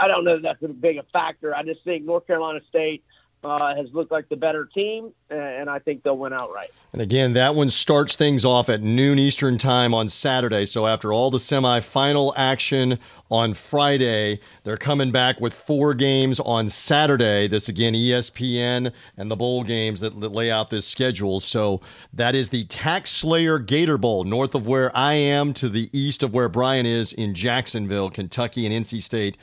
I 0.00 0.08
don't 0.08 0.24
know 0.24 0.36
that 0.36 0.42
that's 0.42 0.62
a 0.62 0.68
big 0.68 0.98
a 0.98 1.04
factor. 1.12 1.54
I 1.54 1.62
just 1.62 1.82
think 1.84 2.04
North 2.04 2.26
Carolina 2.26 2.60
State– 2.68 3.04
uh, 3.42 3.74
has 3.74 3.92
looked 3.92 4.12
like 4.12 4.28
the 4.28 4.36
better 4.36 4.66
team, 4.66 5.12
and 5.30 5.70
I 5.70 5.78
think 5.78 6.02
they'll 6.02 6.18
win 6.18 6.32
outright. 6.32 6.70
And 6.92 7.00
again, 7.00 7.32
that 7.32 7.54
one 7.54 7.70
starts 7.70 8.14
things 8.14 8.44
off 8.44 8.68
at 8.68 8.82
noon 8.82 9.18
Eastern 9.18 9.56
time 9.56 9.94
on 9.94 10.08
Saturday. 10.08 10.66
So 10.66 10.86
after 10.86 11.12
all 11.12 11.30
the 11.30 11.38
semifinal 11.38 12.34
action 12.36 12.98
on 13.30 13.54
Friday, 13.54 14.40
they're 14.64 14.76
coming 14.76 15.10
back 15.10 15.40
with 15.40 15.54
four 15.54 15.94
games 15.94 16.38
on 16.40 16.68
Saturday. 16.68 17.48
This 17.48 17.68
again, 17.68 17.94
ESPN 17.94 18.92
and 19.16 19.30
the 19.30 19.36
bowl 19.36 19.64
games 19.64 20.00
that, 20.00 20.14
lay 20.14 20.50
out 20.50 20.68
this 20.68 20.86
schedule. 20.86 21.40
So 21.40 21.80
that 22.12 22.34
is 22.34 22.50
the 22.50 22.64
Tax 22.64 23.10
Slayer 23.10 23.58
Gator 23.58 23.96
Bowl, 23.96 24.24
north 24.24 24.54
of 24.54 24.66
where 24.66 24.94
I 24.94 25.14
am 25.14 25.54
to 25.54 25.68
the 25.68 25.88
east 25.92 26.22
of 26.22 26.34
where 26.34 26.48
Brian 26.50 26.84
is 26.84 27.12
in 27.12 27.34
Jacksonville, 27.34 28.10
Kentucky, 28.10 28.66
and 28.66 28.84
NC 28.84 29.02
State. 29.02 29.38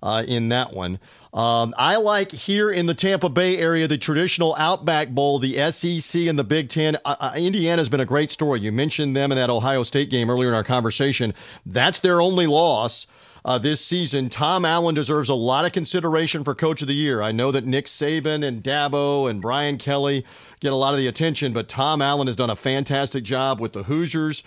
Uh, 0.00 0.22
in 0.28 0.48
that 0.48 0.72
one. 0.72 1.00
Um, 1.32 1.74
I 1.76 1.96
like 1.96 2.32
here 2.32 2.70
in 2.70 2.86
the 2.86 2.94
Tampa 2.94 3.28
Bay 3.28 3.58
area 3.58 3.86
the 3.86 3.98
traditional 3.98 4.54
Outback 4.56 5.10
Bowl, 5.10 5.38
the 5.38 5.70
SEC 5.70 6.22
and 6.22 6.38
the 6.38 6.44
Big 6.44 6.68
Ten. 6.68 6.96
Uh, 7.04 7.32
Indiana's 7.36 7.88
been 7.88 8.00
a 8.00 8.06
great 8.06 8.32
story. 8.32 8.60
You 8.60 8.72
mentioned 8.72 9.16
them 9.16 9.30
in 9.30 9.36
that 9.36 9.50
Ohio 9.50 9.82
State 9.82 10.10
game 10.10 10.30
earlier 10.30 10.48
in 10.48 10.54
our 10.54 10.64
conversation. 10.64 11.34
That's 11.66 12.00
their 12.00 12.20
only 12.20 12.46
loss. 12.46 13.06
Uh, 13.44 13.56
this 13.56 13.82
season. 13.82 14.28
Tom 14.28 14.64
Allen 14.64 14.94
deserves 14.96 15.28
a 15.28 15.34
lot 15.34 15.64
of 15.64 15.72
consideration 15.72 16.44
for 16.44 16.54
Coach 16.54 16.82
of 16.82 16.88
the 16.88 16.94
Year. 16.94 17.22
I 17.22 17.32
know 17.32 17.50
that 17.52 17.64
Nick 17.64 17.86
Saban 17.86 18.44
and 18.44 18.62
Dabo 18.62 19.30
and 19.30 19.40
Brian 19.40 19.78
Kelly 19.78 20.26
get 20.60 20.72
a 20.72 20.76
lot 20.76 20.92
of 20.92 20.98
the 20.98 21.06
attention, 21.06 21.52
but 21.54 21.68
Tom 21.68 22.02
Allen 22.02 22.26
has 22.26 22.36
done 22.36 22.50
a 22.50 22.56
fantastic 22.56 23.22
job 23.24 23.58
with 23.58 23.72
the 23.72 23.84
Hoosiers 23.84 24.42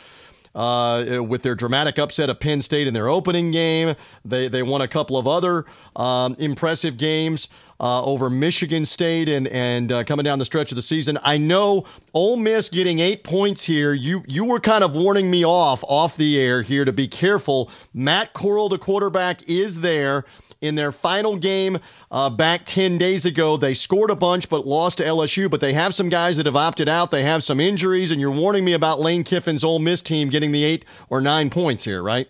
uh, 0.55 1.23
with 1.27 1.43
their 1.43 1.55
dramatic 1.55 1.99
upset 1.99 2.29
of 2.29 2.39
Penn 2.39 2.61
State 2.61 2.87
in 2.87 2.93
their 2.93 3.09
opening 3.09 3.51
game. 3.51 3.95
They 4.25 4.47
they 4.47 4.63
won 4.63 4.81
a 4.81 4.87
couple 4.87 5.17
of 5.17 5.27
other 5.27 5.65
um, 5.95 6.35
impressive 6.39 6.97
games. 6.97 7.49
Uh, 7.79 8.05
over 8.05 8.29
Michigan 8.29 8.85
State 8.85 9.27
and 9.27 9.47
and 9.47 9.91
uh, 9.91 10.03
coming 10.03 10.23
down 10.23 10.37
the 10.37 10.45
stretch 10.45 10.71
of 10.71 10.75
the 10.75 10.83
season. 10.83 11.17
I 11.23 11.39
know 11.39 11.85
Ole 12.13 12.37
Miss 12.37 12.69
getting 12.69 12.99
eight 12.99 13.23
points 13.23 13.63
here. 13.63 13.91
You 13.91 14.23
you 14.27 14.45
were 14.45 14.59
kind 14.59 14.83
of 14.83 14.93
warning 14.93 15.31
me 15.31 15.43
off 15.43 15.83
off 15.87 16.15
the 16.15 16.39
air 16.39 16.61
here 16.61 16.85
to 16.85 16.93
be 16.93 17.07
careful. 17.07 17.71
Matt 17.91 18.33
Corral, 18.33 18.69
the 18.69 18.77
quarterback, 18.77 19.41
is 19.49 19.79
there 19.79 20.25
in 20.61 20.75
their 20.75 20.91
final 20.91 21.35
game 21.35 21.79
uh, 22.11 22.29
back 22.29 22.65
10 22.65 22.97
days 22.97 23.25
ago. 23.25 23.57
They 23.57 23.73
scored 23.73 24.11
a 24.11 24.15
bunch 24.15 24.47
but 24.47 24.65
lost 24.65 24.99
to 24.99 25.03
LSU, 25.03 25.49
but 25.49 25.59
they 25.59 25.73
have 25.73 25.93
some 25.93 26.07
guys 26.07 26.37
that 26.37 26.45
have 26.45 26.55
opted 26.55 26.87
out. 26.87 27.11
They 27.11 27.23
have 27.23 27.43
some 27.43 27.59
injuries, 27.59 28.11
and 28.11 28.21
you're 28.21 28.31
warning 28.31 28.63
me 28.63 28.73
about 28.73 28.99
Lane 28.99 29.23
Kiffin's 29.23 29.63
Ole 29.63 29.79
Miss 29.79 30.01
team 30.01 30.29
getting 30.29 30.51
the 30.51 30.63
eight 30.63 30.85
or 31.09 31.19
nine 31.19 31.49
points 31.49 31.83
here, 31.83 32.01
right? 32.01 32.29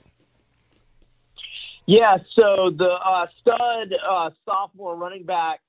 Yeah, 1.86 2.18
so 2.40 2.72
the 2.76 2.90
uh, 2.90 3.28
stud 3.42 3.94
uh, 4.10 4.30
sophomore 4.46 4.96
running 4.96 5.24
back, 5.24 5.60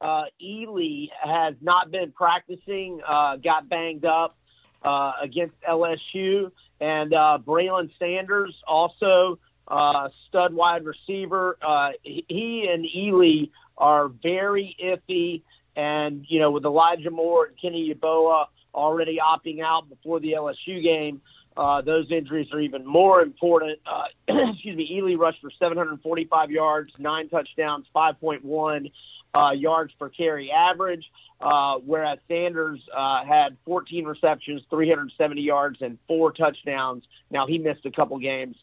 uh, 0.00 0.24
Ealy, 0.40 1.08
has 1.20 1.54
not 1.60 1.90
been 1.90 2.12
practicing, 2.12 3.00
uh, 3.06 3.36
got 3.36 3.68
banged 3.68 4.04
up 4.04 4.36
uh, 4.84 5.12
against 5.20 5.54
LSU. 5.68 6.52
And 6.80 7.12
Braylon 7.12 7.90
Sanders 7.98 8.54
also 8.66 9.38
uh, 9.68 10.08
stud 10.28 10.54
wide 10.54 10.84
receiver. 10.84 11.56
Uh, 11.62 11.90
he 12.02 12.68
and 12.72 12.84
Ealy 12.84 13.50
are 13.78 14.08
very 14.08 14.76
iffy, 14.82 15.42
and 15.76 16.24
you 16.28 16.40
know 16.40 16.50
with 16.50 16.64
Elijah 16.64 17.10
Moore 17.10 17.46
and 17.46 17.56
Kenny 17.60 17.92
Yeboah 17.94 18.46
already 18.74 19.18
opting 19.18 19.62
out 19.62 19.88
before 19.88 20.20
the 20.20 20.32
LSU 20.32 20.82
game, 20.82 21.20
uh, 21.56 21.82
those 21.82 22.10
injuries 22.10 22.48
are 22.52 22.60
even 22.60 22.86
more 22.86 23.20
important. 23.20 23.78
Uh, 23.86 24.04
excuse 24.52 24.76
me, 24.76 24.88
Ealy 24.92 25.18
rushed 25.18 25.40
for 25.40 25.50
745 25.58 26.50
yards, 26.50 26.92
nine 26.98 27.28
touchdowns, 27.28 27.86
5.1 27.94 28.90
uh, 29.34 29.50
yards 29.50 29.92
per 29.98 30.08
carry 30.08 30.50
average. 30.50 31.04
Uh, 31.40 31.78
whereas 31.84 32.18
Sanders 32.28 32.80
uh, 32.96 33.24
had 33.24 33.56
14 33.64 34.04
receptions, 34.04 34.62
370 34.70 35.40
yards, 35.40 35.78
and 35.80 35.98
four 36.06 36.30
touchdowns. 36.30 37.02
Now 37.32 37.48
he 37.48 37.58
missed 37.58 37.84
a 37.84 37.90
couple 37.90 38.16
games 38.18 38.56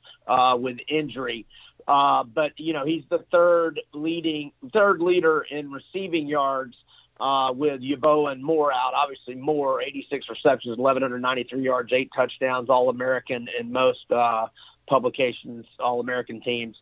with 0.56 0.78
injury, 0.88 1.46
but 1.86 2.54
you 2.58 2.72
know 2.72 2.86
he's 2.86 3.04
the 3.10 3.26
third 3.34 3.82
leading 3.94 4.54
third 4.78 5.02
leader 5.02 5.46
in 5.50 5.72
receiving 5.72 6.28
yards 6.28 6.76
uh, 7.20 7.52
with 7.54 7.82
Yeboah 7.82 8.32
and 8.32 8.44
Moore 8.44 8.72
out. 8.72 8.94
Obviously, 8.96 9.36
Moore 9.36 9.82
86 9.82 10.28
receptions, 10.30 10.78
1,193 10.78 11.62
yards, 11.62 11.92
eight 11.94 12.10
touchdowns, 12.16 12.70
All 12.70 12.90
American 12.90 13.48
in 13.60 13.72
most 13.72 14.10
uh, 14.12 14.48
publications, 14.88 15.66
All 15.80 16.00
American 16.00 16.42
teams. 16.42 16.78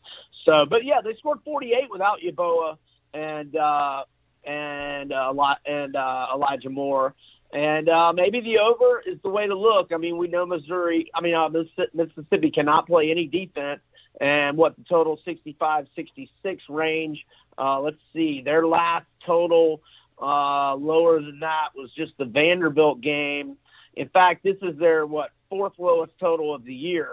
So, 0.45 0.65
but 0.65 0.85
yeah, 0.85 1.01
they 1.03 1.15
scored 1.15 1.39
48 1.43 1.89
without 1.91 2.19
Yeboah 2.25 2.77
and 3.13 3.55
uh, 3.55 4.03
and 4.45 5.11
uh, 5.11 5.33
and 5.65 5.95
uh, 5.95 6.27
Elijah 6.33 6.69
Moore. 6.69 7.15
And 7.53 7.87
uh, 7.87 8.11
maybe 8.13 8.41
the 8.41 8.57
over 8.57 9.01
is 9.05 9.17
the 9.23 9.29
way 9.29 9.47
to 9.47 9.55
look. 9.55 9.91
I 9.93 9.97
mean, 9.97 10.17
we 10.17 10.27
know 10.27 10.45
Missouri, 10.45 11.09
I 11.15 11.21
mean, 11.21 11.33
uh, 11.33 11.47
Mississippi 11.93 12.51
cannot 12.51 12.87
play 12.87 13.09
any 13.09 13.25
defense. 13.25 13.79
And 14.19 14.57
what 14.57 14.75
the 14.75 14.83
total 14.83 15.19
65 15.23 15.87
66 15.95 16.63
range. 16.69 17.23
Uh, 17.57 17.79
let's 17.79 17.97
see, 18.13 18.41
their 18.43 18.65
last 18.67 19.05
total 19.25 19.81
uh, 20.21 20.75
lower 20.75 21.21
than 21.21 21.39
that 21.41 21.69
was 21.75 21.91
just 21.95 22.13
the 22.17 22.25
Vanderbilt 22.25 23.01
game. 23.01 23.57
In 23.95 24.09
fact, 24.09 24.43
this 24.43 24.57
is 24.61 24.77
their, 24.77 25.05
what, 25.05 25.31
fourth 25.49 25.73
lowest 25.77 26.13
total 26.19 26.53
of 26.53 26.63
the 26.63 26.73
year. 26.73 27.09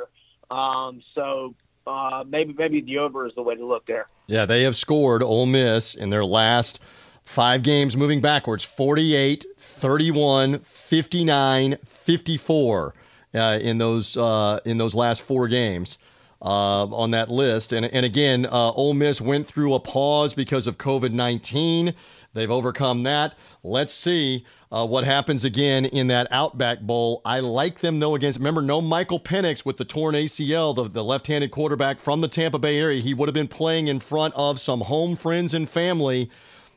Um, 0.51 1.03
so 1.15 1.55
uh, 1.87 2.25
maybe 2.27 2.55
maybe 2.57 2.81
the 2.81 2.99
over 2.99 3.27
is 3.27 3.35
the 3.35 3.43
way 3.43 3.55
to 3.55 3.65
look 3.65 3.87
there. 3.87 4.07
Yeah, 4.27 4.47
they 4.47 4.63
have 4.63 4.77
scored 4.77 5.23
Ole 5.23 5.47
Miss 5.47 5.95
in 5.95 6.11
their 6.11 6.25
last 6.25 6.81
five 7.23 7.63
games 7.63 7.97
moving 7.97 8.21
backwards 8.21 8.65
48, 8.65 9.47
31, 9.57 10.59
59, 10.61 11.77
54 11.85 12.95
uh, 13.35 13.59
in 13.61 13.79
those 13.79 14.17
uh, 14.17 14.61
in 14.65 14.79
those 14.79 14.95
last 14.95 15.23
four 15.23 15.49
games. 15.49 15.99
Uh, 16.43 16.85
on 16.89 17.13
that 17.13 17.31
list, 17.31 17.73
and 17.73 17.87
and 17.87 18.05
again, 18.05 18.45
uh, 18.45 18.71
Ole 18.73 18.93
Miss 18.93 19.19
went 19.19 19.47
through 19.47 19.73
a 19.73 19.81
pause 19.81 20.35
because 20.35 20.67
of 20.67 20.77
COVID 20.77 21.11
nineteen. 21.11 21.95
They've 22.35 22.51
overcome 22.51 23.05
that. 23.05 23.35
Let's 23.63 23.95
see 23.95 24.45
uh, 24.71 24.87
what 24.87 25.05
happens 25.05 25.45
again 25.45 25.85
in 25.85 26.09
that 26.09 26.27
Outback 26.31 26.81
Bowl. 26.81 27.23
I 27.25 27.41
like 27.41 27.81
them 27.81 28.01
though 28.01 28.15
against. 28.15 28.39
Remember, 28.39 28.61
no 28.61 28.81
Michael 28.81 29.21
Penix 29.21 29.65
with 29.65 29.77
the 29.77 29.85
torn 29.85 30.15
ACL, 30.15 30.75
the, 30.75 30.89
the 30.89 31.05
left-handed 31.05 31.53
quarterback 31.53 32.01
from 32.01 32.21
the 32.21 32.29
Tampa 32.29 32.59
Bay 32.59 32.79
area. 32.79 33.01
He 33.01 33.15
would 33.15 33.29
have 33.29 33.35
been 33.35 33.49
playing 33.49 33.87
in 33.87 34.01
front 34.01 34.35
of 34.35 34.59
some 34.59 34.83
home 34.83 35.15
friends 35.17 35.55
and 35.55 35.71
family 35.71 36.29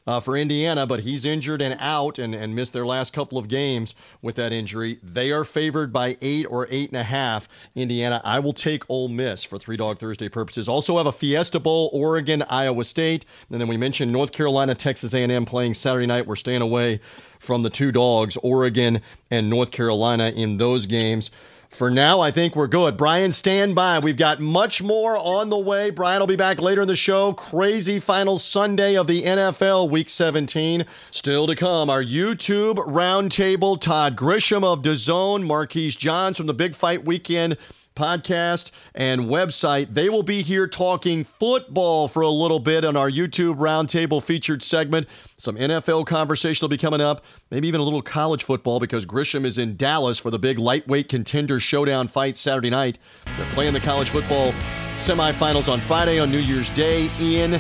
uh, 0.08 0.22
for 0.22 0.38
Indiana, 0.38 0.88
but 0.88 1.01
he's 1.01 1.26
injured 1.26 1.62
and 1.62 1.78
out 1.80 2.18
and, 2.18 2.34
and 2.34 2.55
missed 2.55 2.72
their 2.72 2.86
last 2.86 3.12
couple 3.12 3.38
of 3.38 3.49
games 3.49 3.93
with 4.22 4.36
that 4.36 4.53
injury. 4.53 4.99
They 5.03 5.32
are 5.32 5.43
favored 5.43 5.91
by 5.91 6.18
eight 6.22 6.45
or 6.49 6.66
eight 6.72 6.89
and 6.89 6.97
a 6.97 7.03
half. 7.03 7.49
Indiana, 7.76 8.22
I 8.24 8.39
will 8.39 8.53
take 8.53 8.89
Ole 8.89 9.10
Miss 9.10 9.43
for 9.43 9.60
Three 9.60 9.76
Dog 9.76 9.99
Thursday 9.99 10.30
purposes. 10.30 10.70
Also 10.70 10.97
have 10.97 11.05
a 11.05 11.12
Fiesta 11.12 11.60
Bowl, 11.60 11.89
Oregon, 11.91 12.41
Iowa 12.49 12.86
State, 12.86 13.26
and 13.51 13.60
then 13.60 13.68
we 13.68 13.76
mentioned 13.76 14.12
North 14.12 14.32
Carolina, 14.32 14.74
Texas 14.74 15.14
A&M 15.14 15.45
playing 15.45 15.74
Saturday 15.74 16.08
night. 16.08 16.26
We're 16.26 16.36
staying 16.38 16.62
away 16.62 17.01
from 17.38 17.64
the 17.64 17.70
two 17.70 17.91
dogs, 17.91 18.38
Oregon 18.38 19.01
and 19.30 19.49
North 19.49 19.72
Carolina, 19.72 20.32
in 20.34 20.58
those 20.58 20.86
games. 20.86 21.32
For 21.70 21.91
now, 21.91 22.22
I 22.22 22.32
think 22.32 22.55
we're 22.55 22.68
good. 22.68 22.97
Brian, 22.97 23.32
stand 23.32 23.76
by. 23.76 23.99
We've 23.99 24.18
got 24.18 24.39
much 24.39 24.82
more 24.82 25.18
on 25.18 25.49
the 25.49 25.59
way. 25.59 25.89
Brian 25.89 26.20
will 26.20 26.28
be 26.28 26.36
back 26.36 26.61
later 26.61 26.82
in 26.82 26.88
the 26.88 26.95
show. 26.95 27.34
Crazy 27.34 27.99
final 27.99 28.39
Sunday 28.39 28.95
of 28.95 29.05
the 29.05 29.24
NFL 29.24 29.89
Week 29.89 30.09
17. 30.09 30.86
Still 31.11 31.45
to 31.45 31.55
come, 31.55 31.89
our 31.89 32.03
YouTube 32.03 32.78
roundtable. 32.78 33.80
Todd 33.80 34.15
Grisham 34.15 34.63
of 34.63 34.82
DAZN, 34.82 35.45
Marquise 35.45 35.95
Johns 35.95 36.38
from 36.38 36.47
the 36.47 36.53
Big 36.53 36.74
Fight 36.74 37.05
Weekend 37.05 37.57
podcast 37.98 38.72
and 38.93 39.22
website. 39.22 39.93
They 39.93 40.10
will 40.10 40.24
be 40.24 40.43
here 40.43 40.68
talking 40.68 41.24
football 41.24 42.08
for 42.08 42.22
a 42.22 42.30
little 42.30 42.60
bit 42.60 42.86
on 42.86 42.95
our 42.95 43.10
YouTube 43.10 43.58
Roundtable 43.58 44.22
featured 44.22 44.62
segment. 44.62 45.08
Some 45.38 45.58
NFL 45.58 46.06
conversation 46.06 46.64
will 46.64 46.70
be 46.70 46.78
coming 46.78 47.02
up, 47.02 47.26
maybe 47.50 47.68
even 47.68 47.82
a 47.82 47.84
little 47.84 48.02
college 48.02 48.43
football 48.43 48.80
because 48.80 49.06
Grisham 49.06 49.43
is 49.43 49.58
in 49.58 49.76
Dallas 49.76 50.20
for 50.20 50.30
the 50.30 50.39
big 50.39 50.60
lightweight 50.60 51.10
contender 51.10 51.60
showdown 51.60 52.08
fight 52.08 52.38
Saturday 52.38 52.70
night. 52.70 53.00
They're 53.38 53.52
playing 53.52 53.74
the 53.74 53.80
college 53.80 54.10
football 54.10 54.54
semifinals 54.95 55.72
on 55.72 55.82
Friday 55.82 56.20
on 56.20 56.32
New 56.32 56.39
Year's 56.39 56.70
Day 56.70 57.10
in 57.20 57.56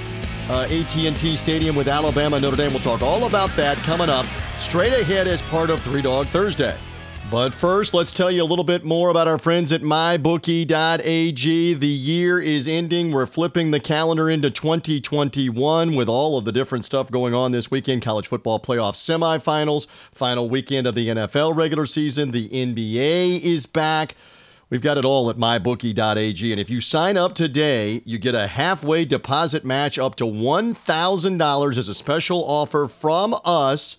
uh, 0.49 0.67
AT&T 0.69 1.35
Stadium 1.35 1.75
with 1.75 1.87
Alabama 1.87 2.39
Notre 2.39 2.55
Dame. 2.55 2.71
We'll 2.71 2.81
talk 2.81 3.01
all 3.01 3.25
about 3.25 3.55
that 3.55 3.77
coming 3.77 4.09
up 4.09 4.25
straight 4.57 4.93
ahead 4.93 5.27
as 5.27 5.41
part 5.41 5.69
of 5.69 5.81
Three 5.81 6.01
Dog 6.01 6.27
Thursday. 6.27 6.77
But 7.29 7.53
first, 7.53 7.93
let's 7.93 8.13
tell 8.13 8.31
you 8.31 8.41
a 8.41 8.45
little 8.45 8.63
bit 8.63 8.85
more 8.85 9.09
about 9.09 9.27
our 9.27 9.37
friends 9.37 9.73
at 9.73 9.81
mybookie.ag. 9.81 11.73
The 11.73 11.87
year 11.87 12.39
is 12.39 12.69
ending. 12.69 13.11
We're 13.11 13.25
flipping 13.25 13.71
the 13.71 13.81
calendar 13.81 14.29
into 14.29 14.49
2021 14.49 15.95
with 15.95 16.07
all 16.07 16.37
of 16.37 16.45
the 16.45 16.53
different 16.53 16.85
stuff 16.85 17.11
going 17.11 17.33
on 17.33 17.51
this 17.51 17.69
weekend 17.69 18.01
college 18.01 18.27
football 18.27 18.61
playoff 18.61 18.93
semifinals, 18.93 19.87
final 20.13 20.49
weekend 20.49 20.87
of 20.87 20.95
the 20.95 21.09
NFL 21.09 21.53
regular 21.53 21.85
season. 21.85 22.31
The 22.31 22.47
NBA 22.47 23.41
is 23.41 23.65
back. 23.65 24.15
We've 24.69 24.81
got 24.81 24.97
it 24.97 25.03
all 25.03 25.29
at 25.29 25.35
mybookie.ag. 25.35 26.51
And 26.51 26.61
if 26.61 26.69
you 26.69 26.79
sign 26.79 27.17
up 27.17 27.35
today, 27.35 28.03
you 28.05 28.19
get 28.19 28.35
a 28.35 28.47
halfway 28.47 29.03
deposit 29.03 29.65
match 29.65 29.99
up 29.99 30.15
to 30.15 30.23
$1,000 30.23 31.77
as 31.77 31.89
a 31.89 31.93
special 31.93 32.45
offer 32.45 32.87
from 32.87 33.35
us 33.43 33.97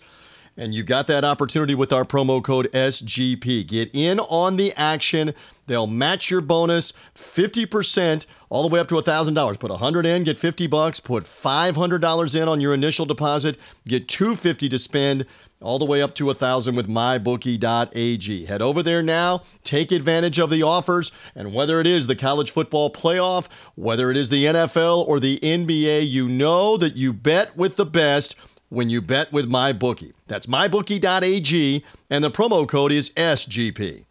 and 0.59 0.75
you've 0.75 0.85
got 0.85 1.07
that 1.07 1.23
opportunity 1.23 1.73
with 1.73 1.93
our 1.93 2.03
promo 2.03 2.43
code 2.43 2.69
SGP. 2.73 3.65
Get 3.65 3.89
in 3.93 4.19
on 4.19 4.57
the 4.57 4.73
action. 4.73 5.33
They'll 5.67 5.87
match 5.87 6.29
your 6.29 6.41
bonus 6.41 6.91
50% 7.15 8.25
all 8.49 8.67
the 8.67 8.73
way 8.73 8.81
up 8.81 8.89
to 8.89 8.95
$1,000. 8.95 9.59
Put 9.59 9.71
100 9.71 10.05
in, 10.05 10.25
get 10.25 10.37
50 10.37 10.67
bucks. 10.67 10.99
Put 10.99 11.23
$500 11.23 12.41
in 12.41 12.47
on 12.49 12.59
your 12.59 12.73
initial 12.73 13.05
deposit, 13.05 13.57
get 13.87 14.09
250 14.09 14.67
to 14.67 14.77
spend 14.77 15.25
all 15.61 15.79
the 15.79 15.85
way 15.85 16.01
up 16.01 16.13
to 16.15 16.25
1000 16.25 16.75
with 16.75 16.89
mybookie.ag. 16.89 18.45
Head 18.45 18.61
over 18.61 18.83
there 18.83 19.03
now, 19.03 19.43
take 19.63 19.91
advantage 19.93 20.39
of 20.39 20.49
the 20.49 20.63
offers, 20.63 21.11
and 21.35 21.53
whether 21.53 21.79
it 21.79 21.87
is 21.87 22.07
the 22.07 22.15
college 22.15 22.51
football 22.51 22.91
playoff, 22.91 23.47
whether 23.75 24.11
it 24.11 24.17
is 24.17 24.29
the 24.29 24.45
NFL 24.45 25.07
or 25.07 25.19
the 25.19 25.39
NBA, 25.39 26.09
you 26.09 26.27
know 26.27 26.75
that 26.77 26.95
you 26.95 27.13
bet 27.13 27.55
with 27.55 27.75
the 27.75 27.85
best 27.85 28.35
when 28.69 28.89
you 28.89 29.01
bet 29.01 29.31
with 29.31 29.49
MyBookie. 29.49 30.13
That's 30.27 30.45
mybookie.ag, 30.45 31.83
and 32.09 32.23
the 32.23 32.31
promo 32.31 32.67
code 32.67 32.91
is 32.91 33.09
SGP. 33.11 34.05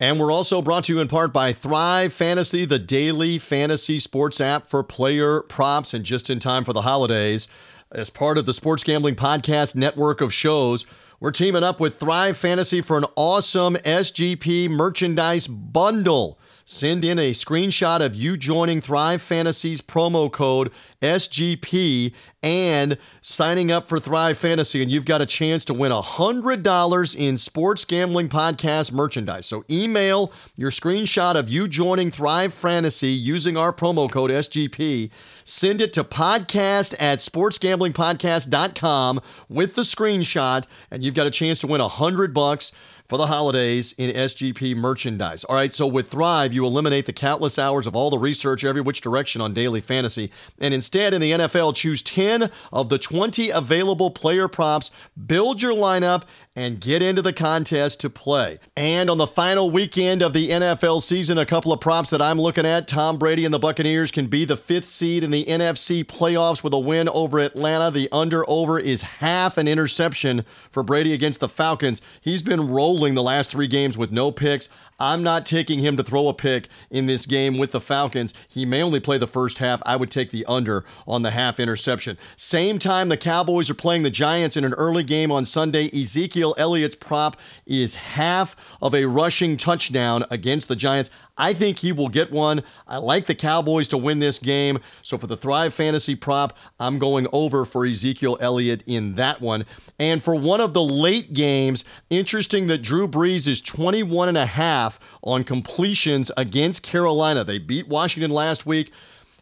And 0.00 0.18
we're 0.18 0.32
also 0.32 0.60
brought 0.60 0.84
to 0.84 0.94
you 0.94 1.00
in 1.00 1.08
part 1.08 1.32
by 1.32 1.52
Thrive 1.52 2.12
Fantasy, 2.12 2.64
the 2.64 2.78
daily 2.78 3.38
fantasy 3.38 3.98
sports 3.98 4.40
app 4.40 4.66
for 4.66 4.82
player 4.82 5.42
props 5.42 5.94
and 5.94 6.04
just 6.04 6.28
in 6.28 6.40
time 6.40 6.64
for 6.64 6.72
the 6.72 6.82
holidays. 6.82 7.46
As 7.92 8.10
part 8.10 8.36
of 8.36 8.44
the 8.44 8.52
Sports 8.52 8.82
Gambling 8.82 9.14
Podcast 9.14 9.76
network 9.76 10.20
of 10.20 10.32
shows, 10.32 10.86
we're 11.20 11.30
teaming 11.30 11.62
up 11.62 11.78
with 11.78 12.00
Thrive 12.00 12.36
Fantasy 12.36 12.80
for 12.80 12.98
an 12.98 13.04
awesome 13.14 13.76
SGP 13.76 14.68
merchandise 14.68 15.46
bundle. 15.46 16.36
Send 16.64 17.04
in 17.04 17.18
a 17.18 17.30
screenshot 17.30 18.04
of 18.04 18.16
you 18.16 18.36
joining 18.36 18.80
Thrive 18.80 19.22
Fantasy's 19.22 19.80
promo 19.80 20.32
code 20.32 20.72
SGP 21.00 22.12
and 22.42 22.98
signing 23.20 23.70
up 23.70 23.88
for 23.88 24.00
Thrive 24.00 24.36
Fantasy, 24.36 24.82
and 24.82 24.90
you've 24.90 25.04
got 25.04 25.20
a 25.20 25.26
chance 25.26 25.64
to 25.66 25.74
win 25.74 25.92
$100 25.92 27.16
in 27.16 27.36
sports 27.36 27.84
gambling 27.84 28.28
podcast 28.28 28.92
merchandise. 28.92 29.46
So 29.46 29.64
email 29.70 30.32
your 30.56 30.70
screenshot 30.70 31.36
of 31.36 31.48
you 31.48 31.68
joining 31.68 32.10
Thrive 32.10 32.52
Fantasy 32.52 33.06
using 33.08 33.56
our 33.56 33.72
promo 33.72 34.10
code 34.10 34.30
SGP. 34.30 35.10
Send 35.44 35.80
it 35.80 35.92
to 35.92 36.02
podcast 36.02 36.96
at 36.98 37.20
sportsgamblingpodcast.com 37.20 39.20
with 39.48 39.76
the 39.76 39.82
screenshot, 39.82 40.66
and 40.90 41.04
you've 41.04 41.14
got 41.14 41.28
a 41.28 41.30
chance 41.30 41.60
to 41.60 41.68
win 41.68 41.80
100 41.80 42.34
bucks 42.34 42.72
for 43.12 43.18
the 43.18 43.26
holidays 43.26 43.92
in 43.98 44.10
SGP 44.10 44.74
merchandise. 44.74 45.44
All 45.44 45.54
right, 45.54 45.74
so 45.74 45.86
with 45.86 46.10
Thrive, 46.10 46.54
you 46.54 46.64
eliminate 46.64 47.04
the 47.04 47.12
countless 47.12 47.58
hours 47.58 47.86
of 47.86 47.94
all 47.94 48.08
the 48.08 48.16
research 48.16 48.64
every 48.64 48.80
which 48.80 49.02
direction 49.02 49.42
on 49.42 49.52
daily 49.52 49.82
fantasy, 49.82 50.32
and 50.58 50.72
instead 50.72 51.12
in 51.12 51.20
the 51.20 51.32
NFL, 51.32 51.74
choose 51.74 52.00
10 52.00 52.31
of 52.72 52.88
the 52.88 52.98
20 52.98 53.50
available 53.50 54.10
player 54.10 54.48
props, 54.48 54.90
build 55.26 55.60
your 55.60 55.74
lineup, 55.74 56.22
and 56.54 56.80
get 56.80 57.02
into 57.02 57.22
the 57.22 57.32
contest 57.32 58.00
to 58.00 58.10
play. 58.10 58.58
And 58.76 59.08
on 59.08 59.16
the 59.16 59.26
final 59.26 59.70
weekend 59.70 60.20
of 60.20 60.32
the 60.32 60.50
NFL 60.50 61.02
season, 61.02 61.38
a 61.38 61.46
couple 61.46 61.72
of 61.72 61.80
props 61.80 62.10
that 62.10 62.20
I'm 62.20 62.40
looking 62.40 62.66
at 62.66 62.86
Tom 62.86 63.18
Brady 63.18 63.44
and 63.44 63.54
the 63.54 63.58
Buccaneers 63.58 64.10
can 64.10 64.26
be 64.26 64.44
the 64.44 64.56
fifth 64.56 64.84
seed 64.84 65.24
in 65.24 65.30
the 65.30 65.44
NFC 65.46 66.04
playoffs 66.04 66.62
with 66.62 66.74
a 66.74 66.78
win 66.78 67.08
over 67.08 67.38
Atlanta. 67.38 67.90
The 67.90 68.08
under 68.12 68.48
over 68.48 68.78
is 68.78 69.02
half 69.02 69.56
an 69.56 69.66
interception 69.66 70.44
for 70.70 70.82
Brady 70.82 71.14
against 71.14 71.40
the 71.40 71.48
Falcons. 71.48 72.02
He's 72.20 72.42
been 72.42 72.68
rolling 72.68 73.14
the 73.14 73.22
last 73.22 73.50
three 73.50 73.68
games 73.68 73.96
with 73.96 74.12
no 74.12 74.30
picks. 74.30 74.68
I'm 74.98 75.22
not 75.22 75.46
taking 75.46 75.80
him 75.80 75.96
to 75.96 76.04
throw 76.04 76.28
a 76.28 76.34
pick 76.34 76.68
in 76.90 77.06
this 77.06 77.26
game 77.26 77.58
with 77.58 77.72
the 77.72 77.80
Falcons. 77.80 78.34
He 78.48 78.64
may 78.64 78.82
only 78.82 79.00
play 79.00 79.18
the 79.18 79.26
first 79.26 79.58
half. 79.58 79.82
I 79.84 79.96
would 79.96 80.12
take 80.12 80.30
the 80.30 80.44
under 80.46 80.84
on 81.08 81.22
the 81.22 81.32
half 81.32 81.58
interception. 81.58 82.18
Same 82.36 82.78
time, 82.78 83.08
the 83.08 83.16
Cowboys 83.16 83.68
are 83.68 83.74
playing 83.74 84.04
the 84.04 84.10
Giants 84.10 84.56
in 84.56 84.64
an 84.64 84.74
early 84.74 85.02
game 85.02 85.32
on 85.32 85.44
Sunday. 85.44 85.90
Ezekiel 85.92 86.41
Ezekiel 86.42 86.54
Elliott's 86.58 86.96
prop 86.96 87.36
is 87.66 87.94
half 87.94 88.56
of 88.80 88.96
a 88.96 89.04
rushing 89.04 89.56
touchdown 89.56 90.24
against 90.28 90.66
the 90.66 90.74
Giants. 90.74 91.08
I 91.38 91.54
think 91.54 91.78
he 91.78 91.92
will 91.92 92.08
get 92.08 92.32
one. 92.32 92.64
I 92.88 92.96
like 92.96 93.26
the 93.26 93.34
Cowboys 93.36 93.86
to 93.88 93.96
win 93.96 94.18
this 94.18 94.40
game. 94.40 94.80
So 95.02 95.16
for 95.16 95.28
the 95.28 95.36
Thrive 95.36 95.72
Fantasy 95.72 96.16
prop, 96.16 96.58
I'm 96.80 96.98
going 96.98 97.28
over 97.32 97.64
for 97.64 97.86
Ezekiel 97.86 98.38
Elliott 98.40 98.82
in 98.88 99.14
that 99.14 99.40
one. 99.40 99.64
And 100.00 100.20
for 100.20 100.34
one 100.34 100.60
of 100.60 100.74
the 100.74 100.82
late 100.82 101.32
games, 101.32 101.84
interesting 102.10 102.66
that 102.66 102.82
Drew 102.82 103.06
Brees 103.06 103.46
is 103.46 103.60
21 103.60 104.28
and 104.28 104.38
a 104.38 104.46
half 104.46 104.98
on 105.22 105.44
completions 105.44 106.32
against 106.36 106.82
Carolina. 106.82 107.44
They 107.44 107.58
beat 107.58 107.86
Washington 107.86 108.32
last 108.32 108.66
week. 108.66 108.92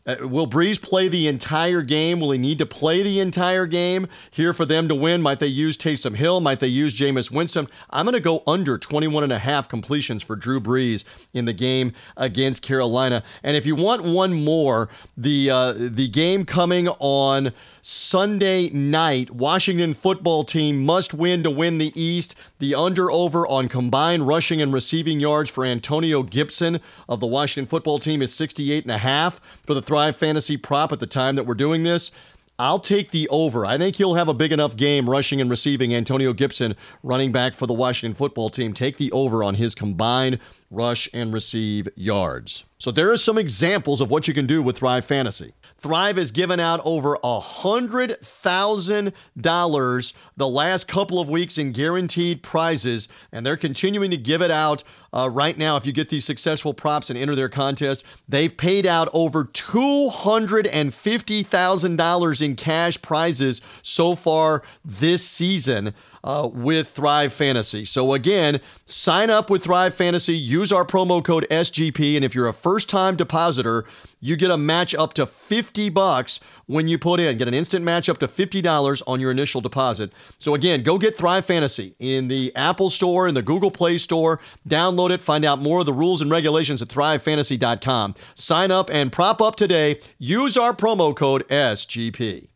Uh, 0.06 0.16
will 0.22 0.46
Brees 0.46 0.80
play 0.80 1.08
the 1.08 1.28
entire 1.28 1.82
game? 1.82 2.20
Will 2.20 2.30
he 2.30 2.38
need 2.38 2.58
to 2.58 2.66
play 2.66 3.02
the 3.02 3.20
entire 3.20 3.66
game 3.66 4.08
here 4.30 4.54
for 4.54 4.64
them 4.64 4.88
to 4.88 4.94
win? 4.94 5.20
Might 5.20 5.40
they 5.40 5.46
use 5.46 5.76
Taysom 5.76 6.16
Hill? 6.16 6.40
Might 6.40 6.60
they 6.60 6.68
use 6.68 6.94
Jameis 6.94 7.30
Winston? 7.30 7.68
I'm 7.90 8.06
going 8.06 8.14
to 8.14 8.20
go 8.20 8.42
under 8.46 8.78
21 8.78 9.24
and 9.24 9.32
a 9.32 9.38
half 9.38 9.68
completions 9.68 10.22
for 10.22 10.36
Drew 10.36 10.58
Brees 10.58 11.04
in 11.34 11.44
the 11.44 11.52
game 11.52 11.92
against 12.16 12.62
Carolina. 12.62 13.22
And 13.42 13.56
if 13.56 13.66
you 13.66 13.76
want 13.76 14.02
one 14.02 14.32
more, 14.32 14.88
the 15.16 15.50
uh, 15.50 15.72
the 15.76 16.08
game 16.08 16.46
coming 16.46 16.88
on 16.88 17.52
Sunday 17.82 18.68
night, 18.70 19.30
Washington 19.30 19.94
football 19.94 20.44
team 20.44 20.84
must 20.84 21.14
win 21.14 21.42
to 21.42 21.50
win 21.50 21.78
the 21.78 21.92
East. 21.98 22.34
The 22.58 22.74
under 22.74 23.10
over 23.10 23.46
on 23.46 23.68
combined 23.68 24.26
rushing 24.26 24.60
and 24.60 24.72
receiving 24.72 25.18
yards 25.18 25.48
for 25.48 25.64
Antonio 25.64 26.22
Gibson 26.22 26.80
of 27.08 27.20
the 27.20 27.26
Washington 27.26 27.68
football 27.68 27.98
team 27.98 28.20
is 28.20 28.34
68 28.34 28.84
and 28.84 28.92
a 28.92 28.98
half 28.98 29.40
for 29.64 29.72
the 29.72 29.80
Thrive 29.80 30.16
Fantasy 30.16 30.58
prop 30.58 30.92
at 30.92 31.00
the 31.00 31.06
time 31.06 31.36
that 31.36 31.46
we're 31.46 31.54
doing 31.54 31.82
this. 31.82 32.10
I'll 32.58 32.78
take 32.78 33.10
the 33.10 33.26
over. 33.30 33.64
I 33.64 33.78
think 33.78 33.96
he'll 33.96 34.16
have 34.16 34.28
a 34.28 34.34
big 34.34 34.52
enough 34.52 34.76
game 34.76 35.08
rushing 35.08 35.40
and 35.40 35.48
receiving. 35.48 35.94
Antonio 35.94 36.34
Gibson, 36.34 36.76
running 37.02 37.32
back 37.32 37.54
for 37.54 37.66
the 37.66 37.72
Washington 37.72 38.14
football 38.14 38.50
team, 38.50 38.74
take 38.74 38.98
the 38.98 39.10
over 39.12 39.42
on 39.42 39.54
his 39.54 39.74
combined 39.74 40.38
rush 40.70 41.08
and 41.14 41.32
receive 41.32 41.88
yards. 41.96 42.66
So 42.76 42.90
there 42.90 43.10
are 43.10 43.16
some 43.16 43.38
examples 43.38 44.02
of 44.02 44.10
what 44.10 44.28
you 44.28 44.34
can 44.34 44.46
do 44.46 44.62
with 44.62 44.76
Thrive 44.76 45.06
Fantasy. 45.06 45.54
Thrive 45.80 46.16
has 46.18 46.30
given 46.30 46.60
out 46.60 46.82
over 46.84 47.16
$100,000 47.24 50.12
the 50.36 50.48
last 50.48 50.88
couple 50.88 51.18
of 51.18 51.30
weeks 51.30 51.56
in 51.56 51.72
guaranteed 51.72 52.42
prizes, 52.42 53.08
and 53.32 53.46
they're 53.46 53.56
continuing 53.56 54.10
to 54.10 54.18
give 54.18 54.42
it 54.42 54.50
out 54.50 54.84
uh, 55.14 55.30
right 55.30 55.56
now. 55.56 55.78
If 55.78 55.86
you 55.86 55.92
get 55.92 56.10
these 56.10 56.26
successful 56.26 56.74
props 56.74 57.08
and 57.08 57.18
enter 57.18 57.34
their 57.34 57.48
contest, 57.48 58.04
they've 58.28 58.54
paid 58.54 58.84
out 58.84 59.08
over 59.14 59.44
$250,000 59.44 62.42
in 62.42 62.56
cash 62.56 63.00
prizes 63.00 63.62
so 63.80 64.14
far 64.14 64.62
this 64.84 65.26
season 65.26 65.94
uh, 66.24 66.48
with 66.52 66.88
Thrive 66.88 67.32
Fantasy. 67.32 67.84
So, 67.84 68.12
again, 68.14 68.60
sign 68.84 69.30
up 69.30 69.50
with 69.50 69.64
Thrive 69.64 69.94
Fantasy, 69.94 70.36
use 70.36 70.72
our 70.72 70.84
promo 70.84 71.24
code 71.24 71.46
SGP, 71.50 72.16
and 72.16 72.24
if 72.24 72.34
you're 72.34 72.48
a 72.48 72.52
first 72.52 72.88
time 72.88 73.16
depositor, 73.16 73.84
you 74.20 74.36
get 74.36 74.50
a 74.50 74.58
match 74.58 74.94
up 74.94 75.14
to 75.14 75.24
50 75.24 75.88
bucks 75.88 76.40
when 76.66 76.88
you 76.88 76.98
put 76.98 77.20
in. 77.20 77.38
Get 77.38 77.48
an 77.48 77.54
instant 77.54 77.84
match 77.84 78.08
up 78.08 78.18
to 78.18 78.28
$50 78.28 79.02
on 79.06 79.20
your 79.20 79.30
initial 79.30 79.60
deposit. 79.60 80.12
So, 80.38 80.54
again, 80.54 80.82
go 80.82 80.98
get 80.98 81.16
Thrive 81.16 81.46
Fantasy 81.46 81.94
in 81.98 82.28
the 82.28 82.54
Apple 82.54 82.90
Store, 82.90 83.26
in 83.26 83.34
the 83.34 83.42
Google 83.42 83.70
Play 83.70 83.98
Store. 83.98 84.40
Download 84.68 85.10
it, 85.10 85.22
find 85.22 85.44
out 85.44 85.60
more 85.60 85.80
of 85.80 85.86
the 85.86 85.92
rules 85.92 86.20
and 86.20 86.30
regulations 86.30 86.82
at 86.82 86.88
thrivefantasy.com. 86.88 88.14
Sign 88.34 88.70
up 88.70 88.90
and 88.90 89.10
prop 89.10 89.40
up 89.40 89.56
today. 89.56 90.00
Use 90.18 90.56
our 90.56 90.74
promo 90.74 91.16
code 91.16 91.48
SGP. 91.48 92.49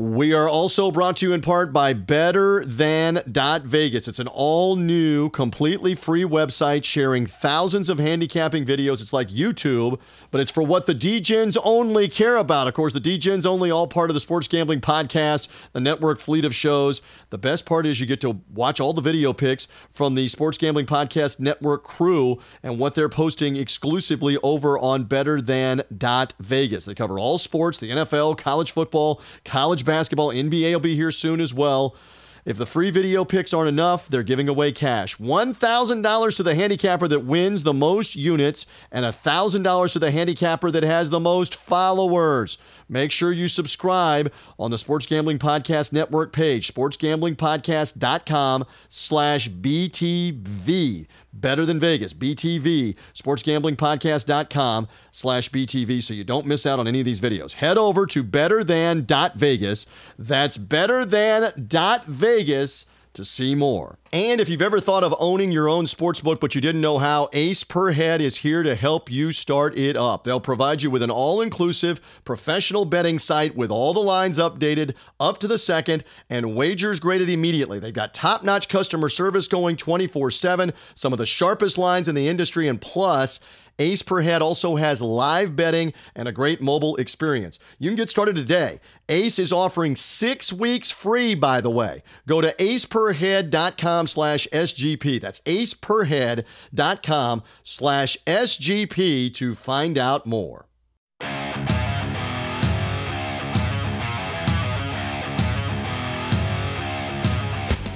We 0.00 0.32
are 0.32 0.48
also 0.48 0.92
brought 0.92 1.16
to 1.16 1.26
you 1.26 1.32
in 1.32 1.40
part 1.40 1.72
by 1.72 1.92
Better 1.92 2.64
Than 2.64 3.20
Vegas. 3.26 4.06
It's 4.06 4.20
an 4.20 4.28
all 4.28 4.76
new, 4.76 5.28
completely 5.28 5.96
free 5.96 6.22
website 6.22 6.84
sharing 6.84 7.26
thousands 7.26 7.90
of 7.90 7.98
handicapping 7.98 8.64
videos. 8.64 9.02
It's 9.02 9.12
like 9.12 9.28
YouTube, 9.28 9.98
but 10.30 10.40
it's 10.40 10.52
for 10.52 10.62
what 10.62 10.86
the 10.86 10.94
DGens 10.94 11.58
only 11.64 12.06
care 12.06 12.36
about. 12.36 12.68
Of 12.68 12.74
course, 12.74 12.92
the 12.92 13.00
DGens 13.00 13.44
only 13.44 13.72
all 13.72 13.88
part 13.88 14.08
of 14.08 14.14
the 14.14 14.20
Sports 14.20 14.46
Gambling 14.46 14.82
Podcast, 14.82 15.48
the 15.72 15.80
network 15.80 16.20
fleet 16.20 16.44
of 16.44 16.54
shows. 16.54 17.02
The 17.30 17.38
best 17.38 17.66
part 17.66 17.84
is 17.84 17.98
you 17.98 18.06
get 18.06 18.20
to 18.20 18.40
watch 18.54 18.78
all 18.78 18.92
the 18.92 19.02
video 19.02 19.32
picks 19.32 19.66
from 19.92 20.14
the 20.14 20.28
Sports 20.28 20.58
Gambling 20.58 20.86
Podcast 20.86 21.40
network 21.40 21.82
crew 21.82 22.38
and 22.62 22.78
what 22.78 22.94
they're 22.94 23.08
posting 23.08 23.56
exclusively 23.56 24.36
over 24.44 24.78
on 24.78 25.06
Better 25.06 25.40
Than 25.40 25.82
Vegas. 25.90 26.84
They 26.84 26.94
cover 26.94 27.18
all 27.18 27.36
sports, 27.36 27.78
the 27.78 27.90
NFL, 27.90 28.38
college 28.38 28.70
football, 28.70 29.20
college 29.44 29.87
basketball. 29.88 30.28
NBA 30.28 30.72
will 30.72 30.80
be 30.80 30.94
here 30.94 31.10
soon 31.10 31.40
as 31.40 31.52
well. 31.52 31.96
If 32.44 32.56
the 32.56 32.64
free 32.64 32.90
video 32.90 33.26
picks 33.26 33.52
aren't 33.52 33.68
enough, 33.68 34.08
they're 34.08 34.22
giving 34.22 34.48
away 34.48 34.72
cash. 34.72 35.18
$1,000 35.18 36.36
to 36.36 36.42
the 36.42 36.54
handicapper 36.54 37.06
that 37.08 37.24
wins 37.24 37.62
the 37.62 37.74
most 37.74 38.16
units 38.16 38.64
and 38.90 39.04
$1,000 39.04 39.92
to 39.92 39.98
the 39.98 40.10
handicapper 40.10 40.70
that 40.70 40.82
has 40.82 41.10
the 41.10 41.20
most 41.20 41.54
followers. 41.54 42.56
Make 42.88 43.12
sure 43.12 43.32
you 43.32 43.48
subscribe 43.48 44.32
on 44.58 44.70
the 44.70 44.78
Sports 44.78 45.04
Gambling 45.06 45.38
Podcast 45.38 45.92
Network 45.92 46.32
page, 46.32 46.72
sportsgamblingpodcast.com 46.72 48.64
slash 48.88 49.50
BTV. 49.50 51.06
Better 51.32 51.66
than 51.66 51.78
Vegas, 51.78 52.14
BTV, 52.14 52.96
sportsgamblingpodcast.com 53.14 54.88
slash 55.10 55.50
BTV 55.50 56.02
so 56.02 56.14
you 56.14 56.24
don't 56.24 56.46
miss 56.46 56.64
out 56.66 56.78
on 56.78 56.88
any 56.88 57.00
of 57.00 57.04
these 57.04 57.20
videos. 57.20 57.52
Head 57.54 57.76
over 57.78 58.06
to 58.06 58.24
betterthan.vegas. 58.24 59.86
That's 60.18 60.58
betterthan.vegas 60.58 62.86
to 63.18 63.24
see 63.24 63.54
more. 63.56 63.98
And 64.12 64.40
if 64.40 64.48
you've 64.48 64.62
ever 64.62 64.78
thought 64.80 65.02
of 65.02 65.12
owning 65.18 65.50
your 65.50 65.68
own 65.68 65.86
sports 65.86 66.20
book 66.20 66.40
but 66.40 66.54
you 66.54 66.60
didn't 66.60 66.80
know 66.80 66.98
how, 66.98 67.28
Ace 67.32 67.64
Per 67.64 67.90
Head 67.90 68.20
is 68.20 68.36
here 68.36 68.62
to 68.62 68.76
help 68.76 69.10
you 69.10 69.32
start 69.32 69.76
it 69.76 69.96
up. 69.96 70.22
They'll 70.22 70.40
provide 70.40 70.82
you 70.82 70.90
with 70.90 71.02
an 71.02 71.10
all 71.10 71.40
inclusive 71.40 72.00
professional 72.24 72.84
betting 72.84 73.18
site 73.18 73.56
with 73.56 73.72
all 73.72 73.92
the 73.92 74.00
lines 74.00 74.38
updated 74.38 74.94
up 75.18 75.38
to 75.38 75.48
the 75.48 75.58
second 75.58 76.04
and 76.30 76.54
wagers 76.54 77.00
graded 77.00 77.28
immediately. 77.28 77.80
They've 77.80 77.92
got 77.92 78.14
top 78.14 78.44
notch 78.44 78.68
customer 78.68 79.08
service 79.08 79.48
going 79.48 79.76
24 79.76 80.30
7, 80.30 80.72
some 80.94 81.12
of 81.12 81.18
the 81.18 81.26
sharpest 81.26 81.76
lines 81.76 82.06
in 82.06 82.14
the 82.14 82.28
industry, 82.28 82.68
and 82.68 82.80
plus, 82.80 83.40
Ace 83.78 84.02
Per 84.02 84.20
Head 84.20 84.42
also 84.42 84.76
has 84.76 85.00
live 85.00 85.54
betting 85.54 85.92
and 86.14 86.28
a 86.28 86.32
great 86.32 86.60
mobile 86.60 86.96
experience. 86.96 87.58
You 87.78 87.90
can 87.90 87.96
get 87.96 88.10
started 88.10 88.34
today. 88.34 88.80
Ace 89.08 89.38
is 89.38 89.52
offering 89.52 89.96
six 89.96 90.52
weeks 90.52 90.90
free, 90.90 91.34
by 91.34 91.60
the 91.60 91.70
way. 91.70 92.02
Go 92.26 92.40
to 92.40 92.52
aceperhead.com 92.54 94.06
slash 94.06 94.46
SGP. 94.52 95.20
That's 95.20 95.40
aceperhead.com 95.40 97.42
slash 97.62 98.18
SGP 98.26 99.32
to 99.34 99.54
find 99.54 99.96
out 99.96 100.26
more. 100.26 100.66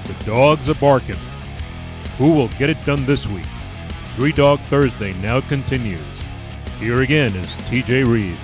The 0.06 0.24
dogs 0.24 0.68
are 0.68 0.74
barking. 0.74 1.16
Who 2.18 2.32
will 2.32 2.48
get 2.48 2.70
it 2.70 2.82
done 2.84 3.04
this 3.04 3.26
week? 3.26 3.44
Three 4.16 4.32
Dog 4.32 4.60
Thursday 4.68 5.14
now 5.14 5.40
continues. 5.40 6.04
Here 6.78 7.00
again 7.00 7.34
is 7.34 7.56
TJ 7.68 8.06
Reeves. 8.06 8.38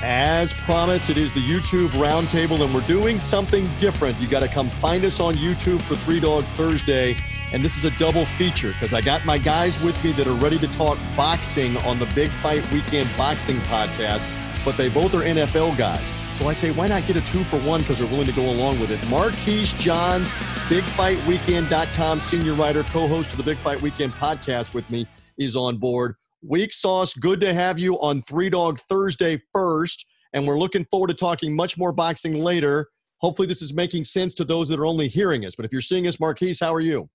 As 0.00 0.52
promised, 0.52 1.10
it 1.10 1.18
is 1.18 1.32
the 1.32 1.40
YouTube 1.40 1.88
Roundtable, 1.90 2.64
and 2.64 2.72
we're 2.72 2.86
doing 2.86 3.18
something 3.18 3.68
different. 3.76 4.20
You 4.20 4.28
got 4.28 4.40
to 4.40 4.48
come 4.48 4.70
find 4.70 5.04
us 5.04 5.18
on 5.18 5.34
YouTube 5.34 5.82
for 5.82 5.96
Three 5.96 6.20
Dog 6.20 6.44
Thursday. 6.44 7.16
And 7.52 7.64
this 7.64 7.76
is 7.76 7.84
a 7.84 7.90
double 7.92 8.24
feature 8.24 8.68
because 8.68 8.94
I 8.94 9.00
got 9.00 9.24
my 9.24 9.36
guys 9.36 9.80
with 9.80 10.02
me 10.04 10.12
that 10.12 10.28
are 10.28 10.34
ready 10.34 10.58
to 10.58 10.68
talk 10.68 10.96
boxing 11.16 11.76
on 11.78 11.98
the 11.98 12.06
Big 12.14 12.28
Fight 12.28 12.68
Weekend 12.72 13.10
Boxing 13.16 13.58
Podcast, 13.62 14.28
but 14.64 14.76
they 14.76 14.88
both 14.88 15.14
are 15.14 15.22
NFL 15.22 15.76
guys. 15.76 16.10
So 16.34 16.48
I 16.48 16.52
say, 16.52 16.72
why 16.72 16.88
not 16.88 17.06
get 17.06 17.16
a 17.16 17.20
two 17.20 17.44
for 17.44 17.60
one 17.60 17.80
because 17.80 18.00
they're 18.00 18.08
willing 18.08 18.26
to 18.26 18.32
go 18.32 18.50
along 18.50 18.80
with 18.80 18.90
it? 18.90 19.02
Marquise 19.08 19.72
Johns, 19.74 20.32
BigFightWeekend.com 20.68 22.18
senior 22.18 22.54
writer, 22.54 22.82
co 22.82 23.06
host 23.06 23.30
of 23.30 23.36
the 23.36 23.44
Big 23.44 23.56
Fight 23.56 23.80
Weekend 23.80 24.12
podcast 24.14 24.74
with 24.74 24.88
me, 24.90 25.06
is 25.38 25.54
on 25.54 25.76
board. 25.76 26.16
Week 26.42 26.72
Sauce, 26.72 27.14
good 27.14 27.40
to 27.40 27.54
have 27.54 27.78
you 27.78 28.00
on 28.00 28.20
Three 28.22 28.50
Dog 28.50 28.80
Thursday 28.80 29.40
first. 29.52 30.06
And 30.32 30.44
we're 30.44 30.58
looking 30.58 30.84
forward 30.86 31.06
to 31.06 31.14
talking 31.14 31.54
much 31.54 31.78
more 31.78 31.92
boxing 31.92 32.34
later. 32.34 32.88
Hopefully, 33.18 33.46
this 33.46 33.62
is 33.62 33.72
making 33.72 34.02
sense 34.02 34.34
to 34.34 34.44
those 34.44 34.68
that 34.68 34.80
are 34.80 34.86
only 34.86 35.06
hearing 35.06 35.46
us. 35.46 35.54
But 35.54 35.64
if 35.64 35.70
you're 35.72 35.80
seeing 35.80 36.08
us, 36.08 36.18
Marquise, 36.18 36.58
how 36.58 36.74
are 36.74 36.80
you? 36.80 37.08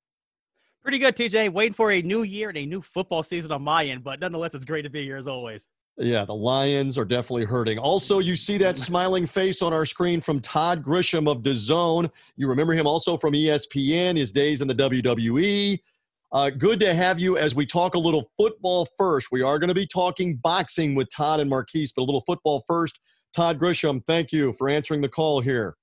Pretty 0.81 0.97
good, 0.97 1.17
TJ. 1.17 1.51
Waiting 1.51 1.73
for 1.73 1.91
a 1.91 2.01
new 2.01 2.23
year 2.23 2.47
and 2.47 2.57
a 2.57 2.65
new 2.65 2.81
football 2.81 3.21
season 3.21 3.51
on 3.51 3.63
my 3.63 3.83
end, 3.83 4.01
but 4.01 4.21
nonetheless, 4.21 4.55
it's 4.55 4.63
great 4.63 4.83
to 4.83 4.89
be 4.89 5.03
here 5.03 5.17
as 5.17 5.27
always. 5.27 5.67
Yeah, 5.99 6.23
the 6.23 6.33
Lions 6.33 6.97
are 6.97 7.03
definitely 7.03 7.43
hurting. 7.43 7.77
Also, 7.77 8.19
you 8.19 8.37
see 8.37 8.57
that 8.57 8.77
smiling 8.77 9.25
face 9.25 9.61
on 9.61 9.73
our 9.73 9.85
screen 9.85 10.21
from 10.21 10.39
Todd 10.39 10.81
Grisham 10.81 11.29
of 11.29 11.43
DAZN. 11.43 12.09
You 12.37 12.47
remember 12.47 12.71
him 12.71 12.87
also 12.87 13.17
from 13.17 13.33
ESPN, 13.33 14.15
his 14.15 14.31
days 14.31 14.61
in 14.61 14.67
the 14.69 14.75
WWE. 14.75 15.77
Uh, 16.31 16.51
good 16.51 16.79
to 16.79 16.93
have 16.93 17.19
you 17.19 17.37
as 17.37 17.53
we 17.53 17.65
talk 17.65 17.95
a 17.95 17.99
little 17.99 18.31
football 18.37 18.87
first. 18.97 19.27
We 19.29 19.41
are 19.41 19.59
going 19.59 19.67
to 19.67 19.73
be 19.73 19.85
talking 19.85 20.37
boxing 20.37 20.95
with 20.95 21.09
Todd 21.13 21.41
and 21.41 21.49
Marquise, 21.49 21.91
but 21.91 22.03
a 22.03 22.05
little 22.05 22.21
football 22.21 22.63
first. 22.65 22.97
Todd 23.35 23.59
Grisham, 23.59 24.01
thank 24.05 24.31
you 24.31 24.53
for 24.53 24.69
answering 24.69 25.01
the 25.01 25.09
call 25.09 25.41
here. 25.41 25.75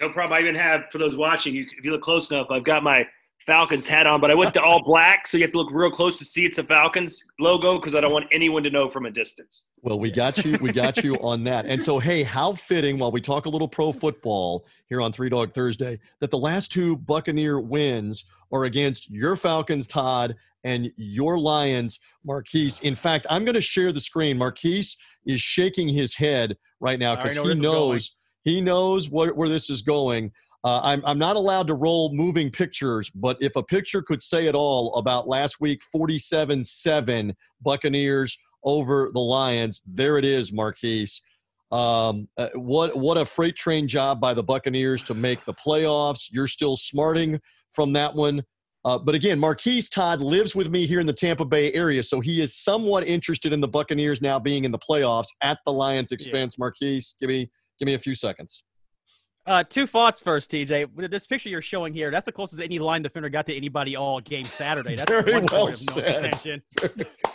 No 0.00 0.10
problem. 0.10 0.36
I 0.36 0.42
even 0.42 0.54
have, 0.54 0.82
for 0.90 0.98
those 0.98 1.16
watching, 1.16 1.56
if 1.56 1.82
you 1.82 1.92
look 1.92 2.02
close 2.02 2.30
enough, 2.30 2.48
I've 2.50 2.64
got 2.64 2.82
my 2.82 3.06
Falcons 3.46 3.88
hat 3.88 4.06
on, 4.06 4.20
but 4.20 4.30
I 4.30 4.34
went 4.34 4.54
to 4.54 4.62
all 4.62 4.82
black, 4.84 5.26
so 5.26 5.36
you 5.36 5.42
have 5.42 5.50
to 5.52 5.56
look 5.56 5.72
real 5.72 5.90
close 5.90 6.18
to 6.18 6.24
see 6.24 6.44
it's 6.44 6.58
a 6.58 6.64
Falcons 6.64 7.24
logo 7.40 7.78
because 7.78 7.94
I 7.94 8.00
don't 8.00 8.12
want 8.12 8.26
anyone 8.32 8.62
to 8.62 8.70
know 8.70 8.88
from 8.88 9.06
a 9.06 9.10
distance. 9.10 9.64
Well, 9.82 9.98
we 9.98 10.10
got 10.12 10.44
you. 10.44 10.56
We 10.60 10.70
got 10.70 11.02
you 11.02 11.16
on 11.16 11.42
that. 11.44 11.66
And 11.66 11.82
so, 11.82 11.98
hey, 11.98 12.22
how 12.22 12.52
fitting 12.52 12.98
while 12.98 13.10
we 13.10 13.20
talk 13.20 13.46
a 13.46 13.48
little 13.48 13.66
pro 13.66 13.92
football 13.92 14.64
here 14.88 15.00
on 15.00 15.12
Three 15.12 15.28
Dog 15.28 15.54
Thursday 15.54 15.98
that 16.20 16.30
the 16.30 16.38
last 16.38 16.70
two 16.70 16.96
Buccaneer 16.96 17.58
wins 17.60 18.24
are 18.52 18.64
against 18.64 19.10
your 19.10 19.34
Falcons, 19.34 19.86
Todd, 19.86 20.36
and 20.64 20.92
your 20.96 21.38
Lions, 21.38 21.98
Marquise. 22.24 22.80
In 22.80 22.94
fact, 22.94 23.26
I'm 23.28 23.44
going 23.44 23.54
to 23.54 23.60
share 23.60 23.92
the 23.92 24.00
screen. 24.00 24.38
Marquise 24.38 24.96
is 25.26 25.40
shaking 25.40 25.88
his 25.88 26.14
head 26.14 26.56
right 26.78 26.98
now 26.98 27.16
because 27.16 27.36
he 27.36 27.54
knows 27.54 28.16
he 28.44 28.60
knows 28.60 29.08
what, 29.08 29.36
where 29.36 29.48
this 29.48 29.70
is 29.70 29.82
going. 29.82 30.32
Uh, 30.64 30.80
I'm, 30.82 31.02
I'm 31.04 31.18
not 31.18 31.36
allowed 31.36 31.66
to 31.68 31.74
roll 31.74 32.14
moving 32.14 32.50
pictures, 32.50 33.10
but 33.10 33.36
if 33.40 33.56
a 33.56 33.62
picture 33.62 34.00
could 34.00 34.22
say 34.22 34.46
it 34.46 34.54
all 34.54 34.94
about 34.94 35.26
last 35.26 35.60
week 35.60 35.82
47 35.82 36.62
7 36.62 37.34
Buccaneers 37.62 38.38
over 38.64 39.10
the 39.12 39.20
Lions, 39.20 39.82
there 39.86 40.18
it 40.18 40.24
is, 40.24 40.52
Marquise. 40.52 41.20
Um, 41.72 42.28
uh, 42.36 42.50
what 42.54 42.94
what 42.96 43.16
a 43.16 43.24
freight 43.24 43.56
train 43.56 43.88
job 43.88 44.20
by 44.20 44.34
the 44.34 44.42
Buccaneers 44.42 45.02
to 45.04 45.14
make 45.14 45.44
the 45.46 45.54
playoffs. 45.54 46.28
You're 46.30 46.46
still 46.46 46.76
smarting 46.76 47.40
from 47.72 47.94
that 47.94 48.14
one. 48.14 48.44
Uh, 48.84 48.98
but 48.98 49.14
again, 49.14 49.38
Marquise 49.38 49.88
Todd 49.88 50.20
lives 50.20 50.54
with 50.54 50.68
me 50.68 50.86
here 50.86 51.00
in 51.00 51.06
the 51.06 51.12
Tampa 51.12 51.44
Bay 51.44 51.72
area, 51.72 52.02
so 52.02 52.20
he 52.20 52.40
is 52.40 52.54
somewhat 52.54 53.06
interested 53.06 53.52
in 53.52 53.60
the 53.60 53.68
Buccaneers 53.68 54.20
now 54.20 54.38
being 54.38 54.64
in 54.64 54.72
the 54.72 54.78
playoffs 54.78 55.28
at 55.40 55.58
the 55.64 55.72
Lions' 55.72 56.12
expense. 56.12 56.56
Yeah. 56.58 56.62
Marquise, 56.62 57.16
give 57.20 57.28
me 57.28 57.50
give 57.78 57.86
me 57.86 57.94
a 57.94 57.98
few 57.98 58.14
seconds. 58.14 58.64
Uh, 59.44 59.64
two 59.64 59.88
thoughts 59.88 60.20
first, 60.20 60.52
TJ. 60.52 61.10
This 61.10 61.26
picture 61.26 61.48
you're 61.48 61.60
showing 61.60 61.92
here, 61.92 62.12
that's 62.12 62.26
the 62.26 62.30
closest 62.30 62.62
any 62.62 62.78
line 62.78 63.02
defender 63.02 63.28
got 63.28 63.44
to 63.46 63.56
anybody 63.56 63.96
all 63.96 64.20
game 64.20 64.46
Saturday. 64.46 64.94
That's 64.94 65.10
very 65.10 65.40
well 65.50 65.72
said. 65.72 66.38
No 66.44 66.58
very, 66.80 66.92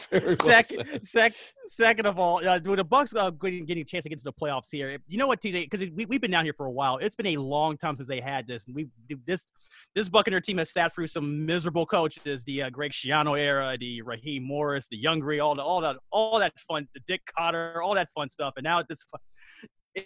very 0.10 0.36
well 0.39 0.64
said. 0.64 1.03
Sec, 1.03 1.34
second 1.70 2.05
of 2.05 2.18
all, 2.18 2.47
uh, 2.47 2.60
the 2.60 2.84
Bucks 2.84 3.14
uh, 3.14 3.30
getting, 3.32 3.66
getting 3.66 3.82
a 3.82 3.86
chance 3.86 4.03
to 4.03 4.10
get 4.10 4.20
to 4.20 4.24
the 4.24 4.32
playoffs 4.32 4.72
here. 4.72 4.97
You 5.08 5.18
know 5.18 5.28
what, 5.28 5.41
TJ? 5.41 5.70
Because 5.70 5.89
we, 5.89 6.05
we've 6.05 6.22
been 6.22 6.32
down 6.32 6.45
here 6.45 6.53
for 6.53 6.68
a 6.68 6.72
while. 6.72 6.97
It's 6.97 7.16
been 7.16 7.28
a 7.28 7.38
long 7.38 7.78
time 7.78 7.97
since 7.97 8.08
they 8.08 8.22
had 8.22 8.47
this. 8.47 8.66
We 8.74 8.88
this 9.26 9.45
this 9.93 10.08
Buccaneer 10.08 10.39
team 10.39 10.60
has 10.60 10.72
sat 10.72 10.95
through 10.95 11.08
some 11.08 11.45
miserable 11.45 11.86
coaches, 11.86 12.45
the 12.45 12.64
uh, 12.64 12.70
Greg 12.70 12.91
Schiano 12.91 13.38
era, 13.38 13.76
the 13.78 14.01
Raheem 14.01 14.43
Morris, 14.43 14.88
the 14.88 15.03
Youngry, 15.03 15.43
all 15.43 15.55
the, 15.55 15.62
all 15.62 15.82
that 15.82 15.97
all 16.12 16.39
that 16.39 16.53
fun, 16.70 16.88
the 16.93 17.01
Dirk 17.05 17.22
Koetter, 17.38 17.84
all 17.84 17.95
that 17.95 18.08
fun 18.16 18.30
stuff. 18.30 18.53
And 18.55 18.64
now 18.64 18.82
this 18.88 19.03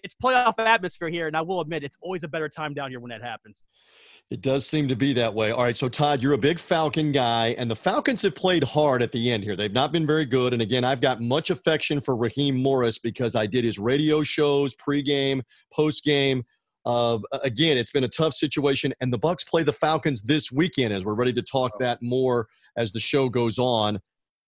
it's 0.04 0.16
playoff 0.16 0.54
atmosphere 0.58 1.10
here, 1.10 1.28
and 1.28 1.36
I 1.36 1.42
will 1.42 1.62
admit 1.62 1.84
it's 1.84 1.98
always 2.02 2.24
a 2.24 2.28
better 2.28 2.50
time 2.50 2.74
down 2.74 2.90
here 2.90 3.00
when 3.00 3.10
that 3.10 3.22
happens. 3.22 3.64
It 4.30 4.42
does 4.42 4.66
seem 4.66 4.88
to 4.88 4.96
be 4.96 5.14
that 5.14 5.34
way. 5.34 5.52
All 5.52 5.64
right, 5.64 5.76
so 5.76 5.90
Todd, 5.90 6.22
you're 6.22 6.34
a 6.34 6.38
big 6.38 6.60
Falcon 6.60 7.12
guy, 7.12 7.50
and 7.58 7.70
the 7.70 7.76
Falcons 7.76 8.22
have 8.22 8.36
played 8.36 8.64
hard 8.64 9.02
at 9.02 9.12
the 9.12 9.32
end 9.32 9.44
here. 9.44 9.56
They've 9.56 9.72
not 9.72 9.92
been 9.92 10.08
very 10.08 10.26
good, 10.26 10.54
and 10.54 10.62
again, 10.62 10.84
I've 10.84 11.02
got 11.02 11.22
much 11.22 11.50
affection 11.50 12.00
for 12.00 12.16
Raheem 12.16 12.56
Morris 12.56 13.00
because 13.00 13.36
I 13.36 13.46
did 13.46 13.64
his 13.66 13.78
radio 13.78 14.24
shows, 14.24 14.76
pregame, 14.76 15.42
postgame. 15.78 16.44
Uh, 16.86 17.20
again, 17.44 17.78
it's 17.78 17.92
been 17.92 18.06
a 18.06 18.10
tough 18.10 18.34
situation, 18.34 18.94
and 19.02 19.12
the 19.12 19.20
Bucks 19.20 19.44
play 19.44 19.64
the 19.64 19.74
Falcons 19.74 20.22
this 20.22 20.52
weekend. 20.52 20.94
As 20.94 21.06
we're 21.06 21.14
ready 21.14 21.34
to 21.34 21.42
talk 21.42 21.78
that 21.80 22.02
more 22.02 22.48
as 22.78 22.92
the 22.92 23.00
show 23.00 23.30
goes 23.30 23.60
on. 23.60 24.00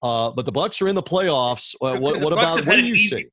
Uh, 0.02 0.32
but 0.32 0.46
the 0.46 0.52
Bucks 0.52 0.82
are 0.82 0.88
in 0.88 0.96
the 0.96 1.04
playoffs. 1.04 1.76
Uh, 1.82 1.98
what, 1.98 2.20
what 2.22 2.34
about 2.34 2.66
what 2.66 2.76
do 2.76 2.82
you 2.86 2.98
say? 2.98 3.26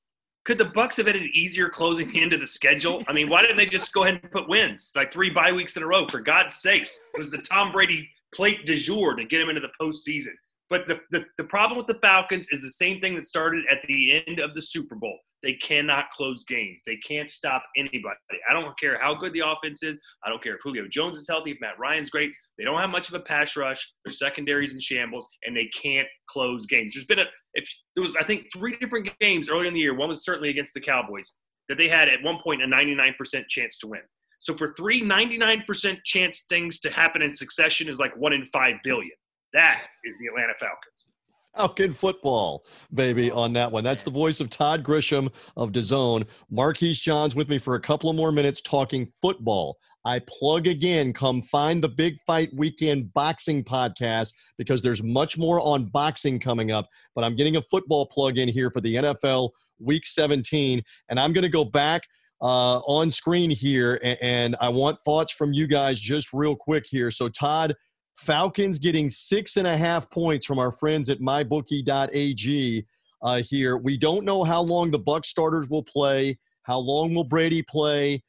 Could 0.50 0.58
the 0.58 0.64
Bucks 0.64 0.96
have 0.96 1.06
had 1.06 1.14
an 1.14 1.30
easier 1.32 1.68
closing 1.68 2.12
into 2.16 2.36
the 2.36 2.46
schedule? 2.46 3.04
I 3.06 3.12
mean, 3.12 3.28
why 3.28 3.40
didn't 3.40 3.56
they 3.56 3.66
just 3.66 3.92
go 3.92 4.02
ahead 4.02 4.18
and 4.20 4.32
put 4.32 4.48
wins 4.48 4.90
like 4.96 5.12
three 5.12 5.30
bye 5.30 5.52
weeks 5.52 5.76
in 5.76 5.84
a 5.84 5.86
row? 5.86 6.08
For 6.08 6.18
God's 6.18 6.56
sakes, 6.56 6.98
it 7.14 7.20
was 7.20 7.30
the 7.30 7.38
Tom 7.38 7.70
Brady 7.70 8.08
plate 8.34 8.66
de 8.66 8.74
jour 8.74 9.14
to 9.14 9.24
get 9.24 9.40
him 9.40 9.48
into 9.48 9.60
the 9.60 9.70
postseason. 9.80 10.34
But 10.70 10.86
the, 10.86 11.00
the, 11.10 11.24
the 11.36 11.44
problem 11.44 11.76
with 11.76 11.88
the 11.88 11.98
Falcons 12.00 12.46
is 12.52 12.62
the 12.62 12.70
same 12.70 13.00
thing 13.00 13.16
that 13.16 13.26
started 13.26 13.64
at 13.70 13.78
the 13.88 14.22
end 14.24 14.38
of 14.38 14.54
the 14.54 14.62
Super 14.62 14.94
Bowl. 14.94 15.18
They 15.42 15.54
cannot 15.54 16.12
close 16.16 16.44
games. 16.44 16.80
They 16.86 16.96
can't 16.96 17.28
stop 17.28 17.64
anybody. 17.76 18.16
I 18.48 18.52
don't 18.52 18.78
care 18.78 18.96
how 19.00 19.14
good 19.14 19.32
the 19.32 19.42
offense 19.44 19.82
is. 19.82 19.98
I 20.24 20.28
don't 20.28 20.40
care 20.40 20.54
if 20.54 20.60
Julio 20.62 20.86
Jones 20.86 21.18
is 21.18 21.26
healthy, 21.28 21.50
if 21.50 21.60
Matt 21.60 21.78
Ryan's 21.78 22.10
great. 22.10 22.30
They 22.56 22.64
don't 22.64 22.78
have 22.78 22.90
much 22.90 23.08
of 23.08 23.14
a 23.14 23.20
pass 23.20 23.56
rush. 23.56 23.84
Their 24.04 24.12
secondaries 24.12 24.72
in 24.72 24.80
shambles, 24.80 25.26
and 25.44 25.56
they 25.56 25.68
can't 25.82 26.06
close 26.28 26.66
games. 26.66 26.94
There's 26.94 27.06
been 27.06 27.18
a 27.18 27.26
if 27.54 27.68
there 27.96 28.04
was 28.04 28.14
I 28.14 28.22
think 28.22 28.46
three 28.52 28.76
different 28.76 29.10
games 29.18 29.50
early 29.50 29.66
in 29.66 29.74
the 29.74 29.80
year. 29.80 29.96
One 29.96 30.08
was 30.08 30.24
certainly 30.24 30.50
against 30.50 30.74
the 30.74 30.80
Cowboys 30.80 31.32
that 31.68 31.78
they 31.78 31.88
had 31.88 32.08
at 32.08 32.22
one 32.22 32.38
point 32.42 32.62
a 32.62 32.66
99% 32.66 33.14
chance 33.48 33.78
to 33.78 33.88
win. 33.88 34.00
So 34.40 34.56
for 34.56 34.72
three 34.74 35.02
99% 35.02 35.98
chance 36.04 36.44
things 36.48 36.80
to 36.80 36.90
happen 36.90 37.22
in 37.22 37.34
succession 37.34 37.88
is 37.88 37.98
like 37.98 38.16
one 38.16 38.32
in 38.32 38.46
five 38.46 38.76
billion. 38.84 39.12
That 39.52 39.82
is 40.04 40.14
the 40.20 40.26
Atlanta 40.26 40.54
Falcons. 40.58 41.08
Falcon 41.56 41.92
football, 41.92 42.64
baby, 42.94 43.30
on 43.30 43.52
that 43.54 43.70
one. 43.70 43.82
That's 43.82 44.04
the 44.04 44.10
voice 44.10 44.40
of 44.40 44.50
Todd 44.50 44.84
Grisham 44.84 45.30
of 45.56 45.72
DAZN. 45.72 46.24
Marquise 46.48 47.00
Johns 47.00 47.34
with 47.34 47.48
me 47.48 47.58
for 47.58 47.74
a 47.74 47.80
couple 47.80 48.08
of 48.08 48.16
more 48.16 48.30
minutes 48.30 48.60
talking 48.60 49.12
football. 49.20 49.76
I 50.04 50.20
plug 50.20 50.66
again, 50.66 51.12
come 51.12 51.42
find 51.42 51.82
the 51.82 51.88
Big 51.88 52.18
Fight 52.26 52.50
Weekend 52.54 53.12
Boxing 53.12 53.62
Podcast 53.62 54.32
because 54.56 54.80
there's 54.80 55.02
much 55.02 55.36
more 55.36 55.60
on 55.60 55.86
boxing 55.86 56.40
coming 56.40 56.70
up. 56.70 56.88
But 57.14 57.24
I'm 57.24 57.36
getting 57.36 57.56
a 57.56 57.62
football 57.62 58.06
plug 58.06 58.38
in 58.38 58.48
here 58.48 58.70
for 58.70 58.80
the 58.80 58.94
NFL 58.94 59.50
Week 59.78 60.06
17. 60.06 60.82
And 61.10 61.20
I'm 61.20 61.32
going 61.32 61.42
to 61.42 61.50
go 61.50 61.64
back 61.64 62.02
uh, 62.40 62.78
on 62.80 63.10
screen 63.10 63.50
here, 63.50 64.00
and, 64.02 64.18
and 64.22 64.56
I 64.60 64.70
want 64.70 64.98
thoughts 65.02 65.32
from 65.32 65.52
you 65.52 65.66
guys 65.66 66.00
just 66.00 66.32
real 66.32 66.56
quick 66.56 66.86
here. 66.88 67.10
So, 67.10 67.28
Todd, 67.28 67.74
Falcons 68.20 68.78
getting 68.78 69.08
six 69.08 69.56
and 69.56 69.66
a 69.66 69.76
half 69.76 70.10
points 70.10 70.44
from 70.44 70.58
our 70.58 70.70
friends 70.70 71.08
at 71.08 71.20
mybookie.ag 71.20 72.86
uh, 73.22 73.42
here. 73.42 73.78
We 73.78 73.96
don't 73.96 74.24
know 74.24 74.44
how 74.44 74.60
long 74.60 74.90
the 74.90 74.98
Buck 74.98 75.24
starters 75.24 75.70
will 75.70 75.82
play. 75.82 76.38
How 76.64 76.78
long 76.78 77.14
will 77.14 77.24
Brady 77.24 77.62
play? 77.62 78.22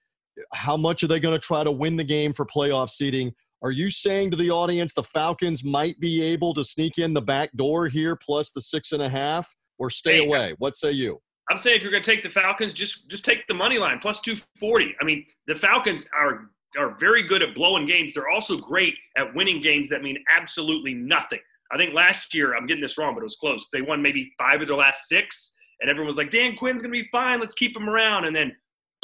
How 0.54 0.78
much 0.78 1.04
are 1.04 1.08
they 1.08 1.20
going 1.20 1.38
to 1.38 1.46
try 1.46 1.64
to 1.64 1.72
win 1.72 1.98
the 1.98 2.06
game 2.06 2.32
for 2.32 2.46
playoff 2.46 2.90
seeding? 2.90 3.34
Are 3.64 3.72
you 3.72 3.92
saying 3.92 4.32
to 4.32 4.38
the 4.38 4.50
audience 4.50 4.94
the 4.94 5.04
Falcons 5.04 5.64
might 5.64 6.00
be 6.00 6.24
able 6.24 6.54
to 6.54 6.64
sneak 6.64 6.98
in 6.98 7.14
the 7.14 7.22
back 7.22 7.52
door 7.56 7.88
here 7.88 8.16
plus 8.16 8.52
the 8.52 8.62
six 8.62 8.94
and 8.94 9.04
a 9.04 9.10
half, 9.10 9.54
or 9.78 9.90
stay 9.90 10.20
hey, 10.20 10.26
away? 10.26 10.56
What 10.58 10.76
say 10.76 10.92
you? 10.92 11.20
I'm 11.50 11.58
saying 11.58 11.76
if 11.76 11.82
you're 11.84 11.92
going 11.92 12.02
to 12.02 12.10
take 12.10 12.24
the 12.24 12.30
Falcons, 12.30 12.72
just 12.72 13.10
just 13.10 13.26
take 13.26 13.46
the 13.48 13.54
money 13.54 13.78
line 13.78 14.00
plus 14.00 14.22
240. 14.22 14.96
I 15.00 15.04
mean, 15.04 15.26
the 15.48 15.56
Falcons 15.56 16.06
are 16.18 16.50
are 16.78 16.96
very 17.00 17.24
good 17.24 17.42
at 17.42 17.56
blowing 17.56 17.86
games. 17.86 18.14
They're 18.14 18.30
also 18.30 18.58
great 18.58 18.96
at 19.18 19.34
winning 19.36 19.62
games 19.62 19.90
that 19.90 20.02
mean 20.02 20.18
absolutely 20.36 20.94
nothing. 20.94 21.40
I 21.72 21.78
think 21.78 21.94
last 21.94 22.34
year, 22.34 22.56
I'm 22.56 22.68
getting 22.68 22.82
this 22.82 22.98
wrong, 22.98 23.14
but 23.14 23.22
it 23.22 23.26
was 23.26 23.38
close. 23.38 23.70
They 23.72 23.82
won 23.82 24.02
maybe 24.02 24.34
five 24.38 24.62
of 24.62 24.68
their 24.68 24.76
last 24.76 25.08
six, 25.08 25.54
and 25.80 25.90
everyone 25.90 26.08
was 26.08 26.18
like, 26.18 26.30
Dan 26.30 26.56
Quinn's 26.58 26.82
going 26.82 26.94
to 26.94 27.02
be 27.02 27.08
fine. 27.12 27.40
Let's 27.40 27.56
keep 27.56 27.76
him 27.76 27.88
around. 27.88 28.26
And 28.26 28.36
then, 28.36 28.56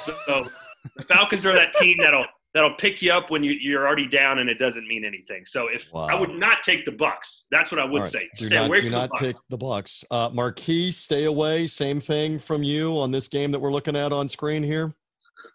so 0.00 0.48
the 0.96 1.02
Falcons 1.06 1.46
are 1.46 1.52
that 1.52 1.74
team 1.76 1.96
that'll 1.98 2.26
that'll 2.54 2.74
pick 2.74 3.00
you 3.00 3.12
up 3.12 3.30
when 3.30 3.42
you, 3.42 3.52
you're 3.52 3.86
already 3.86 4.06
down 4.06 4.38
and 4.38 4.50
it 4.50 4.58
doesn't 4.58 4.86
mean 4.86 5.04
anything. 5.04 5.44
So 5.46 5.68
if 5.68 5.90
wow. 5.92 6.06
I 6.06 6.14
would 6.14 6.30
not 6.30 6.62
take 6.62 6.84
the 6.84 6.92
Bucks, 6.92 7.46
that's 7.50 7.72
what 7.72 7.80
I 7.80 7.84
would 7.84 8.00
right. 8.00 8.08
say. 8.08 8.28
Do 8.36 8.46
stay 8.46 8.56
not, 8.56 8.66
away 8.66 8.80
do 8.80 8.86
from 8.86 8.92
not 8.92 9.10
the 9.10 9.26
take 9.26 9.36
the 9.48 9.56
Bucks. 9.56 10.04
Uh, 10.10 10.30
Marquise, 10.32 10.98
stay 10.98 11.24
away. 11.24 11.66
Same 11.66 12.00
thing 12.00 12.38
from 12.38 12.62
you 12.62 12.98
on 12.98 13.10
this 13.10 13.28
game 13.28 13.52
that 13.52 13.58
we're 13.58 13.72
looking 13.72 13.96
at 13.96 14.12
on 14.12 14.28
screen 14.28 14.62
here. 14.62 14.94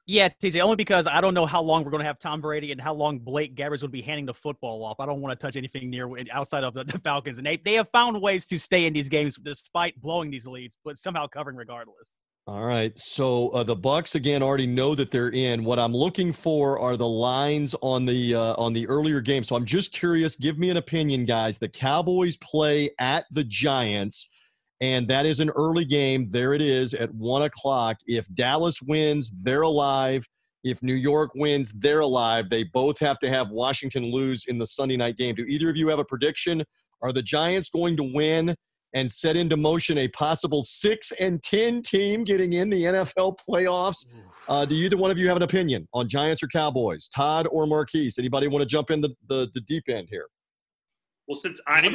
Yeah, 0.05 0.29
TJ, 0.29 0.61
only 0.61 0.75
because 0.75 1.07
I 1.07 1.19
don't 1.21 1.33
know 1.33 1.45
how 1.45 1.61
long 1.61 1.83
we're 1.83 1.91
going 1.91 2.01
to 2.01 2.07
have 2.07 2.19
Tom 2.19 2.41
Brady 2.41 2.71
and 2.71 2.79
how 2.79 2.93
long 2.93 3.19
Blaine 3.19 3.55
Gabbert 3.55 3.81
will 3.81 3.89
be 3.89 4.01
handing 4.01 4.25
the 4.25 4.33
football 4.33 4.83
off. 4.83 4.99
I 4.99 5.05
don't 5.05 5.21
want 5.21 5.37
to 5.37 5.45
touch 5.45 5.55
anything 5.57 5.89
near 5.89 6.09
outside 6.31 6.63
of 6.63 6.73
the, 6.73 6.83
the, 6.83 6.99
Falcons. 6.99 7.37
And 7.37 7.47
they, 7.47 7.57
they 7.57 7.73
have 7.73 7.89
found 7.91 8.21
ways 8.21 8.45
to 8.47 8.57
stay 8.57 8.85
in 8.85 8.93
these 8.93 9.09
games 9.09 9.37
despite 9.37 9.99
blowing 10.01 10.31
these 10.31 10.47
leads, 10.47 10.77
but 10.83 10.97
somehow 10.97 11.27
covering 11.27 11.57
regardless. 11.57 12.15
All 12.47 12.65
right. 12.65 12.97
So 12.97 13.49
uh, 13.49 13.63
the 13.63 13.75
Bucks 13.75 14.15
again 14.15 14.41
already 14.41 14.67
know 14.67 14.95
that 14.95 15.11
they're 15.11 15.31
in. 15.31 15.65
What 15.65 15.79
I'm 15.79 15.93
looking 15.93 16.31
for 16.31 16.79
are 16.79 16.95
the 16.95 17.07
lines 17.07 17.75
on 17.81 18.05
the 18.05 18.35
uh, 18.35 18.55
on 18.55 18.71
the 18.71 18.87
earlier 18.87 19.19
game. 19.19 19.43
So 19.43 19.57
I'm 19.57 19.65
just 19.65 19.91
curious. 19.91 20.37
Give 20.37 20.57
me 20.57 20.69
an 20.69 20.77
opinion, 20.77 21.25
guys. 21.25 21.57
The 21.57 21.67
Cowboys 21.67 22.37
play 22.37 22.91
at 22.99 23.25
the 23.31 23.43
Giants 23.43 24.29
and 24.81 25.07
that 25.07 25.25
is 25.25 25.39
an 25.39 25.49
early 25.51 25.85
game. 25.85 26.29
There 26.31 26.53
it 26.53 26.61
is 26.61 26.93
at 26.93 27.13
one 27.13 27.43
o'clock. 27.43 27.97
If 28.05 28.27
Dallas 28.35 28.81
wins, 28.81 29.31
they're 29.43 29.63
alive. 29.63 30.25
If 30.63 30.83
New 30.83 30.95
York 30.95 31.31
wins, 31.35 31.71
they're 31.73 32.01
alive. 32.01 32.49
They 32.49 32.63
both 32.63 32.99
have 32.99 33.19
to 33.19 33.29
have 33.29 33.49
Washington 33.49 34.11
lose 34.11 34.45
in 34.47 34.57
the 34.57 34.65
Sunday 34.65 34.97
night 34.97 35.17
game. 35.17 35.35
Do 35.35 35.43
either 35.43 35.69
of 35.69 35.77
you 35.77 35.87
have 35.87 35.99
a 35.99 36.05
prediction? 36.05 36.63
Are 37.01 37.11
the 37.11 37.21
Giants 37.21 37.69
going 37.69 37.95
to 37.97 38.03
win 38.03 38.55
and 38.93 39.11
set 39.11 39.35
into 39.35 39.57
motion 39.57 39.97
a 39.99 40.07
possible 40.09 40.63
six 40.63 41.11
and 41.19 41.41
ten 41.43 41.81
team 41.81 42.23
getting 42.23 42.53
in 42.53 42.69
the 42.69 42.83
NFL 42.83 43.37
playoffs? 43.47 44.05
Uh, 44.47 44.65
do 44.65 44.75
either 44.75 44.97
one 44.97 45.11
of 45.11 45.17
you 45.17 45.27
have 45.27 45.37
an 45.37 45.43
opinion 45.43 45.87
on 45.93 46.07
Giants 46.07 46.41
or 46.41 46.47
Cowboys? 46.47 47.07
Todd 47.09 47.47
or 47.51 47.67
Marquise? 47.67 48.17
Anybody 48.17 48.47
want 48.47 48.61
to 48.61 48.65
jump 48.65 48.91
in 48.91 49.01
the, 49.01 49.09
the, 49.27 49.49
the 49.53 49.61
deep 49.61 49.83
end 49.89 50.07
here? 50.09 50.27
Well, 51.27 51.35
since 51.35 51.59
I'm 51.67 51.93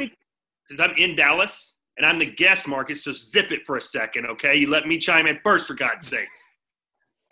since 0.67 0.79
I'm 0.79 0.93
in 0.97 1.15
Dallas, 1.15 1.75
and 1.97 2.05
I'm 2.05 2.19
the 2.19 2.25
guest, 2.25 2.67
Marcus, 2.67 3.03
so 3.03 3.13
zip 3.13 3.51
it 3.51 3.65
for 3.65 3.77
a 3.77 3.81
second, 3.81 4.25
okay? 4.25 4.55
You 4.55 4.69
let 4.69 4.87
me 4.87 4.97
chime 4.97 5.27
in 5.27 5.39
first, 5.43 5.67
for 5.67 5.73
God's 5.73 6.07
sakes. 6.07 6.47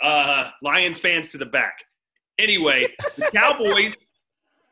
Uh, 0.03 0.49
Lions 0.61 0.99
fans 0.99 1.27
to 1.29 1.37
the 1.37 1.45
back. 1.45 1.75
Anyway, 2.39 2.87
the 3.17 3.29
Cowboys 3.33 3.95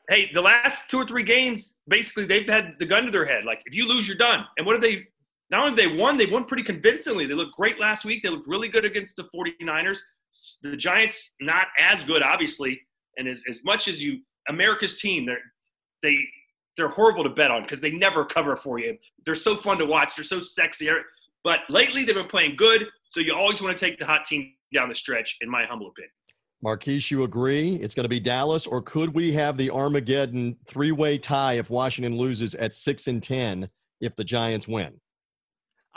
hey, 0.10 0.30
the 0.34 0.42
last 0.42 0.90
two 0.90 0.98
or 0.98 1.06
three 1.06 1.24
games, 1.24 1.78
basically 1.88 2.26
they've 2.26 2.50
had 2.50 2.74
the 2.80 2.86
gun 2.86 3.06
to 3.06 3.12
their 3.12 3.26
head. 3.26 3.46
Like 3.46 3.62
if 3.66 3.74
you 3.74 3.88
lose, 3.88 4.08
you're 4.08 4.18
done. 4.18 4.44
And 4.58 4.66
what 4.66 4.74
have 4.74 4.82
they? 4.82 5.08
Not 5.52 5.66
only 5.66 5.76
they 5.76 5.96
won, 5.96 6.18
they 6.18 6.28
won 6.28 6.46
pretty 6.46 6.64
convincingly. 6.64 7.26
They 7.26 7.34
looked 7.34 7.56
great 7.56 7.80
last 7.80 8.06
week. 8.06 8.22
They 8.22 8.30
looked 8.30 8.48
really 8.48 8.68
good 8.68 8.86
against 8.86 9.16
the 9.16 9.28
49ers. 9.36 10.00
The 10.62 10.78
Giants 10.78 11.36
not 11.42 11.68
as 11.80 12.04
good, 12.04 12.22
obviously. 12.22 12.80
And 13.18 13.28
as, 13.28 13.42
as 13.50 13.64
much 13.64 13.88
as 13.88 14.04
you, 14.04 14.20
America's 14.48 15.00
team, 15.00 15.26
they're 15.26 15.40
they 16.04 16.18
they're 16.80 16.88
horrible 16.88 17.24
to 17.24 17.30
bet 17.30 17.52
on 17.52 17.62
because 17.64 17.82
they 17.82 17.92
never 17.92 18.26
cover 18.26 18.56
for 18.56 18.80
you. 18.80 18.98
They're 19.26 19.36
so 19.36 19.58
fun 19.58 19.78
to 19.78 19.86
watch. 19.86 20.16
They're 20.16 20.24
so 20.26 20.42
sexy. 20.42 20.90
But 21.44 21.60
lately 21.70 22.06
they've 22.06 22.16
been 22.16 22.28
playing 22.28 22.56
good, 22.56 22.88
so 23.08 23.20
you 23.20 23.36
always 23.36 23.62
want 23.62 23.78
to 23.78 23.86
take 23.86 24.00
the 24.00 24.06
hot 24.06 24.26
team 24.26 24.54
down 24.74 24.90
the 24.90 24.96
stretch, 24.96 25.38
in 25.42 25.50
my 25.50 25.66
humble 25.66 25.88
opinion. 25.88 26.12
Marquise, 26.62 27.10
you 27.10 27.24
agree? 27.24 27.76
It's 27.76 27.94
going 27.94 28.04
to 28.04 28.10
be 28.10 28.20
Dallas, 28.20 28.68
or 28.68 28.82
could 28.82 29.14
we 29.14 29.32
have 29.34 29.56
the 29.56 29.70
Armageddon 29.70 30.58
three-way 30.66 31.18
tie 31.18 31.54
if 31.54 31.70
Washington 31.70 32.18
loses 32.18 32.56
at 32.56 32.76
six 32.76 33.08
and 33.08 33.22
ten 33.24 33.70
if 34.02 34.16
the 34.16 34.24
Giants 34.24 34.68
win? 34.68 35.00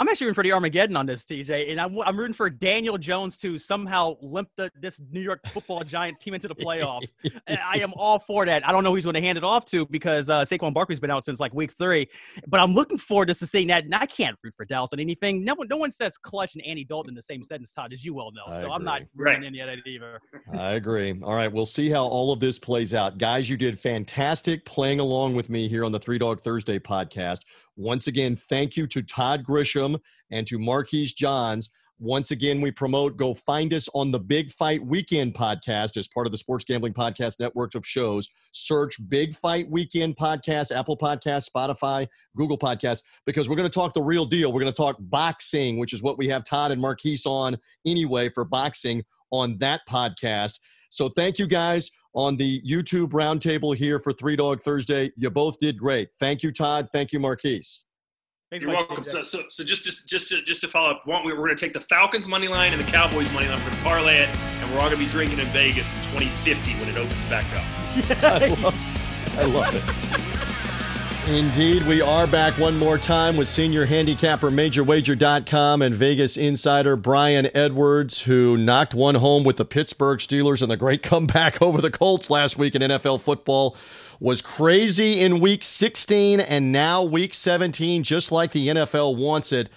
I'm 0.02 0.08
actually 0.08 0.24
rooting 0.24 0.34
for 0.34 0.42
the 0.42 0.50
Armageddon 0.50 0.96
on 0.96 1.06
this, 1.06 1.24
TJ, 1.24 1.70
and 1.70 1.80
I'm, 1.80 1.96
I'm 2.00 2.18
rooting 2.18 2.34
for 2.34 2.50
Daniel 2.50 2.98
Jones 2.98 3.38
to 3.38 3.56
somehow 3.56 4.16
limp 4.20 4.48
the, 4.56 4.68
this 4.80 5.00
New 5.12 5.20
York 5.20 5.38
Football 5.52 5.84
Giants 5.84 6.18
team 6.18 6.34
into 6.34 6.48
the 6.48 6.56
playoffs. 6.56 7.14
I 7.48 7.78
am 7.78 7.92
all 7.94 8.18
for 8.18 8.44
that. 8.44 8.66
I 8.66 8.72
don't 8.72 8.82
know 8.82 8.90
who 8.90 8.96
he's 8.96 9.04
going 9.04 9.14
to 9.14 9.20
hand 9.20 9.38
it 9.38 9.44
off 9.44 9.64
to 9.66 9.86
because 9.86 10.28
uh, 10.28 10.44
Saquon 10.44 10.74
Barkley's 10.74 10.98
been 10.98 11.12
out 11.12 11.24
since 11.24 11.38
like 11.38 11.54
week 11.54 11.72
three, 11.78 12.08
but 12.48 12.58
I'm 12.58 12.74
looking 12.74 12.98
forward 12.98 13.28
to 13.28 13.34
seeing 13.36 13.68
that. 13.68 13.84
And 13.84 13.94
I 13.94 14.06
can't 14.06 14.36
root 14.42 14.54
for 14.56 14.64
Dallas 14.64 14.92
on 14.92 14.98
anything. 14.98 15.44
No 15.44 15.54
one, 15.54 15.68
no 15.68 15.76
one 15.76 15.92
says 15.92 16.18
Clutch 16.18 16.56
and 16.56 16.66
Andy 16.66 16.82
Dalton 16.82 17.10
in 17.10 17.14
the 17.14 17.22
same 17.22 17.44
sentence, 17.44 17.70
Todd, 17.70 17.92
as 17.92 18.04
you 18.04 18.12
well 18.12 18.32
know. 18.32 18.42
I 18.48 18.50
so 18.50 18.58
agree. 18.58 18.72
I'm 18.72 18.82
not 18.82 19.02
rooting 19.14 19.44
any 19.44 19.60
of 19.60 19.68
that 19.68 19.86
either. 19.86 20.20
I 20.58 20.72
agree. 20.72 21.16
All 21.22 21.36
right, 21.36 21.52
we'll 21.52 21.64
see 21.64 21.90
how 21.90 22.02
all 22.02 22.32
of 22.32 22.40
this 22.40 22.58
plays 22.58 22.92
out. 22.92 23.18
Guys, 23.18 23.48
you 23.48 23.56
did 23.56 23.78
fantastic 23.78 24.64
playing 24.64 24.98
along 24.98 25.36
with 25.36 25.48
me 25.48 25.68
here 25.68 25.84
on 25.84 25.92
the 25.92 26.00
Three 26.00 26.18
Dog 26.18 26.42
Thursday 26.42 26.80
podcast. 26.80 27.42
Once 27.76 28.06
again, 28.06 28.36
thank 28.36 28.76
you 28.76 28.86
to 28.86 29.02
Todd 29.02 29.44
Grisham 29.44 29.98
and 30.30 30.46
to 30.46 30.58
Marquise 30.58 31.12
Johns. 31.12 31.70
Once 31.98 32.32
again, 32.32 32.60
we 32.60 32.72
promote 32.72 33.16
go 33.16 33.32
find 33.32 33.72
us 33.72 33.88
on 33.94 34.10
the 34.10 34.18
Big 34.18 34.50
Fight 34.50 34.84
Weekend 34.84 35.34
podcast 35.34 35.96
as 35.96 36.08
part 36.08 36.26
of 36.26 36.32
the 36.32 36.36
Sports 36.36 36.64
Gambling 36.64 36.94
Podcast 36.94 37.38
Network 37.38 37.76
of 37.76 37.86
shows. 37.86 38.28
Search 38.50 38.96
Big 39.08 39.36
Fight 39.36 39.70
Weekend 39.70 40.16
podcast, 40.16 40.76
Apple 40.76 40.96
Podcast, 40.96 41.48
Spotify, 41.48 42.08
Google 42.36 42.58
Podcast, 42.58 43.02
because 43.24 43.48
we're 43.48 43.56
going 43.56 43.70
to 43.70 43.74
talk 43.74 43.94
the 43.94 44.02
real 44.02 44.26
deal. 44.26 44.52
We're 44.52 44.62
going 44.62 44.72
to 44.72 44.76
talk 44.76 44.96
boxing, 44.98 45.78
which 45.78 45.92
is 45.92 46.02
what 46.02 46.18
we 46.18 46.26
have 46.26 46.42
Todd 46.42 46.72
and 46.72 46.80
Marquise 46.80 47.24
on 47.24 47.56
anyway 47.86 48.30
for 48.30 48.44
boxing 48.44 49.04
on 49.30 49.56
that 49.58 49.82
podcast. 49.88 50.58
So 50.90 51.08
thank 51.08 51.38
you 51.38 51.46
guys 51.46 51.92
on 52.14 52.36
the 52.36 52.60
YouTube 52.62 53.08
roundtable 53.10 53.74
here 53.74 53.98
for 53.98 54.12
Three 54.12 54.36
Dog 54.36 54.62
Thursday. 54.62 55.12
You 55.16 55.30
both 55.30 55.58
did 55.58 55.78
great. 55.78 56.10
Thank 56.18 56.42
you, 56.42 56.52
Todd. 56.52 56.88
Thank 56.92 57.12
you, 57.12 57.20
Marquise. 57.20 57.84
Thanks 58.50 58.64
You're 58.64 58.72
much, 58.72 58.86
welcome. 58.86 59.04
So, 59.08 59.22
so, 59.22 59.44
so 59.48 59.64
just, 59.64 59.82
just, 59.82 60.06
just, 60.06 60.28
to, 60.28 60.42
just 60.42 60.60
to 60.60 60.68
follow 60.68 60.90
up, 60.90 61.02
one, 61.06 61.24
we're 61.24 61.36
going 61.36 61.56
to 61.56 61.56
take 61.56 61.72
the 61.72 61.80
Falcons 61.80 62.28
money 62.28 62.48
line 62.48 62.74
and 62.74 62.82
the 62.82 62.90
Cowboys 62.90 63.32
money 63.32 63.48
line. 63.48 63.58
We're 63.58 63.64
going 63.64 63.76
to 63.76 63.82
parlay 63.82 64.16
it, 64.18 64.28
and 64.28 64.70
we're 64.70 64.78
all 64.78 64.90
going 64.90 64.98
to 64.98 65.04
be 65.06 65.10
drinking 65.10 65.38
in 65.38 65.50
Vegas 65.52 65.90
in 65.90 66.02
2050 66.12 66.74
when 66.74 66.88
it 66.90 66.98
opens 66.98 67.14
back 67.30 67.46
up. 67.54 67.64
I 68.22 68.48
love, 68.48 68.74
I 69.38 69.44
love 69.44 69.74
it. 69.74 70.38
Indeed, 71.28 71.86
we 71.86 72.00
are 72.00 72.26
back 72.26 72.58
one 72.58 72.76
more 72.76 72.98
time 72.98 73.36
with 73.36 73.46
senior 73.46 73.86
handicapper 73.86 74.50
MajorWager.com 74.50 75.80
and 75.80 75.94
Vegas 75.94 76.36
insider 76.36 76.96
Brian 76.96 77.48
Edwards, 77.54 78.22
who 78.22 78.56
knocked 78.56 78.92
one 78.92 79.14
home 79.14 79.44
with 79.44 79.56
the 79.56 79.64
Pittsburgh 79.64 80.18
Steelers 80.18 80.62
and 80.62 80.70
the 80.70 80.76
great 80.76 81.00
comeback 81.04 81.62
over 81.62 81.80
the 81.80 81.92
Colts 81.92 82.28
last 82.28 82.58
week 82.58 82.74
in 82.74 82.82
NFL 82.82 83.20
football. 83.20 83.76
Was 84.18 84.42
crazy 84.42 85.20
in 85.20 85.38
week 85.38 85.62
16 85.62 86.40
and 86.40 86.72
now 86.72 87.04
week 87.04 87.34
17, 87.34 88.02
just 88.02 88.32
like 88.32 88.50
the 88.50 88.68
NFL 88.68 89.16
wants 89.16 89.52
it. 89.52 89.70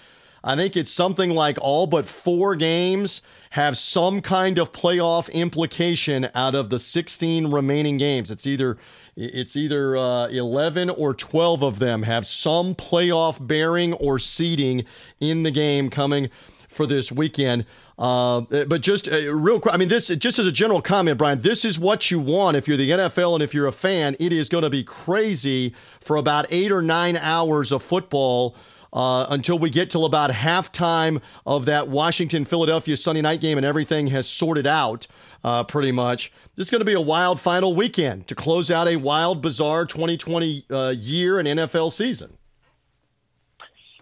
I 0.44 0.56
think 0.56 0.76
it's 0.76 0.92
something 0.92 1.30
like 1.30 1.58
all 1.62 1.86
but 1.86 2.08
four 2.08 2.56
games 2.56 3.22
have 3.52 3.78
some 3.78 4.22
kind 4.22 4.58
of 4.58 4.72
playoff 4.72 5.32
implication 5.32 6.28
out 6.34 6.56
of 6.56 6.70
the 6.70 6.80
16 6.80 7.52
remaining 7.52 7.98
games. 7.98 8.30
It's 8.30 8.46
either 8.46 8.78
it's 9.16 9.56
either 9.56 9.96
uh, 9.96 10.28
11 10.28 10.90
or 10.90 11.14
12 11.14 11.64
of 11.64 11.80
them 11.80 12.04
have 12.04 12.26
some 12.26 12.76
playoff 12.76 13.46
bearing 13.46 13.94
or 13.94 14.20
seeding 14.20 14.86
in 15.20 15.44
the 15.44 15.52
game 15.52 15.90
coming 15.90 16.30
for 16.68 16.86
this 16.86 17.12
weekend. 17.12 17.66
Uh, 17.98 18.42
but 18.42 18.82
just 18.82 19.08
uh, 19.08 19.34
real 19.34 19.60
quick, 19.60 19.74
I 19.74 19.78
mean, 19.78 19.88
this 19.88 20.10
just 20.10 20.38
as 20.38 20.46
a 20.46 20.52
general 20.52 20.82
comment, 20.82 21.18
Brian, 21.18 21.42
this 21.42 21.64
is 21.64 21.80
what 21.80 22.12
you 22.12 22.20
want 22.20 22.58
if 22.58 22.68
you're 22.68 22.76
the 22.76 22.90
NFL 22.90 23.36
and 23.36 23.44
if 23.44 23.54
you're 23.54 23.68
a 23.68 23.72
fan. 23.72 24.18
It 24.20 24.34
is 24.34 24.50
going 24.50 24.64
to 24.64 24.70
be 24.70 24.84
crazy 24.84 25.74
for 26.02 26.18
about 26.18 26.46
eight 26.50 26.72
or 26.72 26.82
nine 26.82 27.16
hours 27.16 27.72
of 27.72 27.82
football 27.82 28.58
uh, 28.92 29.28
until 29.30 29.58
we 29.58 29.70
get 29.70 29.90
till 29.90 30.04
about 30.04 30.32
halftime 30.32 31.22
of 31.46 31.66
that 31.66 31.88
Washington 31.88 32.44
Philadelphia 32.44 32.98
Sunday 32.98 33.22
night 33.22 33.40
game 33.40 33.58
and 33.58 33.66
everything 33.66 34.08
has 34.08 34.28
sorted 34.28 34.68
out 34.68 35.08
uh, 35.46 35.64
pretty 35.64 35.92
much. 35.92 36.32
This 36.56 36.68
is 36.68 36.72
going 36.72 36.80
to 36.80 36.86
be 36.86 36.94
a 36.94 37.02
wild 37.02 37.40
final 37.40 37.76
weekend 37.76 38.26
to 38.28 38.36
close 38.36 38.72
out 38.72 38.88
a 38.88 38.96
wild, 38.96 39.44
bizarre 39.44 39.86
2020 39.86 40.66
uh, 40.72 40.94
year 40.98 41.38
and 41.38 41.48
NFL 41.48 41.92
season. 41.92 42.36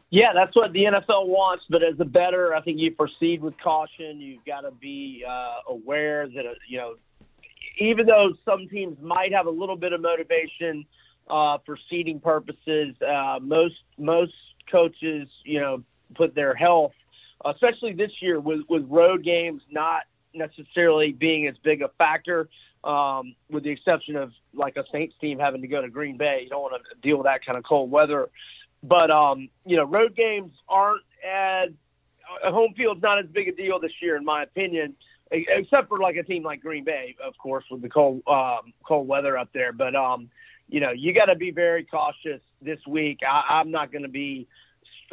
Yeah, 0.10 0.32
that's 0.34 0.56
what 0.56 0.72
the 0.72 0.86
NFL 0.86 1.28
wants. 1.28 1.66
But 1.70 1.84
as 1.84 2.00
a 2.00 2.06
better, 2.06 2.54
I 2.56 2.62
think 2.62 2.80
you 2.80 2.92
proceed 2.92 3.42
with 3.42 3.56
caution. 3.60 4.22
You've 4.22 4.46
got 4.46 4.62
to 4.62 4.72
be 4.72 5.26
uh, 5.28 5.56
aware 5.68 6.30
that 6.30 6.46
uh, 6.46 6.54
you 6.70 6.78
know, 6.78 6.96
even 7.78 8.06
though 8.06 8.34
some 8.46 8.70
teams 8.70 8.98
might 9.02 9.34
have 9.34 9.46
a 9.46 9.52
little 9.52 9.76
bit 9.76 9.92
of 9.92 10.00
motivation 10.00 10.86
uh, 11.30 11.58
for 11.66 11.78
seeding 11.90 12.22
purposes, 12.22 12.96
uh, 13.02 13.40
most 13.42 13.76
most 13.98 14.34
coaches, 14.72 15.28
you 15.44 15.60
know, 15.60 15.84
put 16.16 16.36
their 16.36 16.56
health, 16.56 16.94
especially 17.44 17.92
this 17.92 18.12
year 18.22 18.40
with 18.40 18.62
with 18.70 18.86
road 18.88 19.26
games 19.26 19.62
not 19.70 20.04
necessarily 20.34 21.12
being 21.12 21.48
as 21.48 21.56
big 21.64 21.82
a 21.82 21.90
factor. 21.98 22.50
Um, 22.84 23.36
with 23.50 23.64
the 23.64 23.70
exception 23.70 24.18
of 24.18 24.34
like 24.54 24.76
a 24.76 24.84
Saints 24.92 25.16
team 25.22 25.40
having 25.40 25.62
to 25.62 25.68
go 25.68 25.82
to 25.82 25.90
Green 25.90 26.18
Bay, 26.18 26.42
you 26.44 26.50
don't 26.50 26.62
want 26.62 26.84
to 26.84 27.02
deal 27.02 27.18
with 27.18 27.26
that 27.26 27.46
kind 27.46 27.58
of 27.58 27.64
cold 27.64 27.90
weather. 27.90 28.30
But 28.84 29.10
um, 29.10 29.48
you 29.66 29.78
know, 29.78 29.86
road 29.86 30.16
games 30.16 30.52
aren't 30.68 31.04
as 31.26 31.70
a 32.44 32.52
home 32.52 32.74
field's 32.76 33.02
not 33.02 33.20
as 33.20 33.26
big 33.28 33.48
a 33.48 33.52
deal 33.54 33.80
this 33.80 33.94
year, 34.02 34.18
in 34.18 34.26
my 34.26 34.44
opinion, 34.44 34.96
except 35.32 35.88
for 35.88 36.00
like 36.00 36.18
a 36.18 36.24
team 36.24 36.44
like 36.44 36.62
Green 36.62 36.84
Bay, 36.84 37.16
of 37.24 37.38
course, 37.38 37.64
with 37.72 37.82
the 37.82 37.90
cold 37.90 38.22
um, 38.28 38.74
cold 38.86 39.08
weather 39.08 39.38
up 39.38 39.50
there. 39.54 39.72
But 39.72 39.96
um, 39.96 40.30
you 40.68 40.80
know, 40.80 40.92
you 40.92 41.14
got 41.14 41.26
to 41.26 41.36
be 41.36 41.52
very 41.52 41.84
cautious 41.84 42.42
this 42.62 42.80
week. 42.88 43.20
I, 43.28 43.44
I'm 43.50 43.72
not 43.72 43.92
going 43.92 44.04
to 44.04 44.10
be 44.10 44.48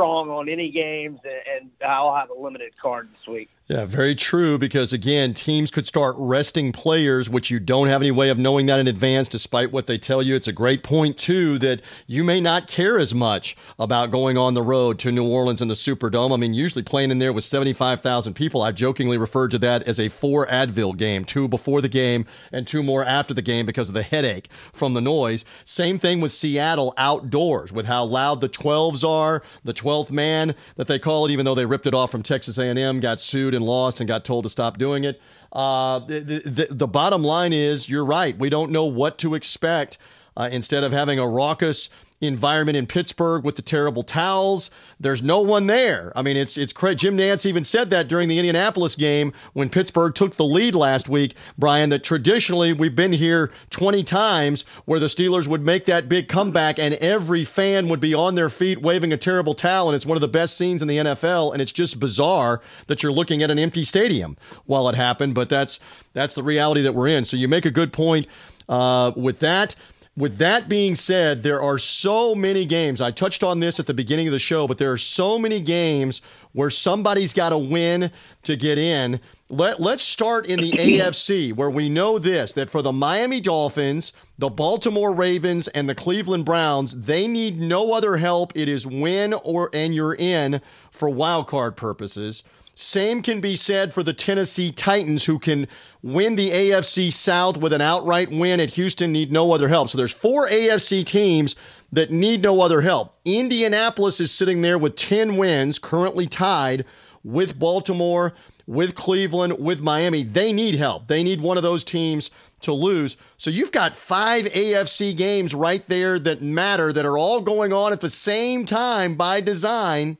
strong 0.01 0.30
on 0.30 0.48
any 0.48 0.70
games, 0.70 1.20
and, 1.24 1.70
I'll 1.86 2.14
have 2.14 2.30
a 2.30 2.40
limited 2.40 2.72
card 2.80 3.09
this 3.11 3.26
week. 3.26 3.48
Yeah, 3.70 3.84
very 3.84 4.16
true. 4.16 4.59
Because 4.59 4.92
again, 4.92 5.32
teams 5.32 5.70
could 5.70 5.86
start 5.86 6.16
resting 6.18 6.72
players, 6.72 7.30
which 7.30 7.53
you 7.53 7.61
don't 7.61 7.86
have 7.86 8.03
any 8.03 8.11
way 8.11 8.28
of 8.28 8.36
knowing 8.36 8.66
that 8.66 8.80
in 8.80 8.88
advance, 8.88 9.28
despite 9.28 9.70
what 9.70 9.86
they 9.86 9.96
tell 9.96 10.22
you. 10.22 10.34
It's 10.34 10.48
a 10.48 10.53
great 10.53 10.82
point, 10.82 11.16
too, 11.16 11.57
that 11.61 11.80
you 12.09 12.24
may 12.24 12.40
not 12.40 12.66
care 12.66 12.98
as 12.98 13.14
much 13.14 13.57
about 13.78 14.11
going 14.11 14.36
on 14.36 14.55
the 14.55 14.62
road 14.62 14.98
to 15.01 15.12
New 15.12 15.24
Orleans 15.24 15.62
and 15.62 15.70
the 15.70 15.76
Superdome. 15.76 16.34
I 16.34 16.36
mean, 16.36 16.53
usually 16.53 16.82
playing 16.82 17.12
in 17.12 17.20
there 17.20 17.32
with 17.32 17.44
75,000 17.44 18.34
people, 18.34 18.61
I've 18.61 18.74
jokingly 18.74 19.16
referred 19.16 19.53
to 19.53 19.59
that 19.61 19.84
as 19.84 20.01
a 20.01 20.09
four 20.09 20.48
Advil 20.48 20.96
game, 20.96 21.24
two 21.24 21.46
before 21.46 21.80
the 21.80 21.88
game 21.88 22.26
and 22.51 22.66
two 22.66 22.82
more 22.82 23.05
after 23.05 23.34
the 23.34 23.42
game 23.42 23.66
because 23.66 23.88
of 23.88 23.94
the 23.94 24.03
headache 24.03 24.48
from 24.72 24.94
the 24.94 25.01
noise. 25.01 25.44
Same 25.62 26.01
thing 26.01 26.20
with 26.20 26.32
Seattle 26.32 26.92
outdoors, 26.96 27.72
with 27.72 27.86
how 27.86 28.05
loud 28.05 28.40
the 28.40 28.48
12s 28.48 29.09
are, 29.09 29.44
the 29.62 29.74
12th 29.91 30.11
man 30.11 30.55
that 30.76 30.86
they 30.86 30.99
call 30.99 31.26
it, 31.26 31.32
even 31.32 31.45
though 31.45 31.55
they 31.55 31.66
ripped 31.66 31.86
it 31.86 31.95
off 31.95 32.11
from 32.11 32.22
Texas 32.22 32.59
A&M, 32.59 33.01
got 33.01 33.20
sued 33.20 33.55
and 33.55 33.64
lost 33.64 34.01
and 34.01 34.07
got 34.07 34.24
told 34.24 34.45
to 34.45 34.49
stop 34.49 34.78
doing 34.78 35.05
it. 35.05 35.20
Uh, 35.53 35.99
the, 36.01 36.20
the, 36.20 36.68
the 36.70 36.86
bottom 36.86 37.24
line 37.24 37.53
is, 37.53 37.88
you're 37.88 38.05
right. 38.05 38.38
We 38.38 38.51
don't 38.51 38.70
know 38.70 38.84
what 38.84 39.18
to 39.18 39.34
expect. 39.34 39.99
Uh, 40.36 40.49
instead 40.53 40.84
of 40.84 40.93
having 40.93 41.18
a 41.18 41.28
raucous 41.28 41.91
environment 42.21 42.77
in 42.77 42.87
Pittsburgh 42.87 43.45
with 43.45 43.57
the 43.57 43.62
terrible 43.62 44.03
towels, 44.03 44.71
there's 44.99 45.23
no 45.23 45.41
one 45.41 45.66
there. 45.66 46.12
I 46.14 46.23
mean, 46.23 46.37
it's 46.37 46.59
it's. 46.59 46.73
Jim 46.73 47.16
Nantz 47.16 47.47
even 47.47 47.64
said 47.64 47.91
that 47.91 48.09
during 48.09 48.29
the 48.29 48.39
Indianapolis 48.39 48.95
game 48.95 49.33
when 49.55 49.71
Pittsburgh 49.71 50.14
took 50.14 50.37
the 50.37 50.45
lead 50.45 50.75
last 50.75 51.09
week, 51.09 51.35
Brian. 51.57 51.91
That 51.91 52.05
traditionally 52.05 52.73
we've 52.73 52.95
been 52.95 53.12
here 53.12 53.51
20 53.71 54.05
times 54.05 54.64
where 54.85 55.01
the 55.01 55.07
Steelers 55.07 55.49
would 55.49 55.64
make 55.64 55.87
that 55.87 56.09
big 56.09 56.29
comeback 56.29 56.79
and 56.79 56.95
every 56.95 57.45
fan 57.45 57.89
would 57.89 58.01
be 58.01 58.12
on 58.14 58.35
their 58.35 58.51
feet 58.51 58.83
waving 58.83 59.12
a 59.12 59.16
terrible 59.16 59.55
towel, 59.55 59.89
and 59.89 59.97
it's 59.97 60.07
one 60.07 60.16
of 60.16 60.21
the 60.21 60.29
best 60.29 60.57
scenes 60.57 60.83
in 60.83 60.89
the 60.89 60.99
NFL. 60.99 61.53
And 61.53 61.62
it's 61.62 61.73
just 61.73 61.99
bizarre 61.99 62.61
that 62.87 63.03
you're 63.03 63.12
looking 63.12 63.43
at 63.43 63.51
an 63.51 63.59
empty 63.59 63.85
stadium 63.85 64.37
while 64.66 64.89
it 64.89 64.95
happened, 64.95 65.35
but 65.35 65.49
that's 65.49 65.81
that's 66.12 66.35
the 66.35 66.43
reality 66.43 66.83
that 66.83 66.95
we're 66.95 67.09
in. 67.09 67.25
So 67.25 67.37
you 67.37 67.49
make 67.49 67.64
a 67.64 67.71
good 67.71 67.93
point 67.93 68.27
uh, 68.68 69.12
with 69.16 69.41
that. 69.41 69.75
With 70.16 70.38
that 70.38 70.68
being 70.68 70.96
said, 70.96 71.42
there 71.42 71.62
are 71.62 71.78
so 71.78 72.34
many 72.34 72.66
games. 72.66 73.00
I 73.00 73.12
touched 73.12 73.44
on 73.44 73.61
this 73.61 73.78
at 73.78 73.86
the 73.86 73.94
beginning 73.94 74.26
of 74.26 74.32
the 74.32 74.40
show, 74.40 74.66
but 74.66 74.76
there 74.76 74.90
are 74.90 74.98
so 74.98 75.38
many 75.38 75.61
games 75.61 76.20
where 76.52 76.68
somebody's 76.68 77.32
got 77.32 77.50
to 77.50 77.58
win 77.58 78.11
to 78.42 78.56
get 78.56 78.76
in. 78.76 79.20
Let, 79.48 79.80
let's 79.80 80.02
start 80.02 80.46
in 80.46 80.61
the 80.61 80.72
AFC, 80.72 81.54
where 81.54 81.70
we 81.70 81.88
know 81.88 82.18
this 82.18 82.52
that 82.54 82.70
for 82.70 82.82
the 82.82 82.92
Miami 82.92 83.40
Dolphins, 83.40 84.12
the 84.36 84.50
Baltimore 84.50 85.12
Ravens, 85.12 85.68
and 85.68 85.88
the 85.88 85.94
Cleveland 85.94 86.44
Browns, 86.44 86.92
they 86.92 87.28
need 87.28 87.61
no 87.61 87.92
other 87.92 88.16
help. 88.16 88.52
It 88.56 88.68
is 88.68 88.86
win 88.86 89.32
or 89.32 89.70
and 89.72 89.94
you're 89.94 90.16
in 90.16 90.61
for 90.90 91.08
wild 91.08 91.46
card 91.46 91.76
purposes. 91.76 92.42
Same 92.81 93.20
can 93.20 93.43
be 93.43 93.57
said 93.57 93.93
for 93.93 94.03
the 94.03 94.14
Tennessee 94.14 94.72
Titans, 94.72 95.24
who 95.24 95.39
can 95.39 95.68
win 96.03 96.37
the 96.37 96.51
AFC 96.51 97.12
South 97.12 97.59
with 97.59 97.74
an 97.74 97.83
outright 97.83 98.31
win 98.31 98.59
at 98.59 98.70
Houston, 98.70 99.12
need 99.12 99.31
no 99.31 99.53
other 99.53 99.68
help. 99.68 99.91
So 99.91 99.99
there's 99.99 100.12
four 100.12 100.49
AFC 100.49 101.05
teams 101.05 101.57
that 101.93 102.11
need 102.11 102.43
no 102.43 102.62
other 102.62 102.81
help. 102.81 103.18
Indianapolis 103.26 104.18
is 104.18 104.33
sitting 104.33 104.62
there 104.62 104.78
with 104.78 104.97
10 104.97 105.37
wins, 105.37 105.78
currently 105.78 106.26
tied 106.26 106.87
with 107.22 107.59
Baltimore, 107.59 108.35
with 108.66 108.95
Cleveland, 108.95 109.59
with 109.59 109.83
Miami. 109.83 110.22
They 110.22 110.51
need 110.51 110.76
help. 110.76 111.07
They 111.07 111.22
need 111.22 111.43
one 111.43 111.59
of 111.59 111.62
those 111.62 111.85
teams 111.85 112.31
to 112.61 112.72
lose. 112.72 113.18
So 113.37 113.51
you've 113.51 113.72
got 113.72 113.93
five 113.93 114.47
AFC 114.47 115.14
games 115.14 115.55
right 115.55 115.87
there 115.89 116.18
that 116.20 116.41
matter 116.41 116.95
that 116.95 117.05
are 117.05 117.18
all 117.18 117.43
going 117.43 117.74
on 117.74 117.93
at 117.93 118.01
the 118.01 118.09
same 118.09 118.64
time 118.64 119.16
by 119.16 119.43
design 119.43 120.16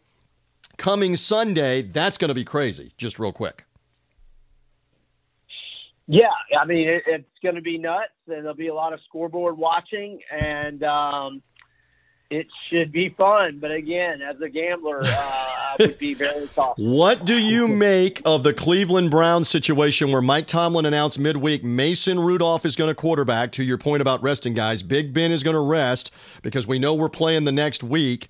coming 0.81 1.15
Sunday. 1.15 1.83
That's 1.83 2.19
going 2.19 2.31
to 2.31 2.35
be 2.35 2.45
crazy, 2.45 2.93
just 2.97 3.19
real 3.19 3.33
quick. 3.33 3.67
Yeah, 6.09 6.27
I 6.61 6.65
mean 6.65 6.89
it, 6.89 7.05
it's 7.07 7.29
going 7.41 7.55
to 7.55 7.61
be 7.61 7.79
nuts, 7.79 8.11
and 8.27 8.39
there'll 8.39 8.55
be 8.55 8.67
a 8.67 8.75
lot 8.75 8.93
of 8.93 9.01
scoreboard 9.07 9.57
watching, 9.57 10.19
and 10.33 10.83
um, 10.83 11.43
it 12.31 12.49
should 12.69 12.91
be 12.91 13.11
fun. 13.11 13.59
But 13.61 13.71
again, 13.71 14.21
as 14.21 14.41
a 14.41 14.49
gambler, 14.49 15.01
uh, 15.05 15.07
I 15.07 15.77
would 15.79 15.99
be 15.99 16.15
very 16.15 16.49
cautious. 16.49 16.83
What 16.83 17.25
do 17.25 17.39
you 17.39 17.69
make 17.69 18.23
of 18.25 18.43
the 18.43 18.53
Cleveland 18.53 19.13
Browns 19.13 19.49
situation 19.49 20.11
where 20.11 20.23
Mike 20.23 20.49
Tomlin 20.49 20.87
announced 20.87 21.19
midweek 21.19 21.63
Mason 21.63 22.19
Rudolph 22.19 22.65
is 22.65 22.75
going 22.75 22.89
to 22.89 22.95
quarterback? 22.95 23.53
To 23.53 23.63
your 23.63 23.79
point 23.79 24.01
about 24.01 24.21
resting 24.21 24.55
guys, 24.55 24.83
Big 24.83 25.13
Ben 25.13 25.31
is 25.31 25.45
going 25.45 25.55
to 25.55 25.61
rest 25.61 26.11
because 26.43 26.67
we 26.67 26.81
know 26.81 26.95
we're 26.95 27.09
playing 27.09 27.45
the 27.45 27.53
next 27.53 27.85
week. 27.85 28.29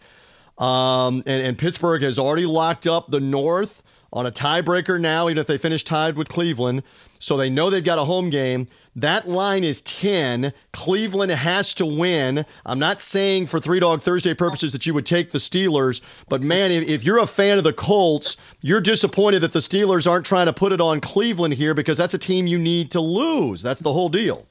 Um, 0.60 1.22
and, 1.26 1.42
and 1.42 1.58
Pittsburgh 1.58 2.02
has 2.02 2.18
already 2.18 2.46
locked 2.46 2.86
up 2.86 3.10
the 3.10 3.20
North 3.20 3.82
on 4.12 4.26
a 4.26 4.32
tiebreaker 4.32 5.00
now, 5.00 5.28
even 5.28 5.38
if 5.38 5.46
they 5.46 5.58
finish 5.58 5.84
tied 5.84 6.16
with 6.16 6.28
Cleveland. 6.28 6.82
So 7.18 7.36
they 7.36 7.50
know 7.50 7.70
they've 7.70 7.84
got 7.84 7.98
a 7.98 8.04
home 8.04 8.30
game. 8.30 8.68
That 8.96 9.28
line 9.28 9.62
is 9.62 9.82
10. 9.82 10.52
Cleveland 10.72 11.30
has 11.30 11.74
to 11.74 11.86
win. 11.86 12.44
I'm 12.66 12.78
not 12.78 13.00
saying 13.00 13.46
for 13.46 13.60
Three 13.60 13.78
Dog 13.78 14.02
Thursday 14.02 14.34
purposes 14.34 14.72
that 14.72 14.84
you 14.84 14.94
would 14.94 15.06
take 15.06 15.30
the 15.30 15.38
Steelers, 15.38 16.00
but 16.28 16.42
man, 16.42 16.72
if, 16.72 17.04
you're 17.04 17.18
a 17.18 17.26
fan 17.26 17.58
of 17.58 17.64
the 17.64 17.72
Colts, 17.72 18.36
you're 18.62 18.80
disappointed 18.80 19.40
that 19.40 19.52
the 19.52 19.60
Steelers 19.60 20.10
aren't 20.10 20.26
trying 20.26 20.46
to 20.46 20.52
put 20.52 20.72
it 20.72 20.80
on 20.80 21.00
Cleveland 21.00 21.54
here 21.54 21.74
because 21.74 21.96
that's 21.96 22.14
a 22.14 22.18
team 22.18 22.46
you 22.46 22.58
need 22.58 22.90
to 22.92 23.00
lose. 23.00 23.62
That's 23.62 23.80
the 23.80 23.92
whole 23.92 24.08
deal. 24.08 24.46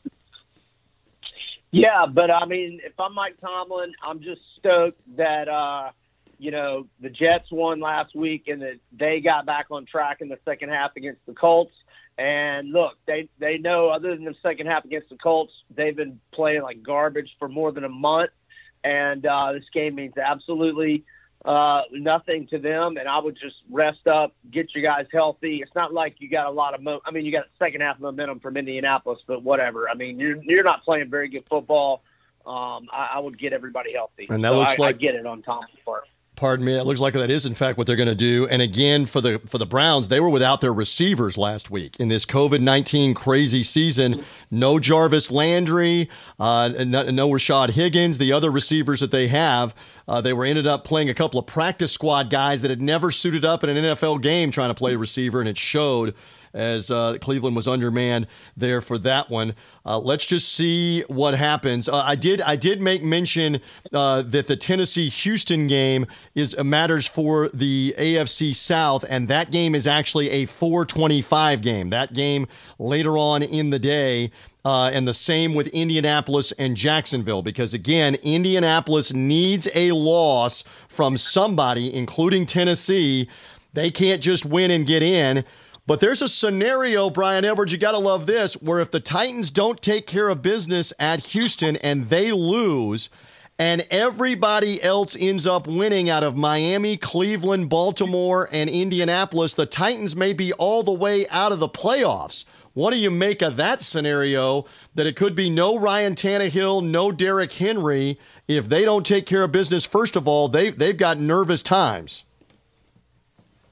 Yeah, 1.72 2.06
but 2.08 2.32
I 2.32 2.46
mean, 2.46 2.80
if 2.84 3.00
I'm 3.00 3.14
Mike 3.14 3.40
Tomlin, 3.42 3.94
I'm 4.04 4.22
just 4.22 4.42
stoked 4.58 5.02
that, 5.18 5.48
uh, 5.48 5.92
you 6.40 6.52
know, 6.52 6.88
the 7.02 7.10
Jets 7.10 7.52
won 7.52 7.80
last 7.80 8.16
week 8.16 8.48
and 8.48 8.62
that 8.62 8.80
they 8.92 9.20
got 9.20 9.46
back 9.46 9.68
on 9.70 9.86
track 9.86 10.22
in 10.22 10.30
the 10.30 10.40
second 10.46 10.70
half 10.70 10.96
against 10.96 11.24
the 11.26 11.34
Colts. 11.34 11.74
And 12.18 12.72
look, 12.72 12.98
they 13.06 13.30
they 13.40 13.58
know 13.58 13.90
other 13.90 14.16
than 14.16 14.26
the 14.26 14.36
second 14.42 14.68
half 14.68 14.84
against 14.86 15.10
the 15.10 15.18
Colts, 15.18 15.54
they've 15.74 15.96
been 15.96 16.20
playing 16.34 16.64
like 16.64 16.82
garbage 16.82 17.36
for 17.40 17.48
more 17.48 17.72
than 17.72 17.84
a 17.84 17.90
month, 17.90 18.32
and 18.84 19.26
uh, 19.26 19.54
this 19.54 19.64
game 19.74 19.96
means 19.96 20.18
absolutely 20.18 21.06
uh, 21.46 21.84
nothing 21.92 22.48
to 22.48 22.58
them. 22.58 22.98
And 22.98 23.08
I 23.08 23.20
would 23.20 23.38
just 23.40 23.56
rest 23.70 24.06
up, 24.08 24.34
get 24.52 24.76
you 24.76 24.82
guys 24.82 25.06
healthy. 25.14 25.62
It's 25.62 25.74
not 25.76 25.94
like 25.94 26.16
you 26.20 26.30
got 26.30 26.48
a 26.48 26.52
lot 26.52 26.74
of 26.74 26.82
mo- 26.82 27.02
I 27.06 27.12
mean, 27.12 27.26
you 27.26 27.32
got 27.32 27.46
second 27.58 27.82
half 27.82 28.00
momentum 28.02 28.42
from 28.42 28.58
Indianapolis, 28.58 29.20
but 29.26 29.42
whatever. 29.42 29.90
I 29.90 29.94
mean, 29.94 30.20
you're 30.20 30.44
you're 30.44 30.64
not 30.64 30.84
playing 30.84 31.10
very 31.10 31.30
good 31.30 31.46
football. 31.50 32.04
Um, 32.46 32.90
I, 32.92 33.12
I 33.16 33.20
would 33.20 33.38
get 33.38 33.54
everybody 33.54 33.94
healthy. 33.94 34.28
And 34.30 34.44
that 34.44 34.50
so 34.50 34.58
looks 34.58 34.80
I, 34.80 34.82
like 34.82 34.96
I 34.96 34.98
get 34.98 35.16
it 35.16 35.26
on 35.26 35.42
Tom's 35.42 35.68
part. 35.86 36.06
Pardon 36.40 36.66
me. 36.66 36.74
It 36.78 36.86
looks 36.86 37.02
like 37.02 37.16
that 37.16 37.30
is 37.30 37.46
in 37.46 37.54
fact 37.54 37.78
what 37.78 37.86
they're 37.86 37.98
going 37.98 38.08
to 38.08 38.16
do. 38.16 38.48
And 38.48 38.62
again, 38.62 39.06
for 39.08 39.20
the 39.20 39.40
for 39.40 39.58
the 39.58 39.66
Browns, 39.66 40.08
they 40.08 40.22
were 40.22 40.30
without 40.30 40.62
their 40.62 40.72
receivers 40.72 41.38
last 41.38 41.70
week 41.70 41.98
in 42.00 42.08
this 42.08 42.26
COVID 42.26 42.62
nineteen 42.62 43.14
crazy 43.14 43.62
season. 43.62 44.24
No 44.50 44.80
Jarvis 44.80 45.32
Landry, 45.32 46.10
uh, 46.40 46.70
no, 46.86 47.10
no 47.10 47.30
Rashard 47.30 47.72
Higgins. 47.72 48.20
The 48.20 48.32
other 48.32 48.52
receivers 48.52 49.02
that 49.02 49.12
they 49.12 49.28
have, 49.28 49.76
uh, 50.08 50.22
they 50.22 50.32
were 50.32 50.46
ended 50.46 50.66
up 50.66 50.86
playing 50.86 51.10
a 51.10 51.14
couple 51.14 51.42
of 51.42 51.46
practice 51.46 51.92
squad 51.92 52.30
guys 52.30 52.62
that 52.62 52.70
had 52.70 52.82
never 52.82 53.12
suited 53.12 53.44
up 53.44 53.66
in 53.66 53.70
an 53.70 53.76
NFL 53.76 54.22
game 54.22 54.50
trying 54.50 54.70
to 54.70 54.76
play 54.76 54.96
receiver, 54.96 55.42
and 55.42 55.50
it 55.50 55.58
showed 55.58 56.16
as 56.54 56.92
uh, 56.92 57.18
Cleveland 57.22 57.56
was 57.56 57.68
undermanned 57.68 58.28
there 58.56 58.82
for 58.82 58.98
that 59.00 59.30
one. 59.30 59.56
Uh, 59.86 60.00
let's 60.00 60.26
just 60.26 60.54
see 60.54 61.02
what 61.08 61.34
happens. 61.36 61.88
Uh, 61.90 61.98
I 61.98 62.16
did 62.16 62.42
I 62.42 62.56
did 62.56 62.82
make 62.82 63.04
mention 63.04 63.62
uh, 63.94 64.22
that 64.24 64.48
the 64.48 64.56
Tennessee 64.56 65.10
Houston 65.10 65.68
game 65.68 66.06
is 66.36 66.56
uh, 66.58 66.64
matters 66.64 67.08
for 67.08 67.50
the 67.50 67.96
AFC 67.98 68.54
South, 68.54 69.06
and 69.08 69.28
that 69.28 69.52
game 69.52 69.76
is 69.76 69.88
actually 69.88 70.30
a 70.30 70.46
425 70.46 71.62
game. 71.62 71.90
That 71.90 72.14
game 72.14 72.48
later 72.78 73.18
on 73.18 73.44
in 73.44 73.70
the 73.70 73.80
day. 73.80 74.32
Uh, 74.66 74.92
and 74.94 75.08
the 75.08 75.14
same 75.14 75.56
with 75.56 75.68
Indianapolis 75.68 76.52
and 76.52 76.76
Jacksonville, 76.76 77.42
because 77.42 77.74
again, 77.74 78.16
Indianapolis 78.16 79.14
needs 79.14 79.70
a 79.74 79.94
loss 79.94 80.66
from 80.90 81.16
somebody, 81.16 81.94
including 81.94 82.46
Tennessee. 82.46 83.30
They 83.74 83.90
can't 83.90 84.22
just 84.22 84.46
win 84.46 84.70
and 84.70 84.86
get 84.86 85.02
in. 85.02 85.46
But 85.90 86.02
there's 86.02 86.22
a 86.22 86.30
scenario, 86.30 87.10
Brian 87.10 87.44
Edwards, 87.44 87.72
you 87.72 87.80
got 87.80 87.94
to 87.94 87.98
love 87.98 88.28
this, 88.28 88.54
where 88.54 88.80
if 88.80 88.92
the 88.92 89.00
Titans 89.00 89.50
don't 89.50 89.82
take 89.82 90.06
care 90.06 90.30
of 90.30 90.44
business 90.44 90.94
at 91.00 91.26
Houston 91.30 91.78
and 91.78 92.10
they 92.10 92.32
lose, 92.32 93.10
and 93.58 93.88
everybody 93.90 94.80
else 94.84 95.18
ends 95.20 95.48
up 95.48 95.66
winning 95.66 96.08
out 96.08 96.24
of 96.24 96.38
Miami, 96.38 96.96
Cleveland, 96.96 97.70
Baltimore, 97.70 98.48
and 98.52 98.70
Indianapolis, 98.70 99.56
the 99.56 99.66
Titans 99.66 100.16
may 100.16 100.32
be 100.32 100.54
all 100.54 100.84
the 100.84 100.92
way 100.92 101.28
out 101.30 101.52
of 101.52 101.58
the 101.58 101.68
playoffs. 101.68 102.46
What 102.74 102.92
do 102.92 103.00
you 103.00 103.10
make 103.10 103.42
of 103.42 103.58
that 103.58 103.82
scenario? 103.82 104.66
That 104.94 105.08
it 105.08 105.16
could 105.16 105.36
be 105.36 105.50
no 105.50 105.76
Ryan 105.76 106.14
Tannehill, 106.14 106.84
no 106.84 107.12
Derrick 107.12 107.54
Henry. 107.54 108.20
If 108.48 108.70
they 108.70 108.86
don't 108.86 109.08
take 109.08 109.26
care 109.26 109.42
of 109.42 109.52
business, 109.52 109.86
first 109.86 110.16
of 110.16 110.28
all, 110.28 110.50
they, 110.50 110.70
they've 110.70 110.96
got 110.96 111.20
nervous 111.20 111.64
times. 111.64 112.26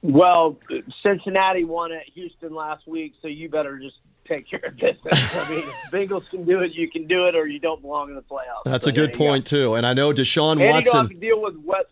Well, 0.02 0.58
Cincinnati 1.04 1.64
won 1.64 1.92
at 1.92 2.04
Houston 2.14 2.54
last 2.54 2.88
week, 2.88 3.14
so 3.22 3.28
you 3.28 3.50
better 3.50 3.80
just 3.80 3.98
take 4.26 4.50
care 4.50 4.62
of 4.64 4.76
business. 4.76 5.36
I 5.36 5.50
mean, 5.50 5.64
if 5.64 5.92
Bengals 5.92 6.30
can 6.30 6.46
do 6.46 6.60
it, 6.60 6.74
you 6.74 6.90
can 6.90 7.08
do 7.08 7.28
it, 7.28 7.36
or 7.36 7.48
you 7.48 7.60
don't 7.60 7.82
belong 7.82 8.10
in 8.10 8.16
the 8.16 8.22
playoffs. 8.22 8.64
That's 8.66 8.86
so 8.86 8.92
a 8.92 8.94
good 8.94 9.14
point 9.14 9.46
go. 9.46 9.58
too. 9.58 9.74
And 9.76 9.86
I 9.86 9.94
know 9.94 10.12
Deshaun 10.12 10.54
and 10.54 10.62
Watson. 10.62 10.86
You 10.86 10.92
don't 10.92 10.96
have 10.96 11.10
to 11.10 11.16
deal 11.16 11.42
with 11.42 11.56
what 11.58 11.90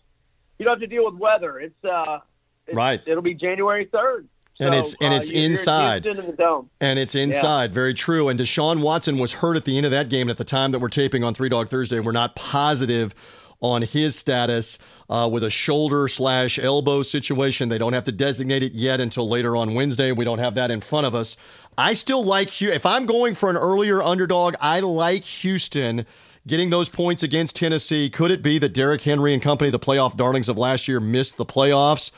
you 0.59 0.65
don't 0.65 0.79
have 0.79 0.89
to 0.89 0.95
deal 0.95 1.05
with 1.05 1.15
weather. 1.15 1.59
It's 1.59 1.85
uh, 1.85 2.19
it's, 2.67 2.75
right. 2.75 3.01
It'll 3.05 3.23
be 3.23 3.33
January 3.33 3.85
third. 3.91 4.27
And 4.59 4.73
so, 4.73 4.79
it's 4.79 4.95
and 5.01 5.13
uh, 5.13 5.17
it's 5.17 5.29
inside. 5.29 6.05
In 6.05 6.17
and 6.79 6.99
it's 6.99 7.15
inside. 7.15 7.71
Yeah. 7.71 7.73
Very 7.73 7.93
true. 7.93 8.29
And 8.29 8.39
Deshaun 8.39 8.81
Watson 8.81 9.17
was 9.17 9.33
hurt 9.33 9.57
at 9.57 9.65
the 9.65 9.75
end 9.75 9.85
of 9.85 9.91
that 9.91 10.09
game. 10.09 10.29
At 10.29 10.37
the 10.37 10.45
time 10.45 10.71
that 10.71 10.79
we're 10.79 10.87
taping 10.87 11.23
on 11.23 11.33
Three 11.33 11.49
Dog 11.49 11.69
Thursday, 11.69 11.99
we're 11.99 12.13
not 12.13 12.35
positive 12.35 13.13
on 13.61 13.81
his 13.81 14.15
status 14.15 14.77
uh, 15.09 15.29
with 15.31 15.43
a 15.43 15.49
shoulder 15.49 16.07
slash 16.07 16.59
elbow 16.59 17.01
situation. 17.01 17.69
They 17.69 17.77
don't 17.77 17.93
have 17.93 18.03
to 18.05 18.11
designate 18.11 18.63
it 18.63 18.73
yet 18.73 18.99
until 18.99 19.27
later 19.27 19.55
on 19.55 19.73
Wednesday. 19.73 20.11
We 20.11 20.25
don't 20.25 20.39
have 20.39 20.55
that 20.55 20.71
in 20.71 20.81
front 20.81 21.05
of 21.05 21.15
us. 21.15 21.37
I 21.77 21.93
still 21.93 22.23
like 22.23 22.49
Hugh. 22.49 22.71
if 22.71 22.85
I'm 22.85 23.05
going 23.05 23.35
for 23.35 23.49
an 23.49 23.57
earlier 23.57 24.01
underdog, 24.01 24.55
I 24.61 24.79
like 24.79 25.23
Houston 25.23 26.05
getting 26.47 26.69
those 26.69 26.89
points 26.89 27.23
against 27.23 27.55
Tennessee. 27.55 28.09
Could 28.09 28.31
it 28.31 28.41
be 28.41 28.59
that 28.59 28.73
Derrick 28.73 29.01
Henry 29.01 29.33
and 29.33 29.41
company, 29.41 29.71
the 29.71 29.79
playoff 29.79 30.15
darlings 30.15 30.47
of 30.47 30.57
last 30.57 30.87
year, 30.87 30.99
missed 30.99 31.37
the 31.37 31.45
playoffs? 31.45 32.11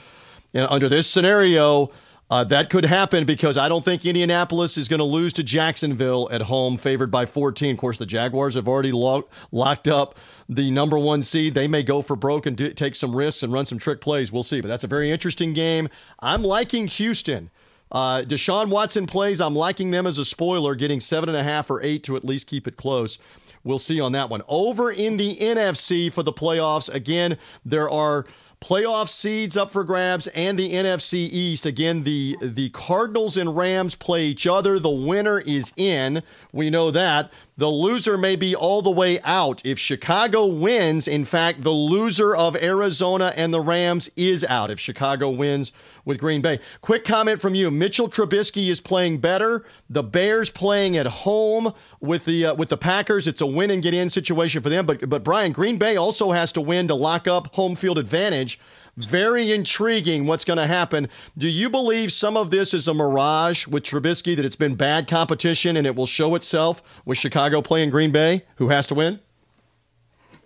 And 0.53 0.67
under 0.69 0.89
this 0.89 1.09
scenario, 1.09 1.91
uh, 2.29 2.43
that 2.43 2.69
could 2.69 2.83
happen 2.83 3.25
because 3.25 3.57
I 3.57 3.69
don't 3.69 3.85
think 3.85 4.05
Indianapolis 4.05 4.77
is 4.77 4.89
going 4.89 4.99
to 4.99 5.05
lose 5.05 5.31
to 5.33 5.43
Jacksonville 5.43 6.27
at 6.29 6.41
home, 6.41 6.77
favored 6.77 7.09
by 7.09 7.25
14. 7.25 7.75
Of 7.75 7.77
course, 7.77 7.97
the 7.97 8.05
Jaguars 8.05 8.55
have 8.55 8.67
already 8.67 8.91
lo- 8.91 9.29
locked 9.51 9.87
up 9.87 10.15
the 10.49 10.69
number 10.69 10.99
one 10.99 11.23
seed. 11.23 11.53
They 11.53 11.69
may 11.69 11.83
go 11.83 12.01
for 12.01 12.17
broke 12.17 12.45
and 12.45 12.57
do, 12.57 12.73
take 12.73 12.95
some 12.95 13.15
risks 13.15 13.43
and 13.43 13.53
run 13.53 13.65
some 13.65 13.77
trick 13.77 14.01
plays. 14.01 14.29
We'll 14.31 14.43
see. 14.43 14.59
But 14.59 14.67
that's 14.67 14.83
a 14.83 14.87
very 14.87 15.09
interesting 15.09 15.53
game. 15.53 15.87
I'm 16.19 16.43
liking 16.43 16.87
Houston. 16.87 17.49
Uh, 17.89 18.23
Deshaun 18.23 18.69
Watson 18.69 19.07
plays. 19.07 19.39
I'm 19.39 19.55
liking 19.55 19.91
them 19.91 20.05
as 20.05 20.17
a 20.17 20.25
spoiler, 20.25 20.75
getting 20.75 20.99
seven 20.99 21.29
and 21.29 21.37
a 21.37 21.43
half 21.43 21.69
or 21.69 21.81
eight 21.81 22.03
to 22.03 22.17
at 22.17 22.25
least 22.25 22.47
keep 22.47 22.67
it 22.67 22.75
close. 22.75 23.17
We'll 23.63 23.79
see 23.79 23.99
on 24.01 24.11
that 24.11 24.29
one. 24.29 24.41
Over 24.47 24.91
in 24.91 25.17
the 25.17 25.37
NFC 25.37 26.11
for 26.11 26.23
the 26.23 26.33
playoffs, 26.33 26.93
again, 26.93 27.37
there 27.65 27.89
are 27.89 28.25
playoff 28.61 29.09
seeds 29.09 29.55
up 29.55 29.71
for 29.71 29.83
grabs 29.83 30.27
and 30.27 30.57
the 30.57 30.73
NFC 30.73 31.29
East. 31.31 31.65
Again, 31.65 32.03
the 32.03 32.37
the 32.41 32.69
Cardinals 32.69 33.37
and 33.37 33.55
Rams 33.55 33.95
play 33.95 34.25
each 34.25 34.47
other. 34.47 34.79
The 34.79 34.89
winner 34.89 35.39
is 35.39 35.71
in. 35.75 36.23
We 36.51 36.69
know 36.69 36.91
that. 36.91 37.31
The 37.57 37.69
loser 37.69 38.17
may 38.17 38.35
be 38.35 38.55
all 38.55 38.83
the 38.83 38.91
way 38.91 39.19
out. 39.21 39.65
If 39.65 39.79
Chicago 39.79 40.45
wins, 40.45 41.07
in 41.07 41.25
fact, 41.25 41.61
the 41.61 41.71
loser 41.71 42.35
of 42.35 42.55
Arizona 42.55 43.33
and 43.35 43.51
the 43.51 43.59
Rams 43.59 44.09
is 44.15 44.43
out 44.43 44.69
if 44.69 44.79
Chicago 44.79 45.31
wins 45.31 45.71
with 46.05 46.19
Green 46.19 46.41
Bay. 46.41 46.59
Quick 46.81 47.03
comment 47.03 47.41
from 47.41 47.55
you. 47.55 47.71
Mitchell 47.71 48.09
Trubisky 48.09 48.69
is 48.69 48.79
playing 48.79 49.17
better. 49.17 49.65
The 49.89 50.03
Bears 50.03 50.51
playing 50.51 50.97
at 50.97 51.07
home 51.07 51.73
with 51.99 52.25
the 52.25 52.45
uh, 52.45 52.55
with 52.55 52.69
the 52.69 52.77
Packers. 52.77 53.27
It's 53.27 53.41
a 53.41 53.47
win 53.47 53.71
and 53.71 53.81
get 53.81 53.93
in 53.93 54.07
situation 54.09 54.61
for 54.61 54.69
them. 54.69 54.85
But 54.85 55.09
but 55.09 55.23
Brian, 55.23 55.51
Green 55.51 55.77
Bay 55.77 55.97
also 55.97 56.31
has 56.31 56.51
to 56.53 56.61
win 56.61 56.87
to 56.89 56.95
lock 56.95 57.27
up 57.27 57.55
home 57.55 57.75
field 57.75 57.97
advantage. 57.97 58.59
Very 58.97 59.51
intriguing 59.51 60.25
what's 60.25 60.43
going 60.43 60.57
to 60.57 60.65
happen. 60.65 61.07
Do 61.37 61.47
you 61.47 61.69
believe 61.69 62.11
some 62.11 62.35
of 62.35 62.49
this 62.49 62.73
is 62.73 62.87
a 62.87 62.95
mirage 62.95 63.67
with 63.67 63.83
Trubisky, 63.83 64.35
that 64.35 64.43
it's 64.43 64.55
been 64.55 64.73
bad 64.73 65.07
competition 65.07 65.77
and 65.77 65.85
it 65.85 65.95
will 65.95 66.07
show 66.07 66.33
itself 66.33 66.81
with 67.05 67.19
Chicago 67.19 67.61
playing 67.61 67.91
Green 67.91 68.11
Bay, 68.11 68.43
who 68.55 68.69
has 68.69 68.87
to 68.87 68.95
win? 68.95 69.19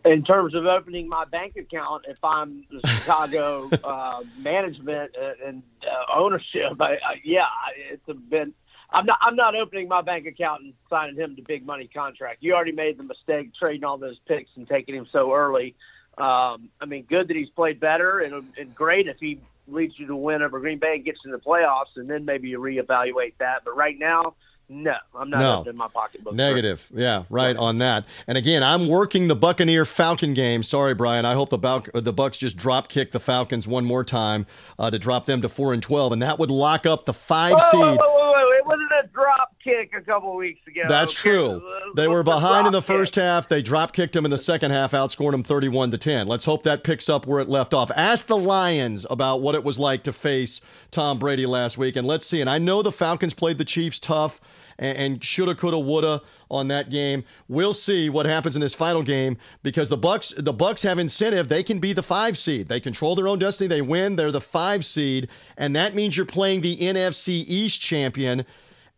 In 0.04 0.24
terms 0.24 0.54
of 0.54 0.66
opening 0.66 1.08
my 1.08 1.24
bank 1.24 1.56
account, 1.56 2.06
if 2.10 2.22
I'm 2.24 2.66
the 2.70 2.86
Chicago 2.90 3.70
uh, 3.86 4.24
management 4.38 5.16
and 5.46 5.64
uh, 5.84 6.20
ownership, 6.20 6.74
I, 6.82 6.94
I, 6.96 7.22
yeah, 7.24 7.46
it's 7.78 8.04
been. 8.30 8.54
I'm 8.90 9.06
not. 9.06 9.20
I'm 9.22 9.36
not 9.36 9.56
opening 9.56 9.88
my 9.88 10.02
bank 10.02 10.26
account 10.26 10.64
and 10.64 10.74
signing 10.90 11.16
him 11.16 11.36
to 11.36 11.42
big 11.44 11.66
money 11.66 11.88
contract. 11.88 12.40
You 12.42 12.56
already 12.56 12.74
made 12.74 12.98
the 12.98 13.04
mistake 13.04 13.54
trading 13.54 13.86
all 13.86 13.98
those 13.98 14.18
picks 14.28 14.50
and 14.58 14.68
taking 14.68 14.96
him 14.96 15.06
so 15.06 15.34
early. 15.34 15.76
Um, 16.18 16.70
I 16.80 16.86
mean, 16.88 17.06
good 17.10 17.28
that 17.30 17.38
he's 17.38 17.50
played 17.50 17.80
better, 17.80 18.20
and, 18.20 18.46
and 18.58 18.76
great 18.76 19.08
if 19.08 19.18
he 19.20 19.40
leads 19.68 19.98
you 19.98 20.08
to 20.08 20.16
win 20.16 20.42
over 20.42 20.60
Green 20.60 20.78
Bay 20.78 20.96
and 20.96 21.06
gets 21.06 21.20
in 21.26 21.32
the 21.32 21.40
playoffs, 21.40 21.96
and 21.96 22.10
then 22.10 22.26
maybe 22.26 22.50
you 22.50 22.60
reevaluate 22.60 23.34
that. 23.40 23.64
But 23.64 23.76
right 23.76 23.98
now, 23.98 24.36
no, 24.74 24.96
I'm 25.14 25.30
not 25.30 25.66
no. 25.66 25.70
in 25.70 25.76
my 25.76 25.90
pocketbook. 25.90 26.34
Negative. 26.34 26.90
Yeah, 26.94 27.26
right 27.30 27.58
on 27.58 27.80
that. 27.80 28.06
And 28.26 28.38
again, 28.38 28.64
I'm 28.64 28.88
working 28.88 29.28
the 29.28 29.36
Buccaneer 29.36 29.84
Falcon 29.84 30.34
game. 30.34 30.64
Sorry, 30.64 30.94
Brian. 30.94 31.26
I 31.26 31.34
hope 31.34 31.50
the 31.50 31.58
Bal- 31.58 31.86
the 31.94 32.14
Bucks 32.14 32.38
just 32.38 32.56
drop 32.56 32.88
kick 32.88 33.12
the 33.12 33.20
Falcons 33.20 33.68
one 33.68 33.84
more 33.84 34.06
time 34.06 34.46
uh, 34.80 34.90
to 34.90 34.98
drop 34.98 35.26
them 35.26 35.42
to 35.42 35.50
four 35.50 35.74
and 35.74 35.84
twelve, 35.84 36.14
and 36.14 36.22
that 36.22 36.40
would 36.40 36.50
lock 36.50 36.86
up 36.86 37.06
the 37.06 37.14
five 37.14 37.54
whoa, 37.54 37.72
seed. 37.72 37.82
Whoa, 37.82 37.96
whoa, 37.98 38.32
whoa, 38.32 38.52
It 38.58 38.66
wasn't 38.66 38.92
a 39.04 39.08
drop 39.22 39.56
kick 39.64 39.92
a 39.98 40.02
couple 40.02 40.36
weeks 40.36 40.60
ago. 40.68 40.84
That's 40.88 41.14
okay? 41.14 41.22
true. 41.22 41.62
They 41.96 42.08
were 42.08 42.24
behind 42.24 42.68
in 42.68 42.74
the 42.74 42.82
first 42.82 43.14
kick? 43.14 43.24
half. 43.24 43.48
They 43.48 43.62
drop 43.62 43.94
kicked 43.94 44.14
them 44.14 44.26
in 44.26 44.32
the 44.32 44.38
second 44.38 44.72
half, 44.72 44.92
outscored 44.92 45.32
them 45.32 45.44
31 45.44 45.92
to 45.92 45.98
10. 45.98 46.28
Let's 46.28 46.46
hope 46.46 46.64
that 46.64 46.84
picks 46.84 47.10
up 47.10 47.28
where 47.28 47.40
it 47.40 47.50
left 47.50 47.74
off. 47.74 47.92
Ask 47.96 48.28
the 48.28 48.38
Lions 48.38 49.06
about 49.10 49.42
what 49.42 49.56
it 49.56 49.64
was 49.64 49.80
like 49.80 50.04
to 50.04 50.14
face 50.14 50.62
Tom 50.90 51.20
Brady 51.20 51.46
last 51.46 51.78
week, 51.78 51.96
and 51.96 52.08
let's 52.08 52.26
see. 52.26 52.42
And 52.42 52.50
I 52.50 52.58
know 52.58 52.82
the 52.82 52.92
Falcons 52.92 53.34
played 53.34 53.58
the 53.58 53.66
Chiefs 53.66 54.00
tough 54.00 54.42
and, 54.82 54.98
and 54.98 55.24
shoulda, 55.24 55.56
coulda, 55.56 55.80
woulda 55.80 56.22
on 56.50 56.68
that 56.68 56.90
game. 56.90 57.24
We'll 57.48 57.74
see 57.74 58.10
what 58.10 58.26
happens 58.26 58.56
in 58.56 58.62
this 58.62 58.76
final 58.76 59.04
game 59.04 59.38
because 59.64 59.88
the 59.88 59.98
Bucks, 59.98 60.34
the 60.38 60.52
Bucks 60.52 60.82
have 60.82 61.00
incentive. 61.00 61.48
They 61.48 61.64
can 61.64 61.80
be 61.80 61.94
the 61.94 62.04
five 62.04 62.38
seed. 62.38 62.68
They 62.68 62.80
control 62.80 63.16
their 63.16 63.28
own 63.28 63.40
destiny. 63.40 63.68
They 63.68 63.82
win. 63.82 64.18
They're 64.18 64.32
the 64.32 64.42
five 64.42 64.84
seed, 64.84 65.30
and 65.56 65.76
that 65.76 65.96
means 65.96 66.18
you're 66.18 66.26
playing 66.26 66.62
the 66.62 66.78
NFC 66.78 67.46
East 67.48 67.80
champion. 67.80 68.46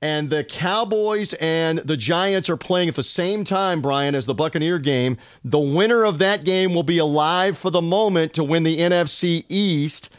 And 0.03 0.29
the 0.29 0.43
Cowboys 0.43 1.33
and 1.35 1.79
the 1.79 1.95
Giants 1.95 2.49
are 2.49 2.57
playing 2.57 2.89
at 2.89 2.95
the 2.95 3.03
same 3.03 3.45
time, 3.45 3.81
Brian, 3.81 4.15
as 4.15 4.25
the 4.25 4.33
Buccaneer 4.33 4.77
game. 4.77 5.17
The 5.45 5.61
winner 5.61 6.03
of 6.03 6.17
that 6.17 6.43
game 6.43 6.73
will 6.73 6.83
be 6.83 6.97
alive 6.97 7.57
for 7.57 7.69
the 7.69 7.81
moment 7.81 8.33
to 8.33 8.43
win 8.43 8.63
the 8.63 8.79
NFC 8.79 9.45
East. 9.47 10.09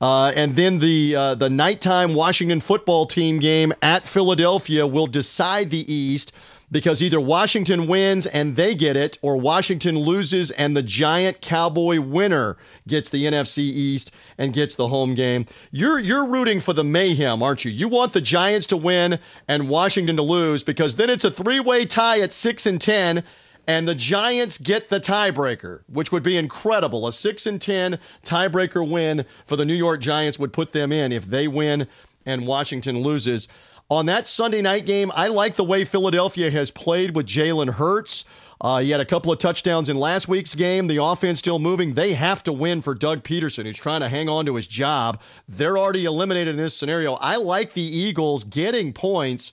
Uh, 0.00 0.28
and 0.36 0.54
then 0.54 0.78
the 0.78 1.16
uh, 1.16 1.34
the 1.34 1.50
nighttime 1.50 2.14
Washington 2.14 2.60
football 2.60 3.06
team 3.06 3.40
game 3.40 3.72
at 3.82 4.04
Philadelphia 4.04 4.86
will 4.86 5.08
decide 5.08 5.70
the 5.70 5.92
East 5.92 6.32
because 6.70 7.02
either 7.02 7.20
Washington 7.20 7.86
wins 7.86 8.26
and 8.26 8.56
they 8.56 8.74
get 8.74 8.96
it, 8.96 9.18
or 9.22 9.36
Washington 9.36 9.98
loses 9.98 10.50
and 10.52 10.76
the 10.76 10.82
giant 10.82 11.40
Cowboy 11.40 12.00
winner 12.00 12.56
gets 12.86 13.10
the 13.10 13.24
NFC 13.24 13.58
East 13.58 14.12
and 14.38 14.52
gets 14.52 14.74
the 14.74 14.88
home 14.88 15.14
game. 15.14 15.46
You're 15.70 15.98
you're 15.98 16.26
rooting 16.26 16.60
for 16.60 16.72
the 16.72 16.84
mayhem, 16.84 17.42
aren't 17.42 17.64
you? 17.64 17.70
You 17.70 17.88
want 17.88 18.12
the 18.12 18.20
Giants 18.20 18.66
to 18.68 18.76
win 18.76 19.18
and 19.48 19.68
Washington 19.68 20.16
to 20.16 20.22
lose 20.22 20.64
because 20.64 20.96
then 20.96 21.10
it's 21.10 21.24
a 21.24 21.30
three 21.30 21.60
way 21.60 21.86
tie 21.86 22.20
at 22.20 22.32
six 22.32 22.66
and 22.66 22.80
ten 22.80 23.24
and 23.66 23.88
the 23.88 23.94
Giants 23.94 24.58
get 24.58 24.88
the 24.88 25.00
tiebreaker, 25.00 25.80
which 25.88 26.12
would 26.12 26.22
be 26.22 26.36
incredible. 26.36 27.06
A 27.06 27.12
6 27.12 27.46
and 27.46 27.60
10 27.60 27.98
tiebreaker 28.24 28.88
win 28.88 29.24
for 29.46 29.56
the 29.56 29.64
New 29.64 29.74
York 29.74 30.00
Giants 30.00 30.38
would 30.38 30.52
put 30.52 30.72
them 30.72 30.92
in 30.92 31.12
if 31.12 31.24
they 31.24 31.48
win 31.48 31.88
and 32.26 32.46
Washington 32.46 33.00
loses. 33.00 33.48
On 33.90 34.06
that 34.06 34.26
Sunday 34.26 34.62
night 34.62 34.86
game, 34.86 35.12
I 35.14 35.28
like 35.28 35.56
the 35.56 35.64
way 35.64 35.84
Philadelphia 35.84 36.50
has 36.50 36.70
played 36.70 37.14
with 37.14 37.26
Jalen 37.26 37.74
Hurts. 37.74 38.24
Uh, 38.60 38.80
he 38.80 38.90
had 38.90 39.00
a 39.00 39.04
couple 39.04 39.30
of 39.30 39.38
touchdowns 39.38 39.88
in 39.88 39.98
last 39.98 40.26
week's 40.26 40.54
game. 40.54 40.86
The 40.86 41.02
offense 41.02 41.38
still 41.38 41.58
moving. 41.58 41.94
They 41.94 42.14
have 42.14 42.42
to 42.44 42.52
win 42.52 42.80
for 42.80 42.94
Doug 42.94 43.22
Pederson, 43.22 43.66
who's 43.66 43.76
trying 43.76 44.00
to 44.00 44.08
hang 44.08 44.28
on 44.28 44.46
to 44.46 44.54
his 44.54 44.66
job. 44.66 45.20
They're 45.46 45.76
already 45.76 46.06
eliminated 46.06 46.54
in 46.54 46.56
this 46.56 46.76
scenario. 46.76 47.14
I 47.14 47.36
like 47.36 47.74
the 47.74 47.82
Eagles 47.82 48.44
getting 48.44 48.92
points 48.92 49.52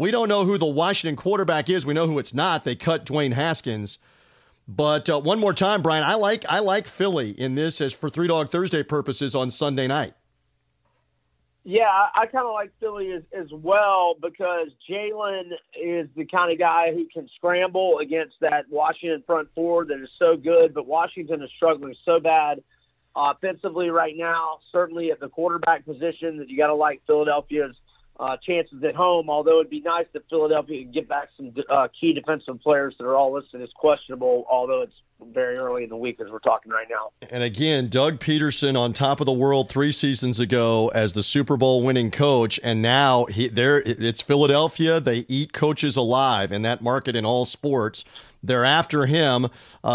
we 0.00 0.10
don't 0.10 0.28
know 0.28 0.46
who 0.46 0.56
the 0.56 0.64
Washington 0.64 1.14
quarterback 1.14 1.68
is. 1.68 1.84
We 1.84 1.92
know 1.92 2.06
who 2.06 2.18
it's 2.18 2.32
not. 2.32 2.64
They 2.64 2.74
cut 2.74 3.04
Dwayne 3.04 3.34
Haskins. 3.34 3.98
But 4.66 5.10
uh, 5.10 5.20
one 5.20 5.38
more 5.38 5.52
time, 5.52 5.82
Brian, 5.82 6.04
I 6.04 6.14
like 6.14 6.44
I 6.48 6.60
like 6.60 6.86
Philly 6.86 7.32
in 7.32 7.54
this 7.54 7.80
as 7.82 7.92
for 7.92 8.08
Three 8.08 8.28
Dog 8.28 8.50
Thursday 8.50 8.82
purposes 8.82 9.34
on 9.34 9.50
Sunday 9.50 9.86
night. 9.86 10.14
Yeah, 11.62 11.90
I, 12.14 12.24
kind 12.24 12.46
of 12.46 12.54
like 12.54 12.72
Philly 12.80 13.12
as, 13.12 13.22
as 13.38 13.48
well 13.52 14.14
because 14.20 14.68
Jalen 14.88 15.50
is 15.78 16.08
the 16.16 16.24
kind 16.24 16.50
of 16.50 16.58
guy 16.58 16.92
who 16.94 17.06
can 17.12 17.28
scramble 17.36 17.98
against 17.98 18.36
that 18.40 18.64
Washington 18.70 19.22
front 19.26 19.48
four 19.54 19.84
that 19.84 20.00
is 20.02 20.08
so 20.18 20.36
good, 20.36 20.72
but 20.72 20.86
Washington 20.86 21.42
is 21.42 21.50
struggling 21.54 21.94
so 22.04 22.18
bad 22.18 22.62
offensively 23.14 23.90
right 23.90 24.14
now. 24.16 24.58
Certainly 24.72 25.10
at 25.10 25.20
the 25.20 25.28
quarterback 25.28 25.84
position, 25.84 26.38
that 26.38 26.48
you 26.48 26.56
got 26.56 26.68
to 26.68 26.74
like 26.74 27.02
Philadelphia's 27.06 27.76
uh, 28.20 28.36
chances 28.36 28.84
at 28.84 28.94
home. 28.94 29.30
Although 29.30 29.60
it'd 29.60 29.70
be 29.70 29.80
nice 29.80 30.06
if 30.14 30.22
Philadelphia 30.28 30.84
could 30.84 30.94
get 30.94 31.08
back 31.08 31.30
some 31.36 31.52
uh, 31.70 31.88
key 31.98 32.12
defensive 32.12 32.60
players 32.60 32.94
that 32.98 33.04
are 33.04 33.16
all 33.16 33.32
listed 33.32 33.62
as 33.62 33.70
questionable. 33.74 34.46
Although 34.50 34.82
it's 34.82 34.94
very 35.32 35.56
early 35.56 35.84
in 35.84 35.90
the 35.90 35.96
week 35.96 36.20
as 36.20 36.30
we're 36.30 36.38
talking 36.38 36.72
right 36.72 36.86
now. 36.88 37.10
And 37.30 37.42
again, 37.42 37.88
Doug 37.88 38.20
Pederson 38.20 38.78
on 38.78 38.92
top 38.92 39.20
of 39.20 39.26
the 39.26 39.32
world 39.32 39.68
three 39.68 39.92
seasons 39.92 40.40
ago 40.40 40.90
as 40.94 41.12
the 41.12 41.22
Super 41.22 41.56
Bowl 41.56 41.82
winning 41.82 42.10
coach, 42.10 42.58
and 42.62 42.80
now 42.80 43.26
he, 43.26 43.48
there 43.48 43.82
it's 43.84 44.22
Philadelphia. 44.22 45.00
They 45.00 45.24
eat 45.28 45.52
coaches 45.52 45.96
alive 45.96 46.52
in 46.52 46.62
that 46.62 46.82
market 46.82 47.16
in 47.16 47.24
all 47.24 47.44
sports. 47.44 48.04
They're 48.42 48.64
after 48.64 49.06
him 49.06 49.44
uh, 49.44 49.48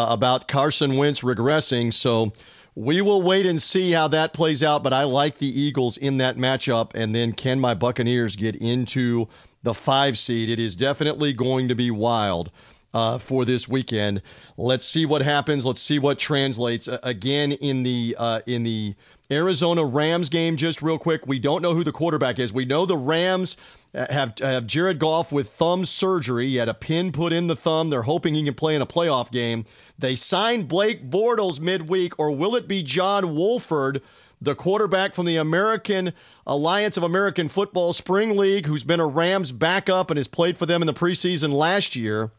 about 0.10 0.48
Carson 0.48 0.98
Wentz 0.98 1.22
regressing. 1.22 1.92
So 1.92 2.34
we 2.76 3.02
will 3.02 3.22
wait 3.22 3.46
and 3.46 3.62
see 3.62 3.92
how 3.92 4.10
that 4.10 4.34
plays 4.34 4.62
out, 4.62 4.84
but 4.84 4.92
I 4.92 5.06
like 5.06 5.38
the 5.38 5.48
Eagles 5.48 5.96
in 5.96 6.18
that 6.18 6.36
matchup. 6.36 6.92
And 6.94 7.16
then 7.16 7.32
can 7.32 7.60
my 7.60 7.74
Buccaneers 7.74 8.36
get 8.36 8.56
into 8.58 9.30
the 9.64 9.74
five 9.74 10.18
seed? 10.18 10.50
It 10.50 10.60
is 10.60 10.76
definitely 10.76 11.32
going 11.32 11.70
to 11.70 11.76
be 11.76 11.90
wild. 11.90 12.52
Uh, 12.94 13.18
for 13.18 13.44
this 13.44 13.68
weekend, 13.68 14.22
let's 14.56 14.86
see 14.86 15.06
what 15.06 15.22
happens. 15.22 15.66
Let's 15.66 15.82
see 15.82 16.00
what 16.00 16.18
translates. 16.18 16.88
Uh, 16.88 16.98
again, 17.04 17.52
in 17.52 17.84
the 17.84 18.16
uh, 18.18 18.40
in 18.48 18.64
the 18.64 18.96
Arizona 19.30 19.84
Rams 19.84 20.30
game, 20.30 20.56
just 20.56 20.82
real 20.82 20.98
quick, 20.98 21.28
we 21.28 21.38
don't 21.38 21.62
know 21.62 21.74
who 21.74 21.84
the 21.84 21.92
quarterback 21.92 22.40
is. 22.40 22.54
We 22.54 22.64
know 22.64 22.86
the 22.86 22.96
Rams 22.96 23.58
Uh, 23.96 24.12
have 24.12 24.34
uh, 24.42 24.48
have 24.48 24.68
Jared 24.68 25.00
Goff 25.00 25.32
with 25.32 25.50
thumb 25.50 25.86
surgery. 25.86 26.50
He 26.50 26.56
had 26.58 26.68
a 26.68 26.74
pin 26.74 27.12
put 27.12 27.32
in 27.32 27.48
the 27.48 27.56
thumb. 27.56 27.90
They're 27.90 28.02
hoping 28.02 28.36
he 28.36 28.44
can 28.44 28.54
play 28.54 28.76
in 28.76 28.82
a 28.82 28.88
playoff 28.88 29.32
game. 29.32 29.66
They 29.98 30.16
signed 30.16 30.68
Blake 30.68 31.10
Bortles 31.10 31.60
midweek, 31.62 32.20
or 32.20 32.32
will 32.32 32.56
it 32.56 32.68
be 32.68 32.84
John 32.84 33.36
Wolford, 33.36 34.02
the 34.42 34.56
quarterback 34.56 35.16
from 35.16 35.26
the 35.26 35.38
American 35.38 36.12
Alliance 36.46 36.98
of 36.98 37.04
American 37.04 37.48
Football 37.48 37.94
Spring 37.94 38.36
League, 38.36 38.66
who's 38.66 38.84
been 38.84 39.00
a 39.00 39.08
Rams 39.08 39.54
backup 39.54 40.12
and 40.12 40.18
has 40.18 40.28
played 40.28 40.58
for 40.58 40.66
them 40.66 40.82
in 40.82 40.88
the 40.88 40.94
preseason 40.94 41.54
last 41.54 41.96
year? 41.96 42.32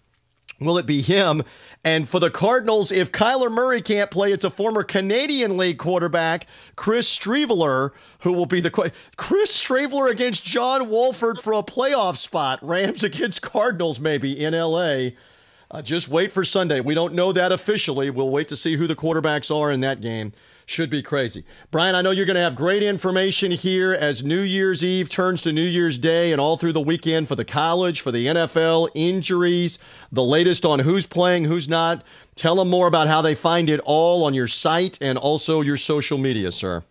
Will 0.58 0.78
it 0.78 0.86
be 0.86 1.02
him? 1.02 1.42
And 1.84 2.08
for 2.08 2.18
the 2.18 2.30
Cardinals, 2.30 2.90
if 2.90 3.12
Kyler 3.12 3.52
Murray 3.52 3.82
can't 3.82 4.10
play, 4.10 4.32
it's 4.32 4.44
a 4.44 4.50
former 4.50 4.82
Canadian 4.82 5.56
League 5.56 5.78
quarterback, 5.78 6.46
Chris 6.76 7.14
Streveler, 7.14 7.90
who 8.20 8.32
will 8.32 8.46
be 8.46 8.60
the 8.60 8.70
Chris 8.70 9.62
Streveler 9.62 10.10
against 10.10 10.44
John 10.44 10.88
Wolford 10.88 11.40
for 11.40 11.52
a 11.52 11.62
playoff 11.62 12.16
spot. 12.16 12.58
Rams 12.62 13.04
against 13.04 13.42
Cardinals, 13.42 14.00
maybe 14.00 14.42
in 14.42 14.54
LA. 14.54 15.10
Uh, 15.70 15.82
just 15.82 16.08
wait 16.08 16.32
for 16.32 16.44
Sunday. 16.44 16.80
We 16.80 16.94
don't 16.94 17.14
know 17.14 17.32
that 17.32 17.52
officially. 17.52 18.08
We'll 18.08 18.30
wait 18.30 18.48
to 18.48 18.56
see 18.56 18.76
who 18.76 18.86
the 18.86 18.96
quarterbacks 18.96 19.54
are 19.54 19.70
in 19.70 19.80
that 19.80 20.00
game. 20.00 20.32
Should 20.68 20.90
be 20.90 21.00
crazy. 21.00 21.44
Brian, 21.70 21.94
I 21.94 22.02
know 22.02 22.10
you're 22.10 22.26
going 22.26 22.34
to 22.34 22.40
have 22.40 22.56
great 22.56 22.82
information 22.82 23.52
here 23.52 23.92
as 23.94 24.24
New 24.24 24.40
Year's 24.40 24.84
Eve 24.84 25.08
turns 25.08 25.40
to 25.42 25.52
New 25.52 25.62
Year's 25.62 25.96
Day 25.96 26.32
and 26.32 26.40
all 26.40 26.56
through 26.56 26.72
the 26.72 26.80
weekend 26.80 27.28
for 27.28 27.36
the 27.36 27.44
college, 27.44 28.00
for 28.00 28.10
the 28.10 28.26
NFL, 28.26 28.90
injuries, 28.92 29.78
the 30.10 30.24
latest 30.24 30.64
on 30.64 30.80
who's 30.80 31.06
playing, 31.06 31.44
who's 31.44 31.68
not. 31.68 32.02
Tell 32.34 32.56
them 32.56 32.68
more 32.68 32.88
about 32.88 33.06
how 33.06 33.22
they 33.22 33.36
find 33.36 33.70
it 33.70 33.78
all 33.84 34.24
on 34.24 34.34
your 34.34 34.48
site 34.48 35.00
and 35.00 35.16
also 35.16 35.60
your 35.60 35.76
social 35.76 36.18
media, 36.18 36.50
sir. 36.50 36.82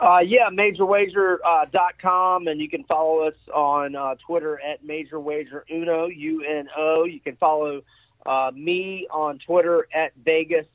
Uh, 0.00 0.20
yeah, 0.20 0.48
majorwager.com, 0.50 2.46
uh, 2.46 2.50
and 2.50 2.58
you 2.58 2.70
can 2.70 2.84
follow 2.84 3.20
us 3.20 3.34
on 3.52 3.94
uh, 3.94 4.14
Twitter 4.26 4.58
at 4.62 4.82
majorwageruno, 4.82 5.68
Uno. 5.70 7.04
You 7.04 7.20
can 7.22 7.36
follow 7.36 7.82
uh, 8.24 8.50
me 8.54 9.06
on 9.10 9.38
Twitter 9.40 9.86
at 9.94 10.12
Vegas 10.24 10.66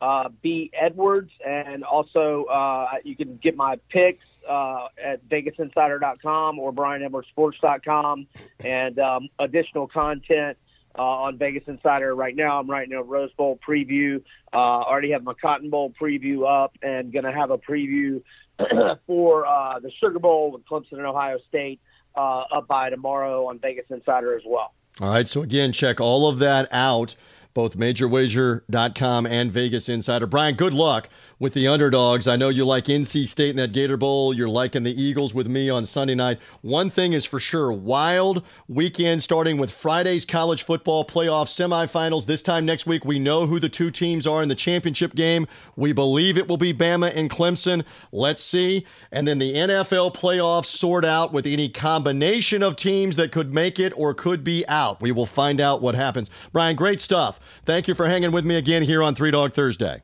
uh, 0.00 0.28
B 0.42 0.70
Edwards, 0.78 1.30
and 1.46 1.84
also 1.84 2.44
uh, 2.44 2.88
you 3.04 3.16
can 3.16 3.36
get 3.36 3.56
my 3.56 3.76
picks 3.90 4.24
uh, 4.48 4.88
at 5.02 5.26
VegasInsider.com 5.28 6.58
or 6.58 6.72
BrianEdwardsSports.com, 6.72 8.26
and 8.64 8.98
um, 8.98 9.28
additional 9.38 9.86
content 9.86 10.56
uh, 10.98 11.02
on 11.02 11.38
Vegas 11.38 11.64
Insider 11.66 12.14
right 12.14 12.34
now. 12.34 12.58
I'm 12.58 12.68
writing 12.68 12.94
a 12.94 13.02
Rose 13.02 13.32
Bowl 13.36 13.58
preview. 13.66 14.22
Uh, 14.52 14.56
already 14.56 15.10
have 15.12 15.22
my 15.22 15.34
Cotton 15.34 15.70
Bowl 15.70 15.92
preview 16.00 16.48
up, 16.48 16.76
and 16.82 17.12
going 17.12 17.24
to 17.24 17.32
have 17.32 17.50
a 17.50 17.58
preview 17.58 18.22
for 19.06 19.46
uh, 19.46 19.78
the 19.80 19.90
Sugar 20.00 20.18
Bowl 20.18 20.50
with 20.50 20.64
Clemson 20.66 20.92
and 20.92 21.06
Ohio 21.06 21.38
State 21.48 21.80
uh, 22.16 22.40
up 22.52 22.66
by 22.66 22.90
tomorrow 22.90 23.46
on 23.46 23.58
Vegas 23.58 23.86
Insider 23.90 24.36
as 24.36 24.42
well. 24.46 24.72
All 25.00 25.08
right. 25.08 25.28
So 25.28 25.42
again, 25.42 25.72
check 25.72 26.00
all 26.00 26.28
of 26.28 26.38
that 26.40 26.68
out 26.72 27.16
both 27.54 27.76
MajorWager.com 27.76 29.26
and 29.26 29.52
Vegas 29.52 29.88
Insider. 29.88 30.26
Brian, 30.26 30.54
good 30.54 30.74
luck 30.74 31.08
with 31.40 31.54
the 31.54 31.66
underdogs. 31.66 32.28
I 32.28 32.36
know 32.36 32.50
you 32.50 32.64
like 32.64 32.84
NC 32.84 33.26
State 33.26 33.50
in 33.50 33.56
that 33.56 33.72
Gator 33.72 33.96
Bowl. 33.96 34.32
You're 34.32 34.48
liking 34.48 34.82
the 34.82 35.02
Eagles 35.02 35.34
with 35.34 35.48
me 35.48 35.70
on 35.70 35.86
Sunday 35.86 36.14
night. 36.14 36.38
One 36.60 36.90
thing 36.90 37.12
is 37.12 37.24
for 37.24 37.40
sure 37.40 37.72
wild 37.72 38.44
weekend 38.68 39.22
starting 39.22 39.56
with 39.56 39.70
Friday's 39.70 40.24
college 40.24 40.62
football 40.62 41.04
playoff 41.04 41.46
semifinals. 41.46 42.26
This 42.26 42.42
time 42.42 42.66
next 42.66 42.86
week, 42.86 43.04
we 43.04 43.18
know 43.18 43.46
who 43.46 43.58
the 43.58 43.68
two 43.68 43.90
teams 43.90 44.26
are 44.26 44.42
in 44.42 44.48
the 44.48 44.54
championship 44.54 45.14
game. 45.14 45.48
We 45.76 45.92
believe 45.92 46.36
it 46.38 46.46
will 46.46 46.58
be 46.58 46.74
Bama 46.74 47.10
and 47.16 47.30
Clemson. 47.30 47.84
Let's 48.12 48.42
see. 48.42 48.86
And 49.10 49.26
then 49.26 49.38
the 49.38 49.54
NFL 49.54 50.14
playoffs 50.14 50.66
sort 50.66 51.04
out 51.04 51.32
with 51.32 51.46
any 51.46 51.68
combination 51.68 52.62
of 52.62 52.76
teams 52.76 53.16
that 53.16 53.32
could 53.32 53.52
make 53.52 53.80
it 53.80 53.92
or 53.96 54.14
could 54.14 54.44
be 54.44 54.66
out. 54.68 55.00
We 55.00 55.10
will 55.10 55.26
find 55.26 55.60
out 55.60 55.80
what 55.80 55.94
happens. 55.94 56.30
Brian, 56.52 56.76
great 56.76 57.00
stuff. 57.00 57.39
Thank 57.64 57.88
you 57.88 57.94
for 57.94 58.08
hanging 58.08 58.32
with 58.32 58.44
me 58.44 58.56
again 58.56 58.82
here 58.82 59.02
on 59.02 59.14
Three 59.14 59.30
Dog 59.30 59.52
Thursday. 59.52 60.02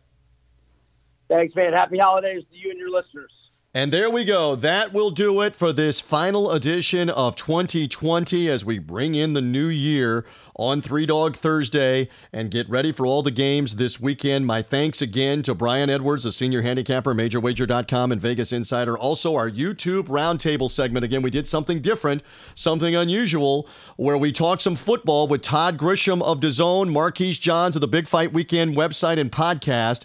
Thanks, 1.29 1.55
man. 1.55 1.73
Happy 1.73 1.99
holidays 1.99 2.45
to 2.51 2.57
you 2.57 2.71
and 2.71 2.79
your 2.79 2.91
listeners. 2.91 3.33
And 3.77 3.93
there 3.93 4.09
we 4.09 4.25
go. 4.25 4.55
That 4.55 4.95
will 4.95 5.11
do 5.11 5.43
it 5.43 5.55
for 5.55 5.71
this 5.71 6.01
final 6.01 6.51
edition 6.51 7.11
of 7.11 7.37
2020 7.37 8.49
as 8.49 8.65
we 8.65 8.79
bring 8.79 9.15
in 9.15 9.35
the 9.35 9.43
new 9.43 9.67
year 9.67 10.25
on 10.57 10.81
Three 10.81 11.07
Dog 11.07 11.37
Thursday 11.37 12.09
and 12.33 12.51
get 12.51 12.69
ready 12.69 12.93
for 12.93 13.07
all 13.07 13.23
the 13.23 13.31
games 13.31 13.77
this 13.77 14.01
weekend. 14.01 14.47
My 14.47 14.63
thanks 14.63 15.03
again 15.03 15.43
to 15.43 15.55
Brian 15.55 15.91
Edwards, 15.91 16.27
a 16.27 16.33
senior 16.33 16.63
handicapper, 16.63 17.15
MajorWager.com, 17.15 18.13
and 18.13 18.21
Vegas 18.21 18.53
Insider. 18.53 18.97
Also, 18.97 19.35
our 19.35 19.51
YouTube 19.51 20.05
roundtable 20.05 20.71
segment. 20.71 21.05
Again, 21.05 21.23
we 21.23 21.31
did 21.31 21.47
something 21.47 21.81
different, 21.81 22.23
something 22.55 22.95
unusual, 22.95 23.69
where 23.97 24.19
we 24.19 24.33
talked 24.33 24.63
some 24.63 24.77
football 24.77 25.29
with 25.29 25.43
Todd 25.43 25.79
Grisham 25.79 26.23
of 26.23 26.41
DAZN, 26.41 26.91
Marquise 26.91 27.39
Johns 27.39 27.77
of 27.77 27.81
the 27.81 27.89
Big 27.89 28.07
Fight 28.07 28.33
Weekend 28.33 28.77
website 28.77 29.19
and 29.19 29.31
podcast 29.31 30.05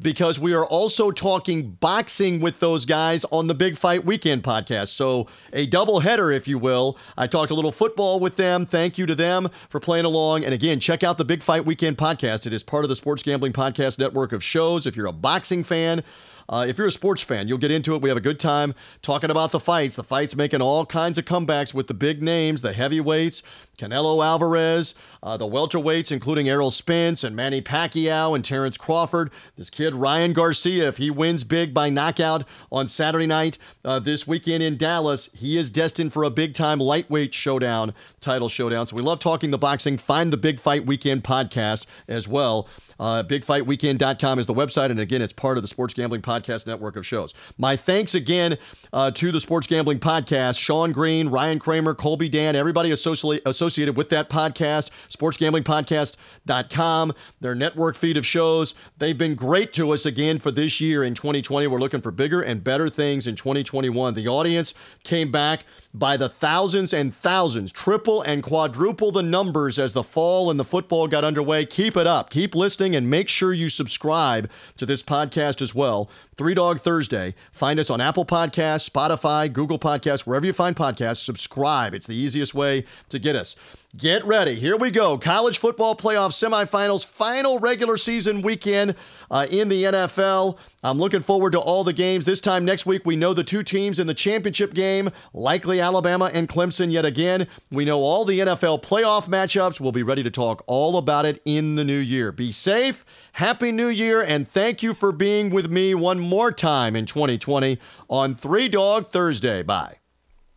because 0.00 0.38
we 0.38 0.54
are 0.54 0.64
also 0.64 1.10
talking 1.10 1.70
boxing 1.72 2.40
with 2.40 2.60
those 2.60 2.84
guys 2.84 3.24
on 3.26 3.48
the 3.48 3.54
Big 3.54 3.76
Fight 3.76 4.04
Weekend 4.04 4.42
podcast. 4.42 4.88
So, 4.88 5.26
a 5.52 5.66
double 5.66 6.00
header, 6.00 6.30
if 6.30 6.46
you 6.46 6.58
will. 6.58 6.96
I 7.16 7.26
talked 7.26 7.50
a 7.50 7.54
little 7.54 7.72
football 7.72 8.20
with 8.20 8.36
them. 8.36 8.64
Thank 8.64 8.96
you 8.96 9.06
to 9.06 9.14
them 9.14 9.48
for 9.68 9.80
playing 9.80 10.04
along. 10.04 10.44
And 10.44 10.54
again, 10.54 10.78
check 10.78 11.02
out 11.02 11.18
the 11.18 11.24
Big 11.24 11.42
Fight 11.42 11.64
Weekend 11.64 11.98
podcast. 11.98 12.46
It 12.46 12.52
is 12.52 12.62
part 12.62 12.84
of 12.84 12.88
the 12.88 12.96
Sports 12.96 13.22
Gambling 13.22 13.52
Podcast 13.52 13.98
Network 13.98 14.32
of 14.32 14.42
shows. 14.42 14.86
If 14.86 14.96
you're 14.96 15.06
a 15.06 15.12
boxing 15.12 15.64
fan, 15.64 16.04
uh, 16.48 16.64
if 16.68 16.78
you're 16.78 16.86
a 16.86 16.92
sports 16.92 17.22
fan, 17.22 17.46
you'll 17.46 17.58
get 17.58 17.70
into 17.70 17.94
it. 17.94 18.00
We 18.00 18.08
have 18.08 18.18
a 18.18 18.22
good 18.22 18.40
time 18.40 18.74
talking 19.02 19.30
about 19.30 19.50
the 19.50 19.60
fights. 19.60 19.96
The 19.96 20.04
fights 20.04 20.34
making 20.34 20.62
all 20.62 20.86
kinds 20.86 21.18
of 21.18 21.24
comebacks 21.24 21.74
with 21.74 21.86
the 21.88 21.94
big 21.94 22.22
names, 22.22 22.62
the 22.62 22.72
heavyweights, 22.72 23.42
Canelo 23.78 24.24
Alvarez, 24.24 24.94
uh, 25.22 25.36
the 25.36 25.46
welterweights, 25.46 26.10
including 26.10 26.48
Errol 26.48 26.70
Spence 26.70 27.22
and 27.22 27.36
Manny 27.36 27.60
Pacquiao 27.60 28.34
and 28.34 28.44
Terrence 28.44 28.76
Crawford. 28.76 29.30
This 29.56 29.70
kid, 29.70 29.94
Ryan 29.94 30.32
Garcia, 30.32 30.88
if 30.88 30.96
he 30.96 31.10
wins 31.10 31.44
big 31.44 31.74
by 31.74 31.90
knockout 31.90 32.44
on 32.72 32.88
Saturday 32.88 33.26
night 33.26 33.58
uh, 33.84 34.00
this 34.00 34.26
weekend 34.26 34.62
in 34.62 34.76
Dallas, 34.76 35.28
he 35.34 35.56
is 35.56 35.70
destined 35.70 36.12
for 36.12 36.24
a 36.24 36.30
big 36.30 36.54
time 36.54 36.80
lightweight 36.80 37.34
showdown, 37.34 37.94
title 38.20 38.48
showdown. 38.48 38.86
So 38.86 38.96
we 38.96 39.02
love 39.02 39.20
talking 39.20 39.50
the 39.50 39.58
boxing. 39.58 39.98
Find 39.98 40.32
the 40.32 40.36
Big 40.36 40.58
Fight 40.58 40.86
Weekend 40.86 41.24
podcast 41.24 41.86
as 42.08 42.26
well. 42.26 42.68
Uh, 42.98 43.22
BigFightWeekend.com 43.22 44.38
is 44.38 44.46
the 44.46 44.54
website. 44.54 44.90
And 44.90 45.00
again, 45.00 45.22
it's 45.22 45.32
part 45.32 45.56
of 45.56 45.62
the 45.62 45.68
Sports 45.68 45.94
Gambling 45.94 46.22
Podcast 46.22 46.66
network 46.66 46.96
of 46.96 47.06
shows. 47.06 47.34
My 47.56 47.76
thanks 47.76 48.14
again 48.14 48.58
uh, 48.92 49.10
to 49.12 49.32
the 49.32 49.40
Sports 49.40 49.66
Gambling 49.66 50.00
Podcast, 50.00 50.58
Sean 50.58 50.92
Green, 50.92 51.28
Ryan 51.28 51.58
Kramer, 51.58 51.94
Colby 51.94 52.28
Dan, 52.28 52.56
everybody 52.56 52.90
associated, 52.90 53.48
associated 53.48 53.96
with 53.96 54.08
that 54.10 54.28
podcast, 54.28 54.90
SportsGamblingPodcast.com, 55.08 57.12
their 57.40 57.54
network 57.54 57.96
feed 57.96 58.16
of 58.16 58.26
shows. 58.26 58.74
They've 58.98 59.16
been 59.16 59.34
great 59.34 59.72
to 59.74 59.92
us 59.92 60.06
again 60.06 60.38
for 60.38 60.50
this 60.50 60.80
year 60.80 61.04
in 61.04 61.14
2020. 61.14 61.66
We're 61.66 61.78
looking 61.78 62.00
for 62.00 62.10
bigger 62.10 62.40
and 62.40 62.62
better 62.62 62.88
things 62.88 63.26
in 63.26 63.36
2021. 63.36 64.14
The 64.14 64.28
audience 64.28 64.74
came 65.04 65.30
back 65.30 65.64
by 65.94 66.16
the 66.16 66.28
thousands 66.28 66.92
and 66.92 67.14
thousands, 67.14 67.72
triple 67.72 68.22
and 68.22 68.42
quadruple 68.42 69.10
the 69.10 69.22
numbers 69.22 69.78
as 69.78 69.92
the 69.92 70.02
fall 70.02 70.50
and 70.50 70.60
the 70.60 70.64
football 70.64 71.08
got 71.08 71.24
underway. 71.24 71.64
Keep 71.64 71.96
it 71.96 72.06
up. 72.06 72.30
Keep 72.30 72.54
listening 72.54 72.94
and 72.94 73.08
make 73.08 73.28
sure 73.28 73.52
you 73.52 73.68
subscribe 73.68 74.50
to 74.76 74.86
this 74.86 75.02
podcast 75.02 75.62
as 75.62 75.74
well. 75.74 76.10
Three 76.38 76.54
Dog 76.54 76.78
Thursday. 76.80 77.34
Find 77.50 77.80
us 77.80 77.90
on 77.90 78.00
Apple 78.00 78.24
Podcasts, 78.24 78.88
Spotify, 78.88 79.52
Google 79.52 79.78
Podcasts, 79.78 80.20
wherever 80.20 80.46
you 80.46 80.52
find 80.52 80.76
podcasts. 80.76 81.24
Subscribe. 81.24 81.94
It's 81.94 82.06
the 82.06 82.14
easiest 82.14 82.54
way 82.54 82.84
to 83.08 83.18
get 83.18 83.34
us. 83.34 83.56
Get 83.96 84.24
ready. 84.24 84.54
Here 84.54 84.76
we 84.76 84.92
go. 84.92 85.18
College 85.18 85.58
football 85.58 85.96
playoff 85.96 86.30
semifinals, 86.30 87.04
final 87.04 87.58
regular 87.58 87.96
season 87.96 88.42
weekend 88.42 88.94
uh, 89.30 89.46
in 89.50 89.68
the 89.68 89.82
NFL. 89.84 90.58
I'm 90.84 90.98
looking 90.98 91.22
forward 91.22 91.52
to 91.52 91.58
all 91.58 91.82
the 91.82 91.92
games. 91.92 92.24
This 92.24 92.40
time 92.40 92.64
next 92.64 92.86
week, 92.86 93.02
we 93.04 93.16
know 93.16 93.34
the 93.34 93.42
two 93.42 93.64
teams 93.64 93.98
in 93.98 94.06
the 94.06 94.14
championship 94.14 94.74
game, 94.74 95.10
likely 95.32 95.80
Alabama 95.80 96.30
and 96.32 96.48
Clemson 96.48 96.92
yet 96.92 97.04
again. 97.04 97.48
We 97.72 97.84
know 97.84 97.98
all 98.00 98.24
the 98.24 98.38
NFL 98.38 98.82
playoff 98.82 99.26
matchups. 99.26 99.80
We'll 99.80 99.90
be 99.90 100.04
ready 100.04 100.22
to 100.22 100.30
talk 100.30 100.62
all 100.68 100.98
about 100.98 101.26
it 101.26 101.42
in 101.44 101.74
the 101.74 101.84
new 101.84 101.98
year. 101.98 102.30
Be 102.30 102.52
safe. 102.52 103.04
Happy 103.38 103.70
New 103.70 103.86
Year, 103.86 104.20
and 104.20 104.48
thank 104.48 104.82
you 104.82 104.92
for 104.92 105.12
being 105.12 105.50
with 105.50 105.70
me 105.70 105.94
one 105.94 106.18
more 106.18 106.50
time 106.50 106.96
in 106.96 107.06
2020 107.06 107.78
on 108.10 108.34
Three 108.34 108.68
Dog 108.68 109.12
Thursday. 109.12 109.62
Bye. 109.62 109.98